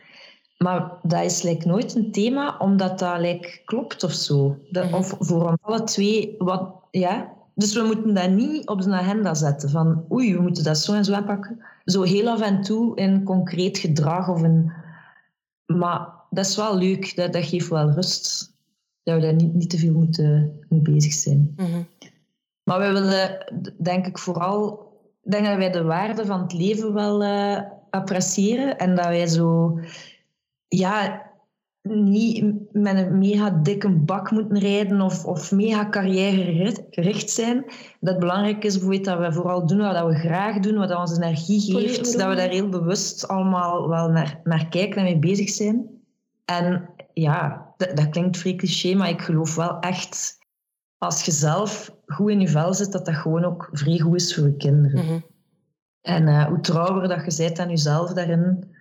Maar 0.57 0.91
dat 1.01 1.23
is 1.23 1.41
like, 1.41 1.67
nooit 1.67 1.95
een 1.95 2.11
thema, 2.11 2.55
omdat 2.57 2.99
dat 2.99 3.19
like, 3.19 3.61
klopt 3.65 4.03
of 4.03 4.11
zo. 4.11 4.57
Dat, 4.71 4.85
mhm. 4.85 4.95
Of 4.95 5.15
voor 5.19 5.57
alle 5.61 5.83
twee, 5.83 6.35
wat, 6.37 6.69
ja. 6.91 7.33
Dus 7.55 7.73
we 7.73 7.81
moeten 7.81 8.13
dat 8.13 8.29
niet 8.29 8.67
op 8.67 8.81
de 8.81 8.91
agenda 8.91 9.33
zetten 9.33 9.69
van 9.69 10.05
oei, 10.11 10.35
we 10.35 10.41
moeten 10.41 10.63
dat 10.63 10.77
zo 10.77 10.93
en 10.93 11.05
zo 11.05 11.13
aanpakken. 11.13 11.59
Zo 11.85 12.01
heel 12.01 12.29
af 12.29 12.41
en 12.41 12.61
toe 12.61 12.95
in 12.95 13.23
concreet 13.23 13.77
gedrag 13.77 14.29
of 14.29 14.43
in... 14.43 14.71
Maar 15.65 16.09
dat 16.29 16.45
is 16.45 16.55
wel 16.55 16.77
leuk, 16.77 17.15
dat, 17.15 17.33
dat 17.33 17.45
geeft 17.45 17.67
wel 17.69 17.91
rust. 17.91 18.53
Dat 19.03 19.15
we 19.15 19.21
daar 19.21 19.33
niet, 19.33 19.53
niet 19.53 19.69
te 19.69 19.77
veel 19.77 19.93
moeten 19.93 20.59
mee 20.69 20.81
bezig 20.81 21.13
zijn. 21.13 21.53
Mhm. 21.55 21.81
Maar 22.63 22.79
we 22.79 22.91
willen, 22.91 23.45
denk 23.77 24.07
ik, 24.07 24.17
vooral... 24.17 24.91
denk 25.21 25.45
dat 25.45 25.57
wij 25.57 25.71
de 25.71 25.83
waarde 25.83 26.25
van 26.25 26.41
het 26.41 26.53
leven 26.53 26.93
wel 26.93 27.23
uh, 27.23 27.61
appreciëren 27.89 28.77
en 28.77 28.95
dat 28.95 29.05
wij 29.05 29.27
zo 29.27 29.79
ja, 30.67 31.21
niet 31.83 32.43
met 32.71 32.97
een 32.97 33.17
mega 33.17 33.49
dikke 33.49 33.89
bak 33.89 34.31
moeten 34.31 34.59
rijden 34.59 35.01
of, 35.01 35.25
of 35.25 35.51
mega 35.51 35.89
carrière 35.89 36.85
gericht 36.89 37.29
zijn. 37.29 37.63
Dat 37.99 38.09
het 38.09 38.19
belangrijk 38.19 38.63
is 38.63 38.73
bijvoorbeeld 38.73 39.05
dat 39.05 39.19
we 39.19 39.33
vooral 39.33 39.67
doen 39.67 39.77
wat 39.77 40.05
we 40.05 40.15
graag 40.15 40.59
doen, 40.59 40.77
wat 40.77 40.95
ons 40.95 41.17
energie 41.17 41.61
geeft. 41.61 42.17
Dat 42.17 42.29
we 42.29 42.35
daar 42.35 42.49
heel 42.49 42.69
bewust 42.69 43.27
allemaal 43.27 43.89
wel 43.89 44.09
naar, 44.09 44.39
naar 44.43 44.67
kijken 44.67 44.97
en 44.97 45.03
mee 45.03 45.19
bezig 45.19 45.49
zijn. 45.49 45.89
En 46.45 46.89
ja, 47.13 47.73
dat, 47.77 47.97
dat 47.97 48.09
klinkt 48.09 48.37
vrij 48.37 48.55
cliché, 48.55 48.93
maar 48.95 49.09
ik 49.09 49.21
geloof 49.21 49.55
wel 49.55 49.79
echt, 49.79 50.37
als 50.97 51.25
je 51.25 51.31
zelf 51.31 51.95
goed 52.05 52.29
in 52.29 52.39
je 52.39 52.47
vel 52.47 52.73
zit, 52.73 52.91
dat 52.91 53.05
dat 53.05 53.15
gewoon 53.15 53.43
ook 53.43 53.69
vrij 53.71 53.99
goed 53.99 54.15
is 54.15 54.35
voor 54.35 54.45
je 54.45 54.57
kinderen. 54.57 55.05
Mhm. 55.05 55.19
En 56.01 56.27
uh, 56.27 56.45
hoe 56.45 56.59
trouwer 56.59 57.07
dat 57.07 57.35
je 57.35 57.43
bent 57.43 57.59
aan 57.59 57.69
jezelf 57.69 58.13
daarin, 58.13 58.73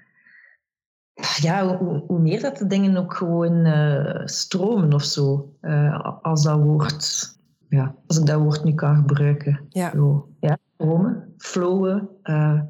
ja, 1.40 1.76
hoe, 1.76 2.02
hoe, 2.06 2.18
meer 2.18 2.40
dat 2.40 2.56
de 2.56 2.66
dingen 2.66 2.96
ook 2.96 3.14
gewoon 3.14 3.66
uh, 3.66 4.20
stromen 4.24 4.92
of 4.92 5.04
zo. 5.04 5.54
Uh, 5.60 6.18
als 6.22 6.42
dat 6.42 6.60
woord, 6.60 7.36
ja, 7.68 7.94
als 8.06 8.18
ik 8.18 8.26
dat 8.26 8.40
woord 8.40 8.64
nu 8.64 8.74
kan 8.74 8.96
gebruiken. 8.96 9.60
Ja. 9.68 9.90
Zo, 9.94 10.28
ja, 10.40 10.58
stromen, 10.74 11.34
flowen. 11.38 12.08
Uh, 12.22 12.60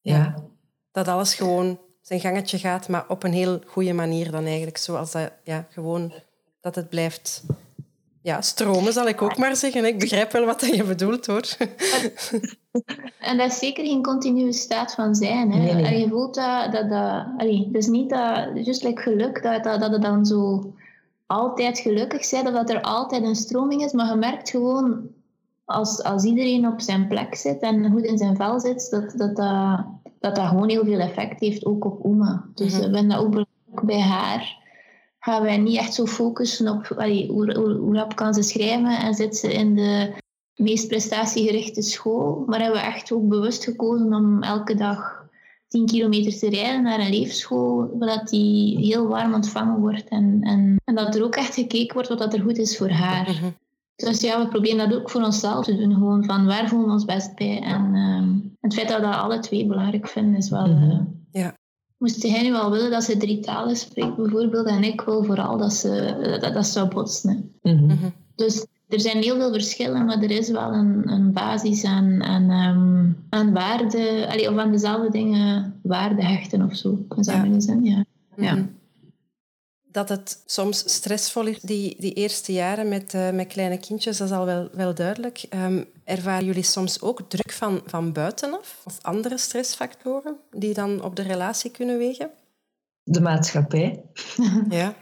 ja. 0.00 0.16
ja. 0.16 0.34
Dat 0.90 1.08
alles 1.08 1.34
gewoon 1.34 1.78
zijn 2.00 2.20
gangetje 2.20 2.58
gaat, 2.58 2.88
maar 2.88 3.04
op 3.08 3.22
een 3.22 3.32
heel 3.32 3.60
goede 3.66 3.92
manier 3.92 4.30
dan 4.30 4.44
eigenlijk. 4.44 4.76
Zoals 4.76 5.12
dat, 5.12 5.32
ja, 5.44 5.66
gewoon 5.70 6.12
dat 6.60 6.74
het 6.74 6.88
blijft 6.88 7.44
ja, 8.24 8.40
stromen, 8.40 8.92
zal 8.92 9.08
ik 9.08 9.22
ook 9.22 9.36
maar 9.36 9.56
zeggen. 9.56 9.84
Ik 9.84 9.98
begrijp 9.98 10.32
wel 10.32 10.44
wat 10.44 10.60
je 10.60 10.84
bedoelt, 10.84 11.26
hoor. 11.26 11.42
En 13.20 13.36
dat 13.36 13.50
is 13.50 13.58
zeker 13.58 13.84
geen 13.86 14.02
continue 14.02 14.52
staat 14.52 14.94
van 14.94 15.14
zijn. 15.14 15.52
Hè. 15.52 15.58
Nee, 15.58 15.74
nee. 15.74 15.84
En 15.84 15.98
je 15.98 16.08
voelt 16.08 16.34
dat... 16.34 16.72
dat, 16.72 16.88
dat 16.88 17.26
allee, 17.36 17.64
het 17.66 17.74
is 17.74 17.86
niet 17.86 18.10
dat... 18.10 18.48
Just 18.66 18.82
like 18.82 19.02
geluk, 19.02 19.42
dat, 19.42 19.64
dat, 19.64 19.80
dat 19.80 19.92
het 19.92 20.02
dan 20.02 20.26
zo 20.26 20.72
altijd 21.26 21.78
gelukkig 21.78 22.32
of 22.32 22.52
dat 22.52 22.70
er 22.70 22.80
altijd 22.80 23.22
een 23.22 23.36
stroming 23.36 23.84
is. 23.84 23.92
Maar 23.92 24.08
je 24.08 24.16
merkt 24.16 24.50
gewoon, 24.50 25.08
als, 25.64 26.02
als 26.02 26.24
iedereen 26.24 26.66
op 26.66 26.80
zijn 26.80 27.08
plek 27.08 27.34
zit 27.34 27.60
en 27.60 27.90
goed 27.90 28.04
in 28.04 28.18
zijn 28.18 28.36
vel 28.36 28.60
zit, 28.60 28.90
dat 28.90 29.12
dat, 29.16 29.36
dat, 29.36 29.84
dat, 30.20 30.36
dat 30.36 30.46
gewoon 30.46 30.68
heel 30.68 30.84
veel 30.84 31.00
effect 31.00 31.40
heeft, 31.40 31.64
ook 31.64 31.84
op 31.84 32.04
Oma. 32.04 32.44
Dus 32.54 32.72
mm 32.72 32.78
-hmm. 32.78 32.86
ik 32.86 32.92
ben 32.92 33.08
dat 33.08 33.18
ook 33.18 33.30
belangrijk 33.30 33.86
bij 33.86 34.00
haar 34.00 34.62
gaan 35.24 35.42
wij 35.42 35.56
niet 35.56 35.76
echt 35.76 35.94
zo 35.94 36.06
focussen 36.06 36.68
op 36.68 36.92
allee, 36.96 37.28
hoe, 37.28 37.54
hoe, 37.54 37.72
hoe 37.72 37.96
rap 37.96 38.16
kan 38.16 38.34
ze 38.34 38.42
schrijven 38.42 38.98
en 38.98 39.14
zit 39.14 39.36
ze 39.36 39.52
in 39.52 39.74
de 39.74 40.12
meest 40.54 40.88
prestatiegerichte 40.88 41.82
school. 41.82 42.44
Maar 42.46 42.60
hebben 42.60 42.80
we 42.80 42.86
echt 42.86 43.12
ook 43.12 43.28
bewust 43.28 43.64
gekozen 43.64 44.14
om 44.14 44.42
elke 44.42 44.74
dag 44.74 45.26
10 45.68 45.86
kilometer 45.86 46.38
te 46.38 46.48
rijden 46.48 46.82
naar 46.82 46.98
een 46.98 47.10
leefschool, 47.10 47.96
zodat 47.98 48.28
die 48.28 48.78
heel 48.78 49.06
warm 49.06 49.34
ontvangen 49.34 49.80
wordt 49.80 50.08
en, 50.08 50.38
en, 50.42 50.76
en 50.84 50.94
dat 50.94 51.14
er 51.14 51.24
ook 51.24 51.36
echt 51.36 51.54
gekeken 51.54 51.94
wordt 51.94 52.08
wat 52.08 52.34
er 52.34 52.40
goed 52.40 52.58
is 52.58 52.76
voor 52.76 52.90
haar. 52.90 53.30
Mhm. 53.30 53.50
Dus 53.96 54.20
ja, 54.20 54.42
we 54.42 54.48
proberen 54.48 54.90
dat 54.90 55.00
ook 55.00 55.10
voor 55.10 55.22
onszelf 55.22 55.64
te 55.64 55.76
doen. 55.76 55.94
Gewoon 55.94 56.24
van 56.24 56.46
waar 56.46 56.68
voelen 56.68 56.86
we 56.86 56.92
ons 56.92 57.04
best 57.04 57.34
bij. 57.34 57.60
En 57.60 57.94
uh, 57.94 58.52
het 58.60 58.74
feit 58.74 58.88
dat 58.88 59.00
we 59.00 59.06
dat 59.06 59.14
alle 59.14 59.38
twee 59.38 59.66
belangrijk 59.66 60.08
vinden, 60.08 60.36
is 60.36 60.50
wel... 60.50 60.68
Uh, 60.68 60.88
ja. 60.88 61.06
Moest 62.04 62.22
hij 62.22 62.42
nu 62.42 62.52
wel 62.52 62.70
willen 62.70 62.90
dat 62.90 63.04
ze 63.04 63.16
drie 63.16 63.40
talen 63.40 63.76
spreekt, 63.76 64.16
bijvoorbeeld, 64.16 64.66
en 64.66 64.84
ik 64.84 65.00
wil 65.00 65.24
vooral 65.24 65.58
dat 65.58 65.72
ze 65.72 66.16
dat, 66.40 66.54
dat 66.54 66.66
zou 66.66 66.88
botsen. 66.88 67.54
Mhm. 67.62 67.96
Dus 68.34 68.66
er 68.88 69.00
zijn 69.00 69.22
heel 69.22 69.36
veel 69.36 69.52
verschillen, 69.52 70.04
maar 70.04 70.22
er 70.22 70.30
is 70.30 70.50
wel 70.50 70.72
een, 70.72 71.02
een 71.10 71.32
basis 71.32 71.84
aan, 71.84 72.22
aan, 72.22 72.50
um, 72.50 73.16
aan 73.28 73.52
waarde, 73.52 74.26
allee, 74.28 74.50
of 74.50 74.56
aan 74.56 74.72
dezelfde 74.72 75.10
dingen 75.10 75.80
waarde 75.82 76.24
hechten 76.24 76.62
of 76.62 76.76
zo. 76.76 76.88
In 77.16 77.22
ja. 77.22 77.60
zin, 77.60 77.84
ja. 77.84 78.04
ja. 78.36 78.54
Mhm. 78.54 78.64
Dat 79.90 80.08
het 80.08 80.42
soms 80.46 80.78
stressvol 80.78 81.46
is, 81.46 81.60
die, 81.60 81.96
die 81.98 82.12
eerste 82.12 82.52
jaren 82.52 82.88
met, 82.88 83.14
uh, 83.14 83.30
met 83.30 83.46
kleine 83.46 83.78
kindjes, 83.78 84.18
dat 84.18 84.28
is 84.28 84.34
al 84.34 84.44
wel, 84.44 84.68
wel 84.72 84.94
duidelijk. 84.94 85.44
Um, 85.54 85.84
ervaren 86.04 86.44
jullie 86.44 86.62
soms 86.62 87.00
ook 87.00 87.22
druk 87.28 87.52
van, 87.52 87.80
van 87.86 88.12
buitenaf 88.12 88.82
of 88.84 88.98
andere 89.02 89.38
stressfactoren 89.38 90.36
die 90.50 90.74
dan 90.74 91.02
op 91.02 91.16
de 91.16 91.22
relatie 91.22 91.70
kunnen 91.70 91.98
wegen? 91.98 92.30
De 93.02 93.20
maatschappij. 93.20 94.02
ja. 94.68 94.94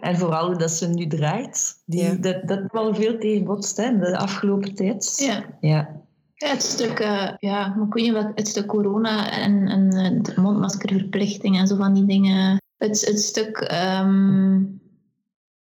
En 0.00 0.18
vooral 0.18 0.58
dat 0.58 0.70
ze 0.70 0.88
nu 0.88 1.06
draait. 1.06 1.82
Die, 1.86 2.18
dat, 2.18 2.48
dat 2.48 2.60
wel 2.72 2.94
veel 2.94 3.18
tegenbotst 3.18 3.76
hè, 3.76 3.98
de 3.98 4.18
afgelopen 4.18 4.74
tijd. 4.74 5.14
Ja. 5.16 5.44
ja. 5.60 6.04
Ja, 6.34 6.48
het 6.48 6.62
stuk, 6.62 7.00
uh, 7.00 7.30
ja, 7.38 7.74
maar 7.74 7.88
kun 7.88 8.04
je 8.04 8.12
wat, 8.12 8.30
het 8.34 8.48
stuk 8.48 8.66
corona 8.66 9.30
en, 9.30 9.68
en 9.68 9.90
eh, 9.90 10.22
de 10.22 10.40
mondmaskerverplichting 10.40 11.58
en 11.58 11.66
zo 11.66 11.76
van 11.76 11.94
die 11.94 12.04
dingen. 12.04 12.62
Het, 12.76 13.06
het 13.06 13.20
stuk 13.20 13.72
um, 14.00 14.80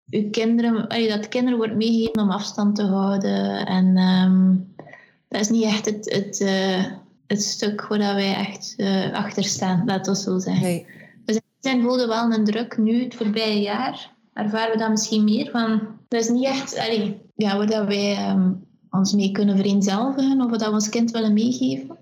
uw 0.09 0.29
kinderen, 0.29 0.89
dat 1.09 1.27
kinderen 1.27 1.57
wordt 1.57 1.75
meegegeven 1.75 2.21
om 2.21 2.31
afstand 2.31 2.75
te 2.75 2.83
houden. 2.83 3.65
En 3.65 3.97
um, 3.97 4.70
dat 5.31 5.41
is 5.41 5.49
niet 5.49 5.63
echt 5.63 5.85
het, 5.85 6.13
het, 6.13 6.39
uh, 6.39 6.85
het 7.27 7.43
stuk 7.43 7.87
waar 7.87 8.15
wij 8.15 8.35
echt 8.35 8.73
uh, 8.77 9.13
achter 9.13 9.43
staan, 9.43 9.83
laten 9.85 10.13
we 10.13 10.19
zo 10.19 10.39
zeggen. 10.39 10.63
Nee. 10.63 10.85
Dus 11.25 11.39
zijn 11.59 11.81
voelden 11.81 12.07
wel 12.07 12.31
een 12.31 12.43
druk 12.43 12.77
nu, 12.77 13.03
het 13.03 13.15
voorbije 13.15 13.61
jaar 13.61 14.11
ervaren 14.33 14.71
we 14.71 14.77
dat 14.77 14.89
misschien 14.89 15.23
meer 15.23 15.49
van. 15.49 15.81
Dat 16.07 16.21
is 16.21 16.29
niet 16.29 16.45
echt 16.45 16.77
allee, 16.77 17.21
ja, 17.35 17.57
waar 17.57 17.67
dat 17.67 17.87
wij 17.87 18.29
um, 18.29 18.65
ons 18.89 19.13
mee 19.13 19.31
kunnen 19.31 19.55
vereenzelvigen 19.55 20.41
of 20.41 20.51
dat 20.51 20.61
we 20.61 20.71
ons 20.71 20.89
kind 20.89 21.11
willen 21.11 21.33
meegeven. 21.33 21.97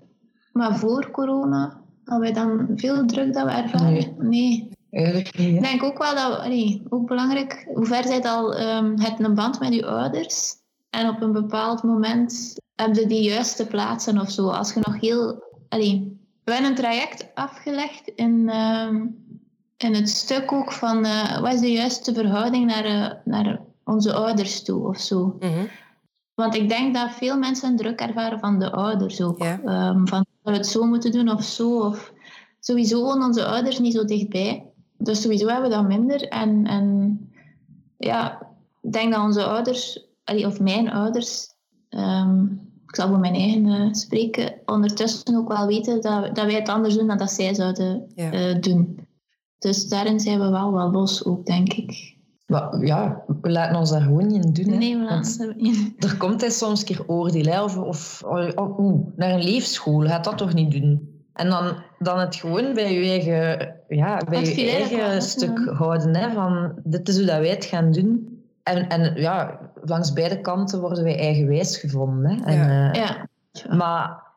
Maar 0.52 0.78
voor 0.78 1.10
corona 1.10 1.80
hadden 2.04 2.32
wij 2.32 2.44
dan 2.44 2.68
veel 2.76 3.06
druk 3.06 3.32
dat 3.32 3.44
we 3.44 3.50
ervaren. 3.50 3.92
Nee. 3.92 4.14
nee. 4.18 4.68
Eigenlijk 4.90 5.38
niet. 5.38 5.54
Ik 5.56 5.62
denk 5.62 5.82
ook 5.82 5.98
wel 5.98 6.14
dat, 6.14 6.38
allee, 6.38 6.82
ook 6.88 7.06
belangrijk, 7.06 7.68
hoe 7.74 7.86
ver 7.86 8.04
zijt 8.04 8.24
al 8.24 8.60
um, 8.60 9.00
het 9.00 9.14
een 9.18 9.34
band 9.34 9.60
met 9.60 9.74
je 9.74 9.86
ouders. 9.86 10.54
En 10.90 11.08
op 11.08 11.20
een 11.20 11.32
bepaald 11.32 11.82
moment 11.82 12.54
hebben 12.80 12.96
ze 13.02 13.06
die 13.06 13.22
juiste 13.22 13.66
plaatsen 13.66 14.20
of 14.20 14.30
zo. 14.30 14.48
Als 14.48 14.72
je 14.72 14.80
nog 14.82 15.00
heel. 15.00 15.42
Allee, 15.68 16.20
we 16.44 16.52
hebben 16.52 16.70
een 16.70 16.76
traject 16.76 17.28
afgelegd 17.34 18.08
in, 18.08 18.48
um, 18.56 19.24
in 19.76 19.94
het 19.94 20.08
stuk 20.08 20.52
ook 20.52 20.72
van 20.72 21.06
uh, 21.06 21.40
wat 21.40 21.52
is 21.52 21.60
de 21.60 21.72
juiste 21.72 22.14
verhouding 22.14 22.66
naar, 22.66 22.86
uh, 22.86 23.10
naar 23.24 23.60
onze 23.84 24.12
ouders 24.12 24.62
toe 24.62 24.86
of 24.86 24.98
zo. 24.98 25.36
Mm-hmm. 25.40 25.68
Want 26.34 26.54
ik 26.54 26.68
denk 26.68 26.94
dat 26.94 27.10
veel 27.10 27.38
mensen 27.38 27.76
druk 27.76 28.00
ervaren 28.00 28.38
van 28.38 28.58
de 28.58 28.72
ouders 28.72 29.22
ook. 29.22 29.40
Um, 29.40 30.08
van 30.08 30.26
dat 30.42 30.52
we 30.52 30.52
het 30.52 30.66
zo 30.66 30.84
moeten 30.84 31.12
doen 31.12 31.30
of 31.30 31.42
zo. 31.42 31.78
Of 31.78 32.12
sowieso 32.60 33.02
wonen 33.02 33.26
onze 33.26 33.46
ouders 33.46 33.78
niet 33.78 33.94
zo 33.94 34.04
dichtbij. 34.04 34.64
Dus 34.98 35.20
sowieso 35.20 35.46
hebben 35.46 35.70
we 35.70 35.76
dat 35.76 35.86
minder. 35.86 36.28
En, 36.28 36.66
en 36.66 37.18
ja, 37.96 38.48
ik 38.80 38.92
denk 38.92 39.12
dat 39.12 39.22
onze 39.22 39.44
ouders, 39.44 40.06
of 40.24 40.60
mijn 40.60 40.90
ouders, 40.90 41.54
um, 41.90 42.69
ik 42.90 42.96
zal 42.96 43.08
voor 43.08 43.18
mijn 43.18 43.34
eigen 43.34 43.66
uh, 43.66 43.92
spreken, 43.92 44.52
ondertussen 44.66 45.36
ook 45.36 45.48
wel 45.48 45.66
weten 45.66 46.00
dat, 46.00 46.34
dat 46.36 46.44
wij 46.46 46.54
het 46.54 46.68
anders 46.68 46.96
doen 46.96 47.06
dan 47.06 47.18
dat 47.18 47.30
zij 47.30 47.54
zouden 47.54 48.10
ja. 48.14 48.54
doen. 48.54 49.08
Dus 49.58 49.88
daarin 49.88 50.20
zijn 50.20 50.40
we 50.40 50.50
wel 50.50 50.72
wel 50.72 50.90
los 50.90 51.24
ook, 51.24 51.46
denk 51.46 51.72
ik. 51.72 52.16
Maar 52.46 52.84
ja, 52.84 53.24
we 53.40 53.50
laten 53.50 53.76
ons 53.76 53.90
daar 53.90 54.00
gewoon 54.00 54.26
niet 54.26 54.44
in 54.44 54.52
doen. 54.52 54.72
Hè? 54.72 54.78
Nee, 54.78 54.96
we 54.96 55.04
laten 55.04 55.54
niet 55.56 56.04
Er 56.04 56.16
komt 56.16 56.40
hij 56.40 56.50
soms 56.50 56.80
een 56.80 56.86
keer 56.86 57.04
oordeel, 57.06 57.44
hè? 57.44 57.62
of, 57.62 57.76
of 57.76 58.22
oh, 58.24 58.48
oh, 58.54 59.16
naar 59.16 59.30
een 59.30 59.44
leefschool, 59.44 60.00
gaat 60.00 60.24
dat 60.24 60.38
toch 60.38 60.54
niet 60.54 60.70
doen? 60.70 61.22
En 61.32 61.50
dan, 61.50 61.82
dan 61.98 62.18
het 62.18 62.36
gewoon 62.36 62.74
bij 62.74 62.92
je 62.92 63.08
eigen, 63.08 63.74
ja, 63.88 64.22
bij 64.28 64.44
je 64.44 64.70
eigen 64.70 65.22
stuk 65.22 65.58
houden. 65.58 66.16
Hè? 66.16 66.32
Van, 66.32 66.72
dit 66.84 67.08
is 67.08 67.16
hoe 67.16 67.26
dat 67.26 67.38
wij 67.38 67.50
het 67.50 67.64
gaan 67.64 67.92
doen. 67.92 68.38
En, 68.62 68.88
en 68.88 69.20
ja, 69.20 69.69
langs 69.84 70.12
beide 70.12 70.40
kanten 70.40 70.80
worden 70.80 71.04
wij 71.04 71.18
eigenwijs 71.18 71.76
gevonden. 71.76 72.30
Hè? 72.30 72.44
En, 72.44 72.56
ja. 72.56 72.88
Uh, 72.88 72.94
ja. 73.52 73.74
Maar 73.76 74.28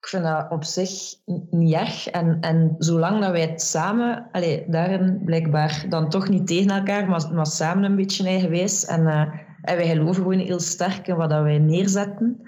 ik 0.00 0.08
vind 0.08 0.24
dat 0.24 0.50
op 0.50 0.64
zich 0.64 1.14
niet 1.50 1.74
erg. 1.74 2.08
En, 2.08 2.38
en 2.40 2.74
zolang 2.78 3.20
dat 3.20 3.30
wij 3.30 3.40
het 3.40 3.62
samen, 3.62 4.28
allee, 4.32 4.64
daarin 4.68 5.22
blijkbaar 5.24 5.84
dan 5.88 6.08
toch 6.08 6.28
niet 6.28 6.46
tegen 6.46 6.70
elkaar, 6.70 7.08
maar, 7.08 7.34
maar 7.34 7.46
samen 7.46 7.84
een 7.84 7.96
beetje 7.96 8.26
eigenwijs. 8.26 8.84
En, 8.84 9.00
uh, 9.00 9.20
en 9.62 9.76
wij 9.76 9.88
geloven 9.88 10.22
gewoon 10.22 10.38
heel 10.38 10.60
sterk 10.60 11.06
in 11.06 11.16
wat 11.16 11.30
dat 11.30 11.42
wij 11.42 11.58
neerzetten. 11.58 12.40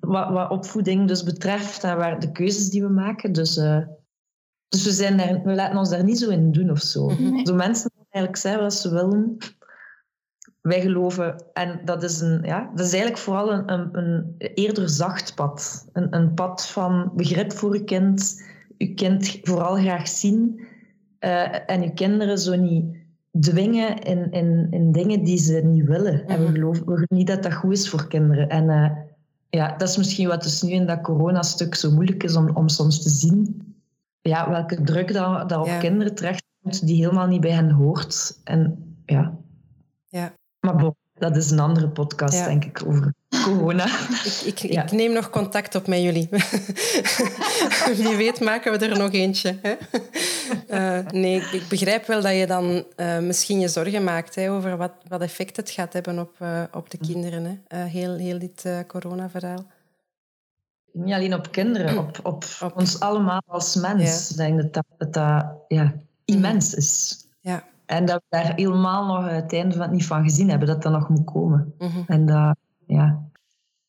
Wat, 0.00 0.30
wat 0.30 0.50
opvoeding 0.50 1.08
dus 1.08 1.22
betreft 1.22 1.84
en 1.84 1.96
waar 1.96 2.20
de 2.20 2.32
keuzes 2.32 2.70
die 2.70 2.82
we 2.82 2.88
maken. 2.88 3.32
Dus, 3.32 3.56
uh, 3.56 3.78
dus 4.68 4.84
we, 4.84 4.90
zijn 4.90 5.16
daar, 5.16 5.42
we 5.44 5.54
laten 5.54 5.78
ons 5.78 5.90
daar 5.90 6.04
niet 6.04 6.18
zo 6.18 6.30
in 6.30 6.52
doen 6.52 6.70
of 6.70 6.80
zo. 6.80 7.06
Nee. 7.06 7.46
Zo 7.46 7.54
mensen 7.54 7.90
eigenlijk 8.10 8.36
zeggen 8.36 8.62
wat 8.62 8.74
ze 8.74 8.90
willen 8.90 9.36
wij 10.62 10.80
geloven, 10.80 11.44
en 11.52 11.80
dat 11.84 12.02
is, 12.02 12.20
een, 12.20 12.42
ja, 12.42 12.70
dat 12.74 12.86
is 12.86 12.92
eigenlijk 12.92 13.22
vooral 13.22 13.52
een, 13.52 13.72
een, 13.72 13.88
een 13.98 14.34
eerder 14.38 14.88
zacht 14.88 15.34
pad. 15.34 15.88
Een, 15.92 16.14
een 16.16 16.34
pad 16.34 16.66
van 16.66 17.10
begrip 17.14 17.52
voor 17.52 17.74
je 17.74 17.84
kind, 17.84 18.42
je 18.76 18.94
kind 18.94 19.38
vooral 19.42 19.74
graag 19.74 20.08
zien 20.08 20.60
uh, 21.20 21.70
en 21.70 21.82
je 21.82 21.92
kinderen 21.92 22.38
zo 22.38 22.56
niet 22.56 22.84
dwingen 23.40 23.98
in, 23.98 24.30
in, 24.30 24.66
in 24.70 24.92
dingen 24.92 25.24
die 25.24 25.38
ze 25.38 25.60
niet 25.64 25.84
willen. 25.84 26.12
Mm 26.14 26.20
-hmm. 26.20 26.28
En 26.28 26.46
we 26.46 26.52
geloven, 26.52 26.80
we 26.80 26.84
geloven 26.84 27.16
niet 27.16 27.26
dat 27.26 27.42
dat 27.42 27.54
goed 27.54 27.72
is 27.72 27.88
voor 27.88 28.08
kinderen. 28.08 28.48
En 28.48 28.64
uh, 28.64 28.90
ja, 29.50 29.76
dat 29.76 29.88
is 29.88 29.96
misschien 29.96 30.28
wat 30.28 30.42
dus 30.42 30.62
nu 30.62 30.70
in 30.70 30.86
dat 30.86 31.00
corona-stuk 31.00 31.74
zo 31.74 31.90
moeilijk 31.90 32.22
is 32.22 32.36
om, 32.36 32.50
om 32.56 32.68
soms 32.68 33.02
te 33.02 33.08
zien. 33.08 33.62
Ja, 34.20 34.50
welke 34.50 34.82
druk 34.82 35.12
dat, 35.12 35.48
dat 35.48 35.58
op 35.58 35.66
Ja. 35.66 35.78
kinderen 35.78 36.14
terechtkomt 36.14 36.86
die 36.86 37.04
helemaal 37.04 37.26
niet 37.26 37.40
bij 37.40 37.50
hen 37.50 37.70
hoort. 37.70 38.40
En 38.44 38.94
ja, 39.06 39.38
Ja. 40.08 40.38
Maar 40.72 40.82
bon, 40.82 40.94
dat 41.14 41.36
is 41.36 41.50
een 41.50 41.58
andere 41.58 41.88
podcast, 41.88 42.34
Ja. 42.34 42.44
denk 42.44 42.64
ik, 42.64 42.82
over 42.86 43.14
corona. 43.44 43.84
Ik, 44.24 44.42
ik, 44.44 44.58
Ja. 44.58 44.82
ik 44.82 44.92
neem 44.92 45.12
nog 45.12 45.30
contact 45.30 45.74
op 45.74 45.86
met 45.86 46.02
jullie. 46.02 46.28
Wie 47.96 48.16
weet 48.16 48.40
maken 48.40 48.72
we 48.78 48.86
er 48.86 48.98
nog 48.98 49.12
eentje. 49.12 49.58
Hè? 49.62 49.74
Eh, 50.68 51.06
nee, 51.12 51.36
ik, 51.36 51.52
ik 51.52 51.68
begrijp 51.68 52.06
wel 52.06 52.22
dat 52.22 52.32
je 52.34 52.46
dan 52.46 52.84
eh, 52.96 53.18
misschien 53.18 53.60
je 53.60 53.68
zorgen 53.68 54.04
maakt 54.04 54.34
hè, 54.34 54.50
over 54.50 54.76
wat, 54.76 54.92
wat 55.08 55.20
effect 55.20 55.56
het 55.56 55.70
gaat 55.70 55.92
hebben 55.92 56.18
op, 56.18 56.34
eh, 56.38 56.62
op 56.72 56.90
de 56.90 56.98
kinderen. 56.98 57.62
Hè? 57.68 57.76
Heel, 57.84 58.16
heel 58.16 58.38
dit 58.38 58.64
corona-verhaal. 58.86 59.66
Niet 60.92 61.14
alleen 61.14 61.34
op 61.34 61.50
kinderen, 61.52 61.98
op, 61.98 62.18
op, 62.22 62.44
Op- 62.64 62.76
ons 62.76 63.00
allemaal 63.00 63.42
als 63.46 63.74
mens. 63.74 64.30
Ik 64.30 64.36
denk 64.36 64.56
dat 64.62 64.72
dat, 64.74 64.84
dat, 64.98 65.12
dat 65.12 65.44
ja, 65.68 65.94
immens 66.24 66.74
is. 66.74 67.18
Ja. 67.40 67.64
En 67.90 68.04
dat 68.04 68.22
we 68.28 68.36
daar 68.36 68.54
helemaal 68.54 69.06
nog 69.06 69.30
het 69.30 69.52
einde 69.52 69.76
van, 69.76 69.90
niet 69.90 70.06
van 70.06 70.22
gezien 70.22 70.48
hebben, 70.50 70.68
dat 70.68 70.82
dat 70.82 70.92
nog 70.92 71.08
moet 71.08 71.24
komen. 71.24 71.74
Mhm. 71.78 72.02
En 72.06 72.26
dat, 72.26 72.56
ja. 72.86 73.28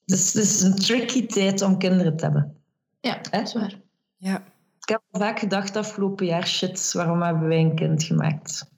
Dus 0.06 0.34
het 0.34 0.44
is 0.44 0.62
een 0.62 0.76
tricky 0.76 1.26
tijd 1.26 1.62
om 1.62 1.78
kinderen 1.78 2.16
te 2.16 2.24
hebben. 2.24 2.64
Ja, 3.00 3.18
dat 3.32 3.42
is 3.42 3.54
waar. 3.54 3.82
Ja. 4.18 4.44
Ik 4.80 4.90
heb 4.90 5.02
vaak 5.12 5.40
gedacht 5.40 5.76
afgelopen 5.76 6.26
jaar, 6.26 6.48
shit, 6.48 6.92
waarom 6.92 7.22
hebben 7.22 7.48
wij 7.48 7.60
een 7.60 7.76
kind 7.76 8.04
gemaakt? 8.04 8.72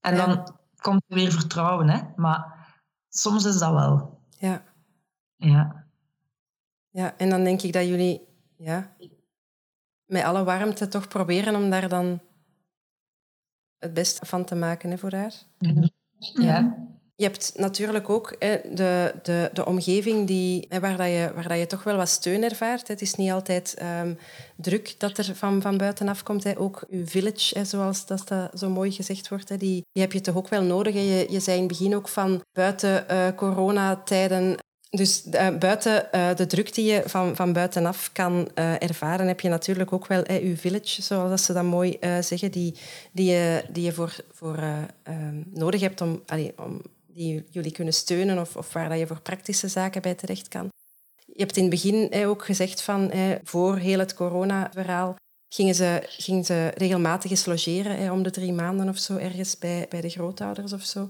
En 0.00 0.14
Ja. 0.16 0.26
dan 0.26 0.56
komt 0.76 1.02
er 1.08 1.16
weer 1.16 1.32
vertrouwen, 1.32 1.88
hè. 1.88 2.00
Maar 2.16 2.68
soms 3.08 3.44
is 3.44 3.58
dat 3.58 3.72
wel. 3.72 4.18
Ja. 4.38 4.62
Ja. 5.36 5.84
ja, 6.90 7.16
en 7.16 7.30
dan 7.30 7.44
denk 7.44 7.62
ik 7.62 7.72
dat 7.72 7.86
jullie 7.86 8.28
ja, 8.56 8.96
met 10.06 10.24
alle 10.24 10.44
warmte 10.44 10.88
toch 10.88 11.08
proberen 11.08 11.54
om 11.54 11.70
daar 11.70 11.88
dan 11.88 12.20
het 13.78 13.94
beste 13.94 14.26
van 14.26 14.44
te 14.44 14.54
maken 14.54 14.90
hè, 14.90 14.98
voor 14.98 15.12
haar. 15.12 15.32
Ja. 16.18 16.76
Je 17.16 17.24
hebt 17.24 17.52
natuurlijk 17.56 18.08
ook 18.10 18.36
hè, 18.38 18.60
de, 18.74 19.14
de, 19.22 19.50
de 19.52 19.66
omgeving 19.66 20.26
die, 20.26 20.66
hè, 20.68 20.80
waar, 20.80 20.96
dat 20.96 21.06
je, 21.06 21.30
waar 21.34 21.48
dat 21.48 21.58
je 21.58 21.66
toch 21.66 21.82
wel 21.82 21.96
wat 21.96 22.08
steun 22.08 22.42
ervaart. 22.42 22.88
Het 22.88 23.00
is 23.00 23.14
niet 23.14 23.30
altijd 23.30 23.74
ehm, 23.74 24.14
druk 24.56 24.94
dat 24.98 25.18
er 25.18 25.34
van, 25.34 25.62
van 25.62 25.76
buitenaf 25.76 26.22
komt. 26.22 26.44
Hè. 26.44 26.58
Ook 26.58 26.84
uw 26.90 27.06
village, 27.06 27.58
hè, 27.58 27.64
zoals 27.64 28.06
dat, 28.06 28.28
dat 28.28 28.58
zo 28.58 28.70
mooi 28.70 28.90
gezegd 28.90 29.28
wordt, 29.28 29.48
hè, 29.48 29.56
die, 29.56 29.84
die 29.92 30.02
heb 30.02 30.12
je 30.12 30.20
toch 30.20 30.36
ook 30.36 30.48
wel 30.48 30.62
nodig. 30.62 30.94
Hè. 30.94 31.00
Je, 31.00 31.26
je 31.30 31.40
zei 31.40 31.56
in 31.56 31.62
het 31.62 31.72
begin 31.72 31.94
ook 31.94 32.08
van 32.08 32.42
buiten 32.52 33.08
eh, 33.08 33.34
coronatijden 33.36 34.56
Dus 34.96 35.24
uh, 35.26 35.48
buiten 35.58 36.08
uh, 36.14 36.34
de 36.34 36.46
druk 36.46 36.74
die 36.74 36.84
je 36.84 37.02
van, 37.06 37.36
van 37.36 37.52
buitenaf 37.52 38.12
kan 38.12 38.48
uh, 38.54 38.82
ervaren, 38.82 39.26
heb 39.26 39.40
je 39.40 39.48
natuurlijk 39.48 39.92
ook 39.92 40.06
wel 40.06 40.22
eh, 40.22 40.48
je 40.48 40.56
village, 40.56 41.02
zoals 41.02 41.44
ze 41.44 41.52
dat 41.52 41.64
mooi 41.64 41.98
zeggen, 42.20 42.50
die, 42.50 42.74
die, 43.12 43.30
je, 43.30 43.64
die 43.72 43.84
je 43.84 43.92
voor, 43.92 44.16
voor 44.32 44.58
ehm, 45.02 45.42
nodig 45.50 45.80
hebt 45.80 46.00
om, 46.00 46.22
allee, 46.26 46.52
om 46.56 46.82
die 47.06 47.44
jullie 47.50 47.72
kunnen 47.72 47.94
steunen 47.94 48.38
of, 48.38 48.56
of 48.56 48.72
waar 48.72 48.88
dat 48.88 48.98
je 48.98 49.06
voor 49.06 49.20
praktische 49.20 49.68
zaken 49.68 50.02
bij 50.02 50.14
terecht 50.14 50.48
kan. 50.48 50.68
Je 51.26 51.40
hebt 51.42 51.56
in 51.56 51.62
het 51.62 51.72
begin 51.72 52.26
ook 52.26 52.44
gezegd 52.44 52.82
van 52.82 53.12
voor 53.44 53.76
heel 53.76 53.98
het 53.98 54.14
corona-verhaal 54.14 55.16
gingen 55.48 55.74
ze, 55.74 56.02
gingen 56.08 56.44
ze 56.44 56.72
regelmatig 56.76 57.30
eens 57.30 57.46
logeren, 57.46 58.12
om 58.12 58.22
de 58.22 58.30
drie 58.30 58.52
maanden 58.52 58.88
of 58.88 58.98
zo 58.98 59.16
ergens 59.16 59.58
bij, 59.58 59.86
bij 59.88 60.00
de 60.00 60.08
grootouders 60.08 60.72
of 60.72 60.82
zo. 60.82 61.08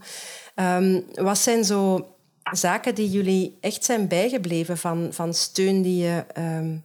Um, 0.55 1.05
wat 1.15 1.39
zijn 1.39 1.65
zo 1.65 2.09
zaken 2.53 2.95
die 2.95 3.11
jullie 3.11 3.57
echt 3.61 3.85
zijn 3.85 4.09
bijgebleven 4.09 4.79
van, 4.79 5.09
van 5.11 5.35
steun 5.35 5.83
die 5.83 6.03
je 6.03 6.25
um, 6.39 6.85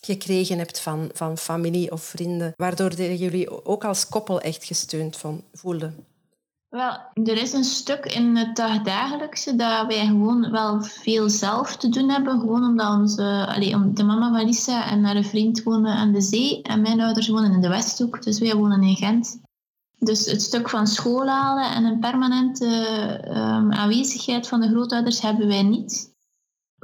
gekregen 0.00 0.58
hebt 0.58 0.80
van, 0.80 1.10
van 1.12 1.38
familie 1.38 1.92
of 1.92 2.02
vrienden, 2.02 2.52
waardoor 2.56 2.92
jullie 2.92 3.64
ook 3.64 3.84
als 3.84 4.08
koppel 4.08 4.40
echt 4.40 4.64
gesteund 4.64 5.16
van, 5.16 5.42
voelden? 5.52 6.06
Wel, 6.68 6.98
er 7.14 7.42
is 7.42 7.52
een 7.52 7.64
stuk 7.64 8.06
in 8.06 8.36
het 8.36 8.56
dagdagelijkse 8.56 9.56
dat 9.56 9.86
wij 9.86 10.06
gewoon 10.06 10.50
wel 10.50 10.82
veel 10.82 11.28
zelf 11.28 11.76
te 11.76 11.88
doen 11.88 12.10
hebben. 12.10 12.40
Gewoon 12.40 12.64
omdat 12.64 12.98
onze, 12.98 13.46
allee, 13.48 13.92
de 13.92 14.02
mama 14.02 14.30
van 14.30 14.46
Lisa 14.46 14.90
en 14.90 15.04
haar 15.04 15.22
vriend 15.22 15.62
wonen 15.62 15.94
aan 15.94 16.12
de 16.12 16.20
zee. 16.20 16.62
En 16.62 16.80
mijn 16.80 17.00
ouders 17.00 17.28
wonen 17.28 17.52
in 17.52 17.60
de 17.60 17.68
Westhoek, 17.68 18.22
dus 18.22 18.38
wij 18.38 18.54
wonen 18.54 18.82
in 18.82 18.96
Gent. 18.96 19.40
Dus 19.98 20.26
het 20.26 20.42
stuk 20.42 20.68
van 20.68 20.86
school 20.86 21.26
halen 21.26 21.74
en 21.74 21.84
een 21.84 21.98
permanente 21.98 22.66
um, 23.28 23.72
aanwezigheid 23.72 24.48
van 24.48 24.60
de 24.60 24.68
grootouders 24.68 25.20
hebben 25.20 25.46
wij 25.46 25.62
niet. 25.62 26.16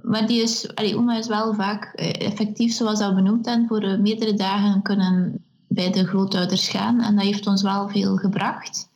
Maar 0.02 0.26
die 0.26 0.42
is, 0.42 0.74
allee, 0.74 0.96
oma 0.96 1.16
is 1.16 1.26
wel 1.26 1.54
vaak 1.54 1.84
eh, 1.84 2.26
effectief, 2.26 2.72
zoals 2.72 2.98
dat 2.98 3.14
benoemd 3.14 3.46
en 3.46 3.66
voor 3.66 3.84
uh, 3.84 3.98
meerdere 3.98 4.34
dagen 4.34 4.82
kunnen 4.82 5.44
bij 5.68 5.90
de 5.90 6.06
grootouders 6.06 6.68
gaan. 6.68 7.00
En 7.00 7.14
dat 7.14 7.24
heeft 7.24 7.46
ons 7.46 7.62
wel 7.62 7.88
veel 7.88 8.16
gebracht. 8.16 8.90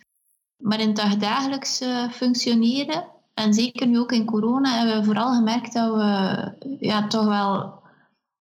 Maar 0.56 0.80
in 0.80 0.98
het 0.98 1.20
dagelijks 1.20 1.82
functioneren, 2.10 3.04
en 3.34 3.54
zeker 3.54 3.86
nu 3.86 3.98
ook 3.98 4.12
in 4.12 4.24
corona, 4.24 4.76
hebben 4.76 4.98
we 4.98 5.04
vooral 5.04 5.34
gemerkt 5.34 5.72
dat 5.72 5.94
we 5.94 6.76
ja, 6.80 7.06
toch 7.06 7.24
wel 7.24 7.82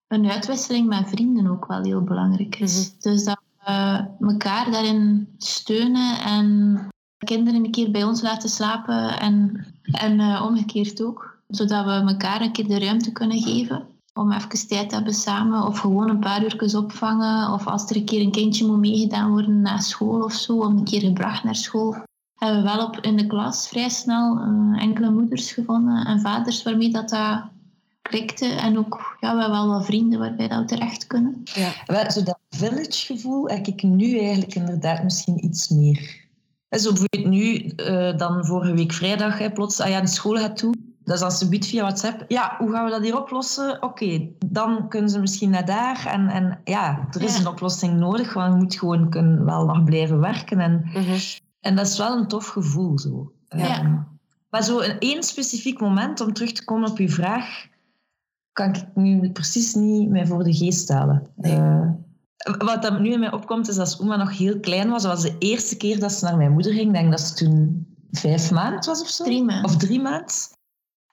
een 0.07 0.31
uitwisseling 0.31 0.87
met 0.87 1.09
vrienden 1.09 1.47
ook 1.47 1.65
wel 1.65 1.83
heel 1.83 2.03
belangrijk 2.03 2.55
is. 2.59 2.87
Mhm. 2.87 2.99
Dus 2.99 3.23
dat 3.23 3.39
uh, 3.69 3.99
elkaar 4.19 4.71
daarin 4.71 5.27
steunen 5.37 6.19
en 6.19 6.87
kinderen 7.25 7.63
een 7.63 7.71
keer 7.71 7.91
bij 7.91 8.03
ons 8.03 8.21
laten 8.21 8.49
slapen 8.49 9.19
en, 9.19 9.65
en 9.83 10.19
uh, 10.19 10.43
omgekeerd 10.47 11.03
ook. 11.03 11.35
Zodat 11.47 11.85
we 11.85 11.91
elkaar 11.91 12.41
een 12.41 12.51
keer 12.51 12.67
de 12.67 12.79
ruimte 12.79 13.11
kunnen 13.11 13.41
geven 13.41 13.87
om 14.13 14.31
even 14.31 14.67
tijd 14.67 14.89
te 14.89 14.95
hebben 14.95 15.13
samen 15.13 15.65
of 15.65 15.79
gewoon 15.79 16.09
een 16.09 16.19
paar 16.19 16.43
uurtjes 16.43 16.75
opvangen 16.75 17.53
of 17.53 17.67
als 17.67 17.89
er 17.89 17.95
een 17.95 18.05
keer 18.05 18.21
een 18.21 18.31
kindje 18.31 18.65
moet 18.65 18.79
meegedaan 18.79 19.29
worden 19.29 19.61
na 19.61 19.79
school 19.79 20.23
of 20.23 20.33
zo, 20.33 20.57
om 20.57 20.77
een 20.77 20.83
keer 20.83 21.01
gebracht 21.01 21.43
naar 21.43 21.55
school. 21.55 21.95
Hebben 22.35 22.63
we 22.63 22.69
wel 22.69 22.85
op 22.85 22.97
in 22.97 23.17
de 23.17 23.27
klas 23.27 23.67
vrij 23.67 23.89
snel 23.89 24.37
uh, 24.37 24.81
enkele 24.81 25.11
moeders 25.11 25.51
gevonden 25.51 26.05
en 26.05 26.19
vaders 26.19 26.63
waarmee 26.63 26.91
dat, 26.91 27.09
dat 27.09 27.43
klikte. 28.07 28.45
En 28.45 28.77
ook, 28.77 29.17
ja, 29.19 29.35
we 29.35 29.41
hebben 29.41 29.59
wel 29.59 29.67
wat 29.67 29.85
vrienden 29.85 30.19
waarbij 30.19 30.47
dat 30.47 30.59
we 30.59 30.65
terecht 30.65 31.07
kunnen. 31.07 31.41
Ja, 31.43 32.09
zo 32.09 32.23
dat 32.23 32.39
village-gevoel 32.49 33.49
heb 33.49 33.67
ik 33.67 33.83
nu 33.83 34.19
eigenlijk 34.19 34.55
inderdaad 34.55 35.03
misschien 35.03 35.45
iets 35.45 35.69
meer. 35.69 36.25
Zo 36.69 36.93
bijvoorbeeld 36.93 37.25
nu, 37.25 37.71
uh, 37.75 38.17
dan 38.17 38.45
vorige 38.45 38.73
week 38.73 38.93
vrijdag, 38.93 39.37
hè, 39.37 39.51
plots, 39.51 39.79
ah 39.79 39.89
ja, 39.89 40.01
de 40.01 40.07
school 40.07 40.35
gaat 40.35 40.57
toe. 40.57 40.75
Dat 41.03 41.15
is 41.15 41.21
als 41.21 41.37
ze 41.37 41.49
biedt 41.49 41.65
via 41.65 41.81
WhatsApp. 41.81 42.25
Ja, 42.27 42.55
hoe 42.57 42.71
gaan 42.71 42.85
we 42.85 42.91
dat 42.91 43.01
hier 43.01 43.19
oplossen? 43.19 43.83
Oké, 43.83 44.27
dan 44.45 44.89
kunnen 44.89 45.09
ze 45.09 45.19
misschien 45.19 45.49
naar 45.49 45.65
daar. 45.65 46.05
En, 46.05 46.27
en 46.27 46.59
ja, 46.63 47.07
er 47.11 47.21
is 47.21 47.39
een 47.39 47.47
oplossing 47.47 47.99
nodig, 47.99 48.33
want 48.33 48.53
je 48.53 48.59
moet 48.59 48.75
gewoon 48.75 49.09
kunnen 49.09 49.45
wel 49.45 49.65
nog 49.65 49.83
blijven 49.83 50.19
werken. 50.19 50.59
En, 50.59 50.89
mhm. 50.93 51.17
en 51.61 51.75
dat 51.75 51.87
is 51.87 51.97
wel 51.97 52.17
een 52.17 52.27
tof 52.27 52.47
gevoel. 52.47 52.99
Zo. 52.99 53.31
Ja. 53.49 53.79
Um, 53.79 54.07
maar 54.49 54.63
zo 54.63 54.79
een 54.79 54.99
één 54.99 55.23
specifiek 55.23 55.79
moment, 55.79 56.21
om 56.21 56.33
terug 56.33 56.51
te 56.51 56.63
komen 56.63 56.89
op 56.89 56.97
uw 56.97 57.09
vraag 57.09 57.67
kan 58.57 58.75
ik 58.75 58.85
nu 58.93 59.31
precies 59.31 59.73
niet 59.73 60.09
meer 60.09 60.27
voor 60.27 60.43
de 60.43 60.53
geest 60.53 60.89
halen. 60.89 61.27
Uh, 61.41 61.89
wat 62.57 62.81
dat 62.81 62.99
nu 62.99 63.11
in 63.11 63.19
mij 63.19 63.31
opkomt, 63.31 63.67
is 63.67 63.77
als 63.77 63.99
Oma 63.99 64.15
nog 64.15 64.37
heel 64.37 64.59
klein 64.59 64.89
was. 64.89 65.03
Dat 65.03 65.11
was 65.11 65.21
de 65.21 65.35
eerste 65.39 65.77
keer 65.77 65.99
dat 65.99 66.11
ze 66.11 66.25
naar 66.25 66.37
mijn 66.37 66.51
moeder 66.51 66.73
ging. 66.73 66.87
Ik 66.87 66.93
denk 66.93 67.11
dat 67.11 67.19
ze 67.19 67.33
toen 67.33 67.87
vijf 68.11 68.51
maanden 68.51 68.85
was 68.85 69.01
of 69.01 69.07
zo. 69.07 69.23
Drie 69.23 69.43
maanden. 69.43 69.65
Of 69.65 69.77
drie 69.77 70.01
maanden. 70.01 70.35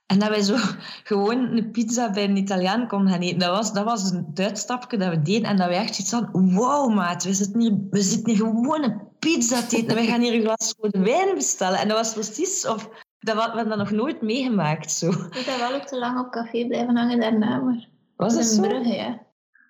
En 0.07 0.18
dat 0.18 0.28
wij 0.28 0.42
zo 0.42 0.57
gewoon 1.11 1.57
een 1.57 1.70
pizza 1.70 2.11
bij 2.11 2.24
een 2.24 2.36
Italiaan 2.36 2.88
konden 2.88 3.12
gaan 3.12 3.20
eten. 3.20 3.38
Dat 3.38 3.57
was, 3.57 3.72
dat 3.72 3.84
was 3.84 4.11
een 4.11 4.26
uitstapje 4.34 4.99
dat 4.99 5.11
we 5.11 5.22
deden. 5.22 5.49
En 5.49 5.57
dat 5.57 5.68
wij 5.68 5.78
echt 5.78 5.99
iets 5.99 6.11
van, 6.11 6.28
wow 6.32 6.95
maat, 6.95 7.24
we 7.24 7.34
zitten 7.34 7.61
hier, 7.61 7.78
we 7.90 8.03
zitten 8.03 8.34
hier 8.34 8.45
gewoon 8.45 8.82
een 8.82 9.01
pizza 9.18 9.62
te 9.62 9.76
eten. 9.76 9.88
En 9.88 9.95
wij 9.95 10.07
gaan 10.07 10.20
hier 10.20 10.34
een 10.34 10.42
glas 10.42 10.74
rode 10.78 10.99
wijn 10.99 11.34
bestellen. 11.34 11.78
En 11.78 11.88
dat 11.88 11.97
was 11.97 12.12
precies 12.12 12.66
of 12.66 12.88
dat 13.24 13.34
we 13.34 13.42
hebben 13.42 13.68
dat 13.68 13.78
nog 13.78 13.90
nooit 13.90 14.22
meegemaakt. 14.22 14.92
Zo. 14.92 15.08
Ik 15.08 15.44
heb 15.46 15.58
wel 15.58 15.74
ook 15.74 15.86
te 15.86 15.98
lang 15.98 16.18
op 16.18 16.30
café 16.30 16.66
blijven 16.66 16.96
hangen 16.96 17.20
daarna, 17.20 17.58
maar... 17.58 17.88
Was 18.16 18.34
het 18.34 18.46
zo? 18.46 18.60
Brugge, 18.60 18.94
ja. 18.94 19.22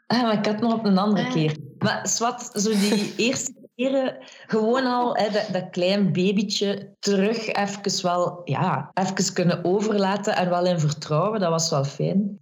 Ah, 0.07 0.23
maar 0.23 0.39
ik 0.39 0.47
had 0.47 0.61
nog 0.61 0.73
op 0.73 0.85
een 0.85 0.99
andere 0.99 1.29
keer. 1.29 1.57
Maar 1.79 2.09
zwart, 2.09 2.51
zo 2.53 2.71
die 2.71 3.15
eerste 3.27 3.55
keren 3.75 4.17
gewoon 4.47 4.87
al 4.87 5.17
hè, 5.17 5.31
dat, 5.31 5.49
dat 5.53 5.71
klein 5.71 6.13
babytje 6.13 6.95
terug 6.99 7.47
even 7.47 8.03
wel, 8.03 8.41
ja, 8.45 8.91
even 8.95 9.33
kunnen 9.33 9.65
overlaten 9.65 10.37
en 10.37 10.51
wel 10.51 10.67
in 10.67 10.81
vertrouwen, 10.81 11.41
dat 11.41 11.51
was 11.51 11.71
wel 11.71 11.85
fijn. 11.85 12.39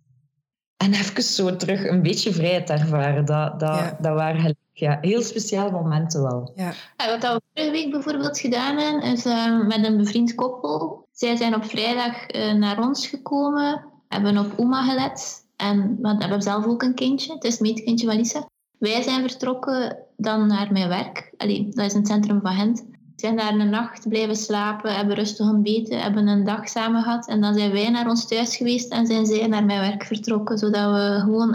En 0.77 0.93
even 0.93 1.23
zo 1.23 1.57
terug 1.57 1.85
een 1.85 2.03
beetje 2.03 2.33
vrijheid 2.33 2.71
ervaren, 2.71 3.25
dat, 3.25 3.61
dat, 3.61 3.97
dat 4.01 4.15
waren 4.15 4.57
ja, 4.73 4.99
heel 5.01 5.23
speciale 5.23 5.71
momenten 5.71 6.23
wel. 6.23 6.53
Ja. 6.55 6.73
wat 6.97 7.23
we 7.23 7.41
vorige 7.55 7.73
week 7.73 7.91
bijvoorbeeld 7.91 8.39
gedaan 8.39 8.79
hebben, 8.79 9.13
is 9.13 9.27
uh, 9.27 9.67
met 9.67 9.85
een 9.85 9.97
bevriend 9.97 10.35
koppel. 10.35 11.02
Zij 11.13 11.37
zijn 11.37 11.55
op 11.55 11.65
vrijdag 11.65 12.35
uh, 12.35 12.53
naar 12.53 12.79
ons 12.79 13.07
gekomen, 13.07 13.85
hebben 14.09 14.39
op 14.39 14.53
oma 14.57 14.83
gelet. 14.83 15.47
En 15.57 15.99
we 16.01 16.09
hebben 16.19 16.43
zelf 16.43 16.67
ook 16.67 16.83
een 16.83 16.95
kindje, 16.95 17.33
het 17.33 17.45
is 17.45 17.53
het 17.53 17.61
meetkindje 17.61 18.07
van 18.07 18.17
Lisa. 18.17 18.49
Wij 18.79 19.03
zijn 19.03 19.29
vertrokken 19.29 19.97
dan 20.17 20.47
naar 20.47 20.73
mijn 20.73 20.89
werk. 20.89 21.33
Allee, 21.37 21.69
dat 21.71 21.85
is 21.85 21.95
een 21.95 22.07
centrum 22.07 22.41
van 22.41 22.55
Gent. 22.55 22.85
Zijn 23.17 23.37
daar 23.37 23.55
een 23.55 23.71
nacht 23.71 24.09
blijven 24.09 24.37
slapen, 24.37 24.95
hebben 24.95 25.15
rustig 25.15 25.49
ontbeten, 25.49 26.01
hebben 26.01 26.27
een 26.27 26.45
dag 26.45 26.69
samen 26.69 27.03
gehad. 27.03 27.29
En 27.29 27.41
dan 27.41 27.55
zijn 27.55 27.73
wij 27.73 27.91
naar 27.91 28.09
ons 28.09 28.29
thuis 28.29 28.57
geweest 28.57 28.93
en 28.93 29.07
zijn 29.07 29.27
zij 29.27 29.47
naar 29.47 29.65
mijn 29.65 29.81
werk 29.81 30.05
vertrokken. 30.05 30.59
Zodat 30.59 30.93
we 30.93 31.19
gewoon 31.21 31.55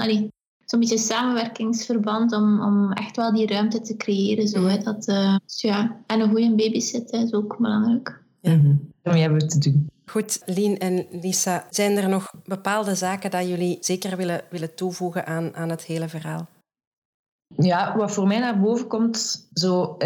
zo'n 0.66 0.80
beetje 0.80 0.98
samenwerkingsverband 0.98 2.34
om, 2.34 2.62
om 2.62 2.92
echt 2.92 3.16
wel 3.16 3.34
die 3.34 3.48
ruimte 3.48 3.82
te 3.82 3.96
creëren. 3.96 4.48
Zo, 4.48 4.66
hè, 4.66 4.78
dat, 4.78 5.08
uh, 5.08 5.36
ja. 5.46 6.02
En 6.06 6.20
een 6.20 6.30
goede 6.30 6.56
babysitter 6.56 7.22
is 7.22 7.34
ook 7.34 7.58
belangrijk. 7.58 8.24
-hmm. 8.42 8.92
Om 9.10 9.22
hebben 9.22 9.48
te 9.48 9.58
doen. 9.58 9.90
Goed, 10.06 10.42
Lien 10.46 10.78
en 10.78 11.06
Lisa, 11.12 11.68
zijn 11.70 11.98
er 11.98 12.10
nog 12.10 12.34
bepaalde 12.46 12.96
zaken 12.96 13.32
dat 13.32 13.48
jullie 13.48 13.78
zeker 13.82 14.18
willen, 14.18 14.42
willen 14.50 14.76
toevoegen 14.76 15.26
aan, 15.26 15.56
aan 15.56 15.70
het 15.70 15.84
hele 15.84 16.08
verhaal? 16.08 16.48
Ja, 17.56 17.98
wat 17.98 18.12
voor 18.12 18.28
mij 18.28 18.40
naar 18.40 18.60
boven 18.60 18.88
komt, 18.88 19.48
zo, 19.54 19.98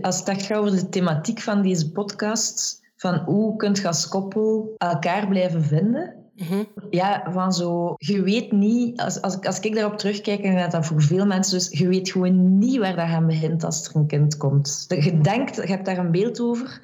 als 0.00 0.18
het 0.18 0.28
echt 0.28 0.46
gaat 0.46 0.58
over 0.58 0.70
de 0.70 0.88
thematiek 0.88 1.40
van 1.40 1.62
deze 1.62 1.92
podcast, 1.92 2.80
van 2.96 3.14
hoe 3.14 3.56
kunt 3.56 3.78
je 3.78 3.86
als 3.86 4.08
koppel 4.08 4.74
elkaar 4.76 5.28
blijven 5.28 5.62
vinden, 5.62 6.18
Mhm. 6.38 6.64
Ja, 6.90 7.32
van 7.32 7.52
zo, 7.52 7.94
je 7.96 8.22
weet 8.22 8.52
niet, 8.52 9.00
als, 9.00 9.22
als, 9.22 9.40
als 9.40 9.60
ik 9.60 9.74
daarop 9.74 9.98
terugkijk, 9.98 10.40
en 10.40 10.56
dat 10.56 10.70
dat 10.70 10.86
voor 10.86 11.02
veel 11.02 11.26
mensen 11.26 11.58
dus, 11.58 11.78
je 11.78 11.88
weet 11.88 12.10
gewoon 12.10 12.58
niet 12.58 12.78
waar 12.78 12.96
dat 12.96 13.06
aan 13.06 13.26
begint 13.26 13.64
als 13.64 13.88
er 13.88 13.96
een 13.96 14.06
kind 14.06 14.36
komt. 14.36 14.84
Je 14.88 15.20
denkt, 15.20 15.56
je 15.56 15.62
hebt 15.62 15.84
daar 15.84 15.98
een 15.98 16.10
beeld 16.10 16.40
over, 16.40 16.80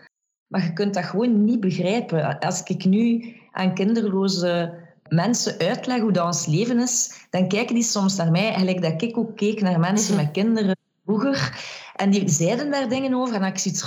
maar 0.46 0.64
je 0.64 0.72
kunt 0.72 0.94
dat 0.94 1.04
gewoon 1.04 1.44
niet 1.44 1.60
begrijpen. 1.60 2.38
Als 2.38 2.62
ik 2.62 2.84
nu 2.84 3.34
aan 3.52 3.74
kinderloze 3.74 4.72
mensen 5.08 5.58
uitleg 5.58 6.00
hoe 6.00 6.12
dat 6.12 6.24
ons 6.26 6.46
leven 6.46 6.78
is, 6.78 7.26
dan 7.30 7.48
kijken 7.48 7.74
die 7.74 7.84
soms 7.84 8.16
naar 8.16 8.30
mij, 8.30 8.54
gelijk 8.54 8.82
dat 8.82 9.02
ik 9.02 9.18
ook 9.18 9.36
keek 9.36 9.60
naar 9.60 9.80
mensen 9.80 10.14
mhm. 10.14 10.24
met 10.24 10.32
kinderen 10.32 10.76
vroeger. 11.04 11.62
En 11.96 12.10
die 12.10 12.28
zeiden 12.28 12.70
daar 12.70 12.88
dingen 12.88 13.14
over. 13.14 13.34
En 13.34 13.44
ik 13.44 13.58
zoiets 13.58 13.84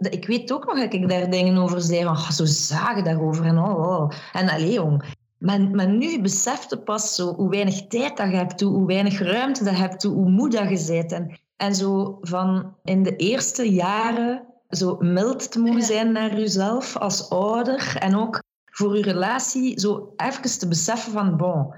ik 0.00 0.26
weet 0.26 0.52
ook 0.52 0.66
nog 0.66 0.78
dat 0.78 0.92
ik 0.92 1.08
daar 1.08 1.30
dingen 1.30 1.56
over 1.56 1.80
zei. 1.80 2.04
Van, 2.04 2.32
zo 2.32 2.44
zagen 2.44 3.04
daarover. 3.04 3.44
En, 3.44 3.58
oh, 3.58 3.88
oh. 3.88 4.10
en 4.32 4.48
allee, 4.48 4.72
jong. 4.72 5.04
Maar, 5.38 5.60
maar 5.60 5.88
nu 5.88 6.20
besefte 6.20 6.78
pas 6.78 7.14
zo 7.14 7.34
hoe 7.34 7.50
weinig 7.50 7.86
tijd 7.86 8.16
dat 8.16 8.30
je 8.30 8.36
hebt, 8.36 8.60
hoe 8.60 8.86
weinig 8.86 9.18
ruimte 9.18 9.64
dat 9.64 9.76
je 9.76 9.80
hebt, 9.80 10.02
hoe 10.02 10.30
moe 10.30 10.50
dat 10.50 10.68
je 10.68 10.92
bent. 10.92 11.12
En, 11.12 11.40
en 11.56 11.74
zo 11.74 12.18
van 12.20 12.74
in 12.84 13.02
de 13.02 13.16
eerste 13.16 13.72
jaren 13.72 14.51
zo 14.76 14.96
mild 15.00 15.52
te 15.52 15.60
mogen 15.60 15.82
zijn 15.82 16.12
naar 16.12 16.36
jezelf 16.38 16.96
als 16.96 17.30
ouder. 17.30 17.96
En 17.98 18.16
ook 18.16 18.42
voor 18.64 18.96
je 18.96 19.02
relatie 19.02 19.80
zo 19.80 20.12
even 20.16 20.58
te 20.58 20.68
beseffen 20.68 21.12
van, 21.12 21.36
bon, 21.36 21.74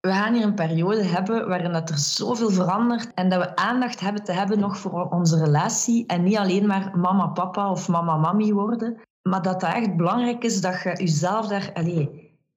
we 0.00 0.12
gaan 0.12 0.34
hier 0.34 0.44
een 0.44 0.54
periode 0.54 1.02
hebben 1.02 1.48
waarin 1.48 1.72
dat 1.72 1.90
er 1.90 1.98
zoveel 1.98 2.50
verandert 2.50 3.14
en 3.14 3.28
dat 3.28 3.42
we 3.42 3.56
aandacht 3.56 4.00
hebben 4.00 4.24
te 4.24 4.32
hebben 4.32 4.58
nog 4.58 4.78
voor 4.78 5.08
onze 5.08 5.44
relatie 5.44 6.06
en 6.06 6.22
niet 6.22 6.36
alleen 6.36 6.66
maar 6.66 6.92
mama, 6.96 7.26
papa 7.26 7.70
of 7.70 7.88
mama, 7.88 8.16
mami 8.16 8.52
worden, 8.52 8.96
maar 9.22 9.42
dat 9.42 9.62
het 9.62 9.74
echt 9.74 9.96
belangrijk 9.96 10.44
is 10.44 10.60
dat 10.60 10.82
je 10.82 10.90
jezelf 10.96 11.46
daar 11.46 11.70
allez, 11.74 12.06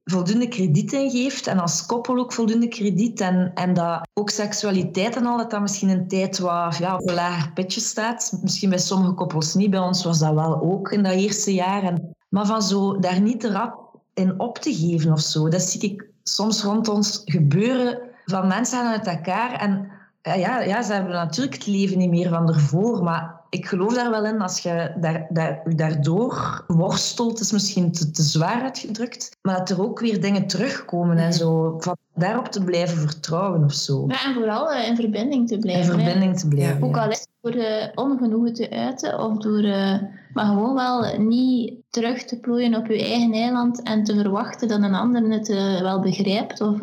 voldoende 0.09 0.47
krediet 0.47 0.93
in 0.93 1.09
geeft 1.09 1.47
en 1.47 1.59
als 1.59 1.85
koppel 1.85 2.17
ook 2.17 2.33
voldoende 2.33 2.67
krediet 2.67 3.21
en, 3.21 3.51
en 3.53 3.73
dat 3.73 4.07
ook 4.13 4.29
seksualiteit 4.29 5.15
en 5.15 5.25
al, 5.25 5.37
dat 5.37 5.51
dat 5.51 5.61
misschien 5.61 5.89
een 5.89 6.07
tijd 6.07 6.39
wat 6.39 6.77
ja, 6.77 6.95
op 6.95 7.07
een 7.07 7.13
lager 7.13 7.53
pitje 7.53 7.81
staat. 7.81 8.39
Misschien 8.41 8.69
bij 8.69 8.79
sommige 8.79 9.13
koppels 9.13 9.53
niet, 9.53 9.69
bij 9.69 9.79
ons 9.79 10.03
was 10.03 10.19
dat 10.19 10.33
wel 10.33 10.61
ook 10.61 10.91
in 10.91 11.03
dat 11.03 11.13
eerste 11.13 11.53
jaar. 11.53 11.83
En, 11.83 12.15
maar 12.29 12.45
van 12.45 12.61
zo 12.61 12.99
daar 12.99 13.21
niet 13.21 13.39
te 13.39 13.51
rap 13.51 13.99
in 14.13 14.39
op 14.39 14.57
te 14.57 14.73
geven 14.73 15.11
of 15.11 15.19
zo, 15.19 15.49
dat 15.49 15.61
zie 15.61 15.81
ik 15.81 16.09
soms 16.23 16.63
rond 16.63 16.87
ons 16.87 17.21
gebeuren 17.25 17.99
van 18.25 18.47
mensen 18.47 18.87
uit 18.87 19.07
elkaar 19.07 19.51
en 19.51 19.91
ja, 20.21 20.59
ja, 20.59 20.81
ze 20.81 20.93
hebben 20.93 21.11
natuurlijk 21.11 21.55
het 21.55 21.67
leven 21.67 21.97
niet 21.97 22.09
meer 22.09 22.29
van 22.29 22.47
ervoor, 22.47 23.03
maar 23.03 23.39
ik 23.49 23.65
geloof 23.65 23.93
daar 23.93 24.09
wel 24.09 24.25
in, 24.25 24.41
als 24.41 24.59
je 24.59 24.93
daar, 24.99 25.27
daar, 25.29 25.61
daardoor 25.75 26.63
worstelt, 26.67 27.39
is 27.39 27.51
misschien 27.51 27.91
te, 27.91 28.11
te, 28.11 28.21
zwaar 28.21 28.61
uitgedrukt, 28.61 29.37
maar 29.41 29.57
dat 29.57 29.69
er 29.69 29.81
ook 29.81 29.99
weer 29.99 30.21
dingen 30.21 30.47
terugkomen 30.47 31.17
en 31.17 31.33
zo, 31.33 31.75
van 31.79 31.97
daarop 32.13 32.47
te 32.47 32.63
blijven 32.63 32.97
vertrouwen 32.97 33.63
of 33.63 33.73
zo. 33.73 34.05
Ja, 34.07 34.25
en 34.25 34.33
vooral 34.33 34.73
uh, 34.73 34.87
in 34.87 34.95
verbinding 34.95 35.47
te 35.47 35.57
blijven. 35.57 35.93
In 35.93 35.99
verbinding 35.99 36.39
te 36.39 36.47
blijven. 36.47 36.83
Ook 36.83 36.97
al 36.97 37.09
is 37.09 37.19
het 37.19 37.29
door 37.41 37.55
uh, 37.55 37.87
ongenoegen 37.95 38.53
te 38.53 38.69
uiten 38.69 39.19
of 39.19 39.37
door, 39.37 39.63
uh, 39.63 40.01
maar 40.33 40.45
gewoon 40.45 40.75
wel 40.75 41.17
niet 41.17 41.73
terug 41.89 42.23
te 42.23 42.39
plooien 42.39 42.75
op 42.75 42.87
je 42.87 43.03
eigen 43.03 43.33
eiland 43.33 43.83
en 43.83 44.03
te 44.03 44.15
verwachten 44.15 44.67
dat 44.67 44.81
een 44.81 44.95
ander 44.95 45.31
het 45.31 45.47
wel 45.81 45.99
begrijpt 45.99 46.61
of 46.61 46.79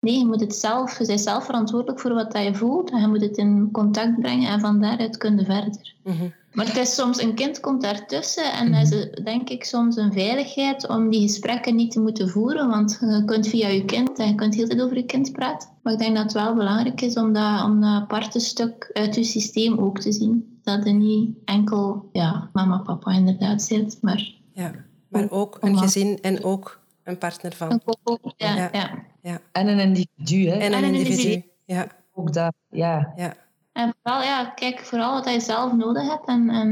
Nee, 0.00 0.18
je 0.18 0.26
moet 0.26 0.40
het 0.40 0.54
zelf, 0.54 0.98
je 0.98 1.06
bent 1.06 1.20
zelf 1.20 1.44
verantwoordelijk 1.44 2.00
voor 2.00 2.14
wat 2.14 2.32
je 2.32 2.54
voelt 2.54 2.90
en 2.90 3.00
je 3.00 3.06
moet 3.06 3.20
het 3.20 3.36
in 3.36 3.68
contact 3.72 4.20
brengen 4.20 4.50
en 4.50 4.60
van 4.60 4.80
daaruit 4.80 5.16
kun 5.16 5.38
je 5.38 5.44
verder. 5.44 5.94
Mm 6.04 6.32
Maar 6.52 6.66
het 6.66 6.76
is 6.76 6.94
soms, 6.94 7.22
een 7.22 7.34
kind 7.34 7.60
komt 7.60 7.82
daartussen 7.82 8.52
en 8.52 8.72
dat 8.72 8.92
is 8.92 9.22
denk 9.24 9.48
ik 9.48 9.64
soms 9.64 9.96
een 9.96 10.12
veiligheid 10.12 10.88
om 10.88 11.10
die 11.10 11.20
gesprekken 11.20 11.76
niet 11.76 11.90
te 11.90 12.00
moeten 12.00 12.28
voeren, 12.28 12.68
want 12.68 12.98
je 13.00 13.22
kunt 13.24 13.48
via 13.48 13.68
je 13.68 13.84
kind 13.84 14.18
en 14.18 14.28
je 14.28 14.34
kunt 14.34 14.54
heel 14.54 14.66
tijd 14.66 14.82
over 14.82 14.96
je 14.96 15.04
kind 15.04 15.32
praten. 15.32 15.68
Maar 15.82 15.92
ik 15.92 15.98
denk 15.98 16.14
dat 16.14 16.24
het 16.24 16.32
wel 16.32 16.54
belangrijk 16.54 17.00
is 17.00 17.14
om 17.14 17.32
dat, 17.32 17.64
om 17.64 17.80
dat 17.80 17.90
aparte 17.90 18.40
stuk 18.40 18.90
uit 18.92 19.14
je 19.14 19.24
systeem 19.24 19.78
ook 19.78 20.00
te 20.00 20.12
zien. 20.12 20.58
Dat 20.62 20.86
er 20.86 20.92
niet 20.92 21.36
enkel 21.44 22.08
ja, 22.12 22.50
mama, 22.52 22.78
papa 22.78 23.12
inderdaad 23.12 23.62
zit, 23.62 23.98
maar... 24.00 24.34
Ja, 24.52 24.72
maar 25.08 25.30
ook 25.30 25.56
een 25.60 25.78
gezin 25.78 26.18
en 26.20 26.44
ook 26.44 26.77
een 27.08 27.18
partner 27.18 27.54
van. 27.54 27.72
Een 27.72 27.82
koppel, 27.84 28.32
ja. 28.36 28.68
ja. 28.72 29.04
ja. 29.22 29.40
En 29.52 29.68
een 29.68 29.78
individu, 29.78 30.48
hè? 30.48 30.56
En 30.58 30.72
een 30.72 30.84
individu, 30.84 31.42
ja. 31.64 31.86
Ook 32.14 32.32
dat, 32.32 32.54
ja. 32.70 33.12
ja. 33.16 33.34
En 33.72 33.94
vooral, 34.02 34.22
ja, 34.22 34.44
kijk 34.44 34.80
vooral 34.80 35.14
wat 35.14 35.32
je 35.32 35.40
zelf 35.40 35.72
nodig 35.72 36.08
hebt. 36.08 36.26
En, 36.26 36.50
en, 36.50 36.68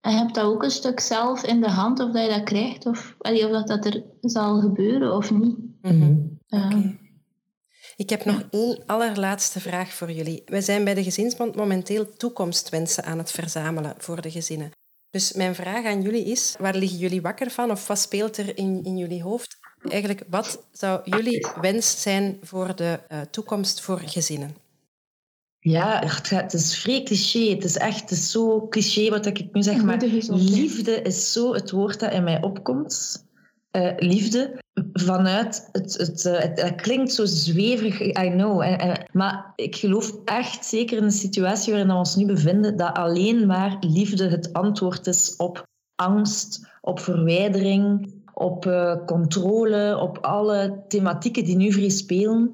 en 0.00 0.12
je 0.12 0.18
hebt 0.18 0.34
dat 0.34 0.44
ook 0.44 0.62
een 0.62 0.70
stuk 0.70 1.00
zelf 1.00 1.42
in 1.42 1.60
de 1.60 1.70
hand, 1.70 2.00
of 2.00 2.12
dat 2.12 2.22
je 2.22 2.28
dat 2.28 2.42
krijgt, 2.42 2.86
of, 2.86 3.14
of 3.18 3.50
dat, 3.50 3.66
dat 3.66 3.84
er 3.84 4.02
zal 4.20 4.60
gebeuren 4.60 5.16
of 5.16 5.30
niet. 5.30 5.56
Mm 5.82 6.36
Ik 7.96 8.10
heb 8.10 8.24
nog 8.24 8.42
één 8.50 8.82
allerlaatste 8.86 9.60
vraag 9.60 9.92
voor 9.92 10.10
jullie. 10.10 10.42
Wij 10.46 10.60
zijn 10.60 10.84
bij 10.84 10.94
de 10.94 11.02
Gezinsbond 11.02 11.56
momenteel 11.56 12.12
toekomstwensen 12.16 13.04
aan 13.04 13.18
het 13.18 13.30
verzamelen 13.30 13.94
voor 13.98 14.20
de 14.20 14.30
gezinnen. 14.30 14.70
Dus 15.10 15.32
mijn 15.32 15.54
vraag 15.54 15.84
aan 15.84 16.02
jullie 16.02 16.24
is, 16.24 16.56
waar 16.58 16.74
liggen 16.74 16.98
jullie 16.98 17.22
wakker 17.22 17.50
van 17.50 17.70
of 17.70 17.86
wat 17.86 17.98
speelt 17.98 18.36
er 18.36 18.58
in, 18.58 18.84
in 18.84 18.96
jullie 18.96 19.22
hoofd 19.22 19.58
eigenlijk, 19.82 20.22
wat 20.30 20.66
zou 20.72 21.00
jullie 21.04 21.46
wens 21.60 22.02
zijn 22.02 22.38
voor 22.42 22.76
de 22.76 23.00
uh, 23.12 23.20
toekomst 23.30 23.80
voor 23.80 23.98
gezinnen? 23.98 24.56
Ja, 25.60 26.02
het 26.28 26.52
is 26.52 26.78
vrij 26.78 27.02
cliché. 27.02 27.50
Het 27.50 27.64
is 27.64 27.76
echt 27.76 28.00
het 28.00 28.10
is 28.10 28.30
zo 28.30 28.68
cliché 28.68 29.10
wat 29.10 29.26
ik 29.26 29.52
nu 29.52 29.62
zeg, 29.62 29.82
maar 29.82 30.02
liefde 30.28 31.02
is 31.02 31.32
zo 31.32 31.54
het 31.54 31.70
woord 31.70 32.00
dat 32.00 32.12
in 32.12 32.24
mij 32.24 32.42
opkomt. 32.42 33.26
Uh, 33.72 33.92
liefde 33.96 34.58
vanuit 34.92 35.68
het, 35.72 35.98
het, 35.98 36.24
uh, 36.24 36.38
het, 36.38 36.62
het, 36.62 36.80
klinkt 36.80 37.12
zo 37.12 37.24
zweverig, 37.24 38.00
I 38.00 38.30
know. 38.30 38.60
En, 38.60 38.78
en, 38.78 39.04
maar 39.12 39.52
ik 39.56 39.76
geloof 39.76 40.12
echt, 40.24 40.64
zeker 40.64 40.96
in 40.96 41.04
de 41.04 41.10
situatie 41.10 41.72
waarin 41.72 41.90
we 41.90 41.98
ons 41.98 42.16
nu 42.16 42.26
bevinden, 42.26 42.76
dat 42.76 42.94
alleen 42.94 43.46
maar 43.46 43.76
liefde 43.80 44.28
het 44.28 44.52
antwoord 44.52 45.06
is 45.06 45.36
op 45.36 45.66
angst, 45.94 46.68
op 46.80 47.00
verwijdering, 47.00 48.12
op 48.38 48.66
uh, 48.66 48.94
controle, 49.06 49.98
op 50.00 50.18
alle 50.18 50.84
thematieken 50.88 51.44
die 51.44 51.56
nu 51.56 51.72
vrij 51.72 51.88
spelen, 51.88 52.52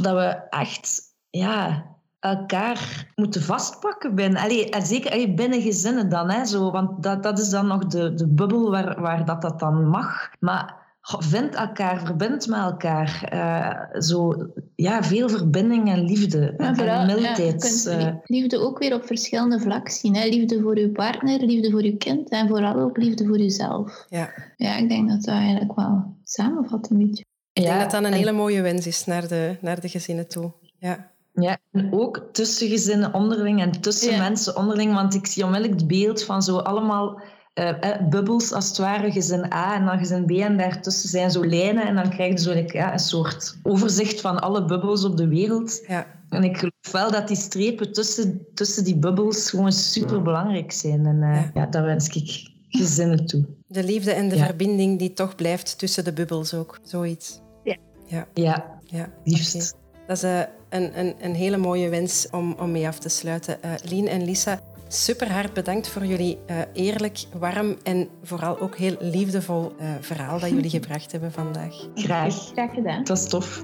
dat 0.00 0.14
we 0.14 0.26
echt 0.50 1.02
ja, 1.30 1.84
elkaar 2.20 3.12
moeten 3.14 3.42
vastpakken 3.42 4.14
binnen. 4.14 4.42
Allee, 4.42 4.68
zeker 4.82 5.34
binnen 5.34 5.62
gezinnen 5.62 6.08
dan, 6.08 6.30
hè, 6.30 6.44
zo, 6.44 6.70
want 6.70 7.02
dat, 7.02 7.22
dat 7.22 7.38
is 7.38 7.50
dan 7.50 7.66
nog 7.66 7.86
de, 7.86 8.14
de 8.14 8.28
bubbel 8.28 8.70
waar, 8.70 9.00
waar 9.00 9.24
dat, 9.24 9.42
dat 9.42 9.60
dan 9.60 9.88
mag. 9.88 10.30
Maar 10.40 10.83
vind 11.04 11.54
elkaar, 11.54 12.04
verbind 12.04 12.46
met 12.46 12.58
elkaar. 12.58 13.30
Uh, 13.32 14.00
zo, 14.00 14.34
ja, 14.74 15.02
veel 15.02 15.28
verbinding 15.28 15.88
en 15.88 16.04
liefde 16.04 16.54
en, 16.56 16.76
vooral, 16.76 17.04
mildheid. 17.04 17.82
Ja, 17.84 17.98
eh. 17.98 18.14
liefde 18.24 18.58
ook 18.58 18.78
weer 18.78 18.94
op 18.94 19.06
verschillende 19.06 19.60
vlakken 19.60 19.94
zien. 19.94 20.16
Hè? 20.16 20.28
Liefde 20.28 20.60
voor 20.60 20.76
uw 20.76 20.92
partner, 20.92 21.40
liefde 21.40 21.70
voor 21.70 21.82
uw 21.82 21.96
kind 21.96 22.28
en 22.28 22.48
vooral 22.48 22.74
ook 22.74 22.96
liefde 22.96 23.26
voor 23.26 23.40
uzelf. 23.40 24.06
Ja, 24.08 24.30
ja 24.56 24.76
ik 24.76 24.88
denk 24.88 25.08
dat 25.08 25.22
dat 25.24 25.34
eigenlijk 25.34 25.74
wel 25.74 26.16
samenvat 26.24 26.90
een 26.90 26.98
beetje. 26.98 27.24
Ik 27.52 27.62
denk 27.62 27.80
dat 27.80 27.90
dat 27.90 28.04
een 28.04 28.12
hele 28.12 28.32
mooie 28.32 28.62
wens 28.62 28.86
is 28.86 29.04
naar 29.04 29.28
de, 29.28 29.56
naar 29.60 29.80
de 29.80 29.88
gezinnen 29.88 30.28
toe. 30.28 30.52
Ja. 30.78 31.12
Ja, 31.32 31.58
en 31.72 31.92
ook 31.92 32.28
tussen 32.32 32.68
gezinnen 32.68 33.14
onderling 33.14 33.60
en 33.60 33.80
tussen 33.80 34.18
mensen 34.18 34.56
onderling. 34.56 34.94
Want 34.94 35.14
ik 35.14 35.26
zie 35.26 35.44
onmiddellijk 35.44 35.80
het 35.80 35.88
beeld 35.88 36.22
van 36.22 36.42
zo 36.42 36.58
allemaal 36.58 37.20
uh, 37.54 38.08
bubbels, 38.10 38.52
als 38.52 38.68
het 38.68 38.78
ware, 38.78 39.10
gezin 39.10 39.52
A 39.52 39.74
en 39.74 39.84
dan 39.84 39.98
gezin 39.98 40.26
B. 40.26 40.30
En 40.30 40.56
daartussen 40.56 41.08
zijn 41.08 41.30
zo 41.30 41.44
lijnen. 41.44 41.86
En 41.86 41.94
dan 41.94 42.10
krijg 42.10 42.32
je 42.32 42.38
zo 42.38 42.64
ja, 42.66 42.92
een 42.92 42.98
soort 42.98 43.56
overzicht 43.62 44.20
van 44.20 44.40
alle 44.40 44.64
bubbels 44.64 45.04
op 45.04 45.16
de 45.16 45.28
wereld. 45.28 45.84
Ja. 45.86 46.06
En 46.28 46.44
ik 46.44 46.56
geloof 46.56 46.92
wel 46.92 47.10
dat 47.10 47.28
die 47.28 47.36
strepen 47.36 47.92
tussen, 47.92 48.46
tussen 48.54 48.84
die 48.84 48.96
bubbels 48.96 49.50
gewoon 49.50 49.72
super 49.72 50.22
belangrijk 50.22 50.72
zijn. 50.72 51.06
En 51.06 51.16
uh, 51.16 51.34
ja. 51.34 51.50
ja, 51.54 51.66
dat 51.66 51.84
wens 51.84 52.08
ik 52.08 52.50
gezinnen 52.68 53.26
toe. 53.26 53.44
De 53.66 53.84
liefde 53.84 54.12
en 54.12 54.28
de 54.28 54.36
verbinding 54.36 54.98
die 54.98 55.12
toch 55.12 55.34
blijft 55.34 55.78
tussen 55.78 56.04
de 56.04 56.12
bubbels 56.12 56.54
ook. 56.54 56.78
Zoiets. 56.82 57.40
Ja. 57.64 57.76
Ja, 58.06 58.26
ja. 58.34 58.78
ja. 58.84 59.08
liefst. 59.24 59.74
Dat 60.06 60.16
is 60.16 60.22
een, 60.68 60.98
een, 60.98 61.14
een 61.20 61.34
hele 61.34 61.56
mooie 61.56 61.88
wens 61.88 62.28
om, 62.30 62.52
om 62.52 62.70
mee 62.70 62.86
af 62.86 62.98
te 62.98 63.08
sluiten. 63.08 63.58
Uh, 63.64 63.70
Lien 63.82 64.08
en 64.08 64.24
Lisa, 64.24 64.60
super 64.94 65.32
hard 65.32 65.52
bedankt 65.52 65.88
voor 65.88 66.04
jullie 66.04 66.38
uh, 66.50 66.56
eerlijk, 66.72 67.18
warm 67.38 67.76
en 67.82 68.08
vooral 68.22 68.60
ook 68.60 68.76
heel 68.76 68.96
liefdevol 69.00 69.72
uh, 69.80 69.86
verhaal 70.00 70.38
dat 70.38 70.50
jullie 70.50 70.70
gebracht 70.80 71.12
hebben 71.12 71.32
vandaag. 71.32 71.74
Graag. 71.94 72.34
Graag 72.52 72.74
gedaan. 72.74 73.04
Dat 73.04 73.18
is 73.18 73.28
tof. 73.28 73.62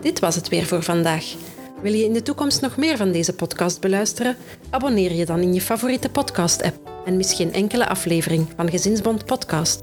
Dit 0.00 0.20
was 0.20 0.34
het 0.34 0.48
weer 0.48 0.66
voor 0.66 0.82
vandaag. 0.82 1.34
Wil 1.82 1.92
je 1.92 2.04
in 2.04 2.12
de 2.12 2.22
toekomst 2.22 2.60
nog 2.60 2.76
meer 2.76 2.96
van 2.96 3.12
deze 3.12 3.32
podcast 3.32 3.80
beluisteren? 3.80 4.36
Abonneer 4.70 5.12
je 5.12 5.26
dan 5.26 5.40
in 5.40 5.54
je 5.54 5.60
favoriete 5.60 6.10
podcast-app 6.10 6.90
en 7.04 7.16
mis 7.16 7.34
geen 7.34 7.52
enkele 7.52 7.88
aflevering 7.88 8.46
van 8.56 8.70
Gezinsbond 8.70 9.24
Podcast. 9.24 9.82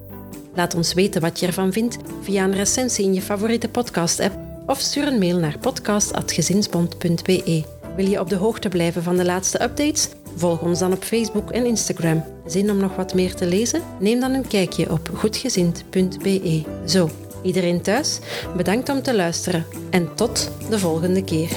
Laat 0.55 0.75
ons 0.75 0.93
weten 0.93 1.21
wat 1.21 1.39
je 1.39 1.47
ervan 1.47 1.71
vindt 1.71 1.97
via 2.21 2.43
een 2.43 2.55
recensie 2.55 3.05
in 3.05 3.13
je 3.13 3.21
favoriete 3.21 3.69
podcast-app 3.69 4.37
of 4.65 4.79
stuur 4.79 5.07
een 5.07 5.19
mail 5.19 5.37
naar 5.37 5.57
podcast.gezinsbond.be. 5.57 7.80
Wil 7.95 8.07
je 8.07 8.19
op 8.19 8.29
de 8.29 8.35
hoogte 8.35 8.69
blijven 8.69 9.03
van 9.03 9.17
de 9.17 9.25
laatste 9.25 9.63
updates? 9.63 10.09
Volg 10.35 10.61
ons 10.61 10.79
dan 10.79 10.93
op 10.93 11.03
Facebook 11.03 11.51
en 11.51 11.65
Instagram. 11.65 12.23
Zin 12.45 12.71
om 12.71 12.77
nog 12.77 12.95
wat 12.95 13.13
meer 13.13 13.35
te 13.35 13.45
lezen? 13.45 13.81
Neem 13.99 14.19
dan 14.19 14.33
een 14.33 14.47
kijkje 14.47 14.91
op 14.91 15.09
goedgezind.be. 15.13 16.63
Zo, 16.85 17.09
iedereen 17.43 17.81
thuis, 17.81 18.19
bedankt 18.55 18.89
om 18.89 19.01
te 19.01 19.15
luisteren 19.15 19.65
en 19.89 20.15
tot 20.15 20.51
de 20.69 20.79
volgende 20.79 21.23
keer. 21.23 21.49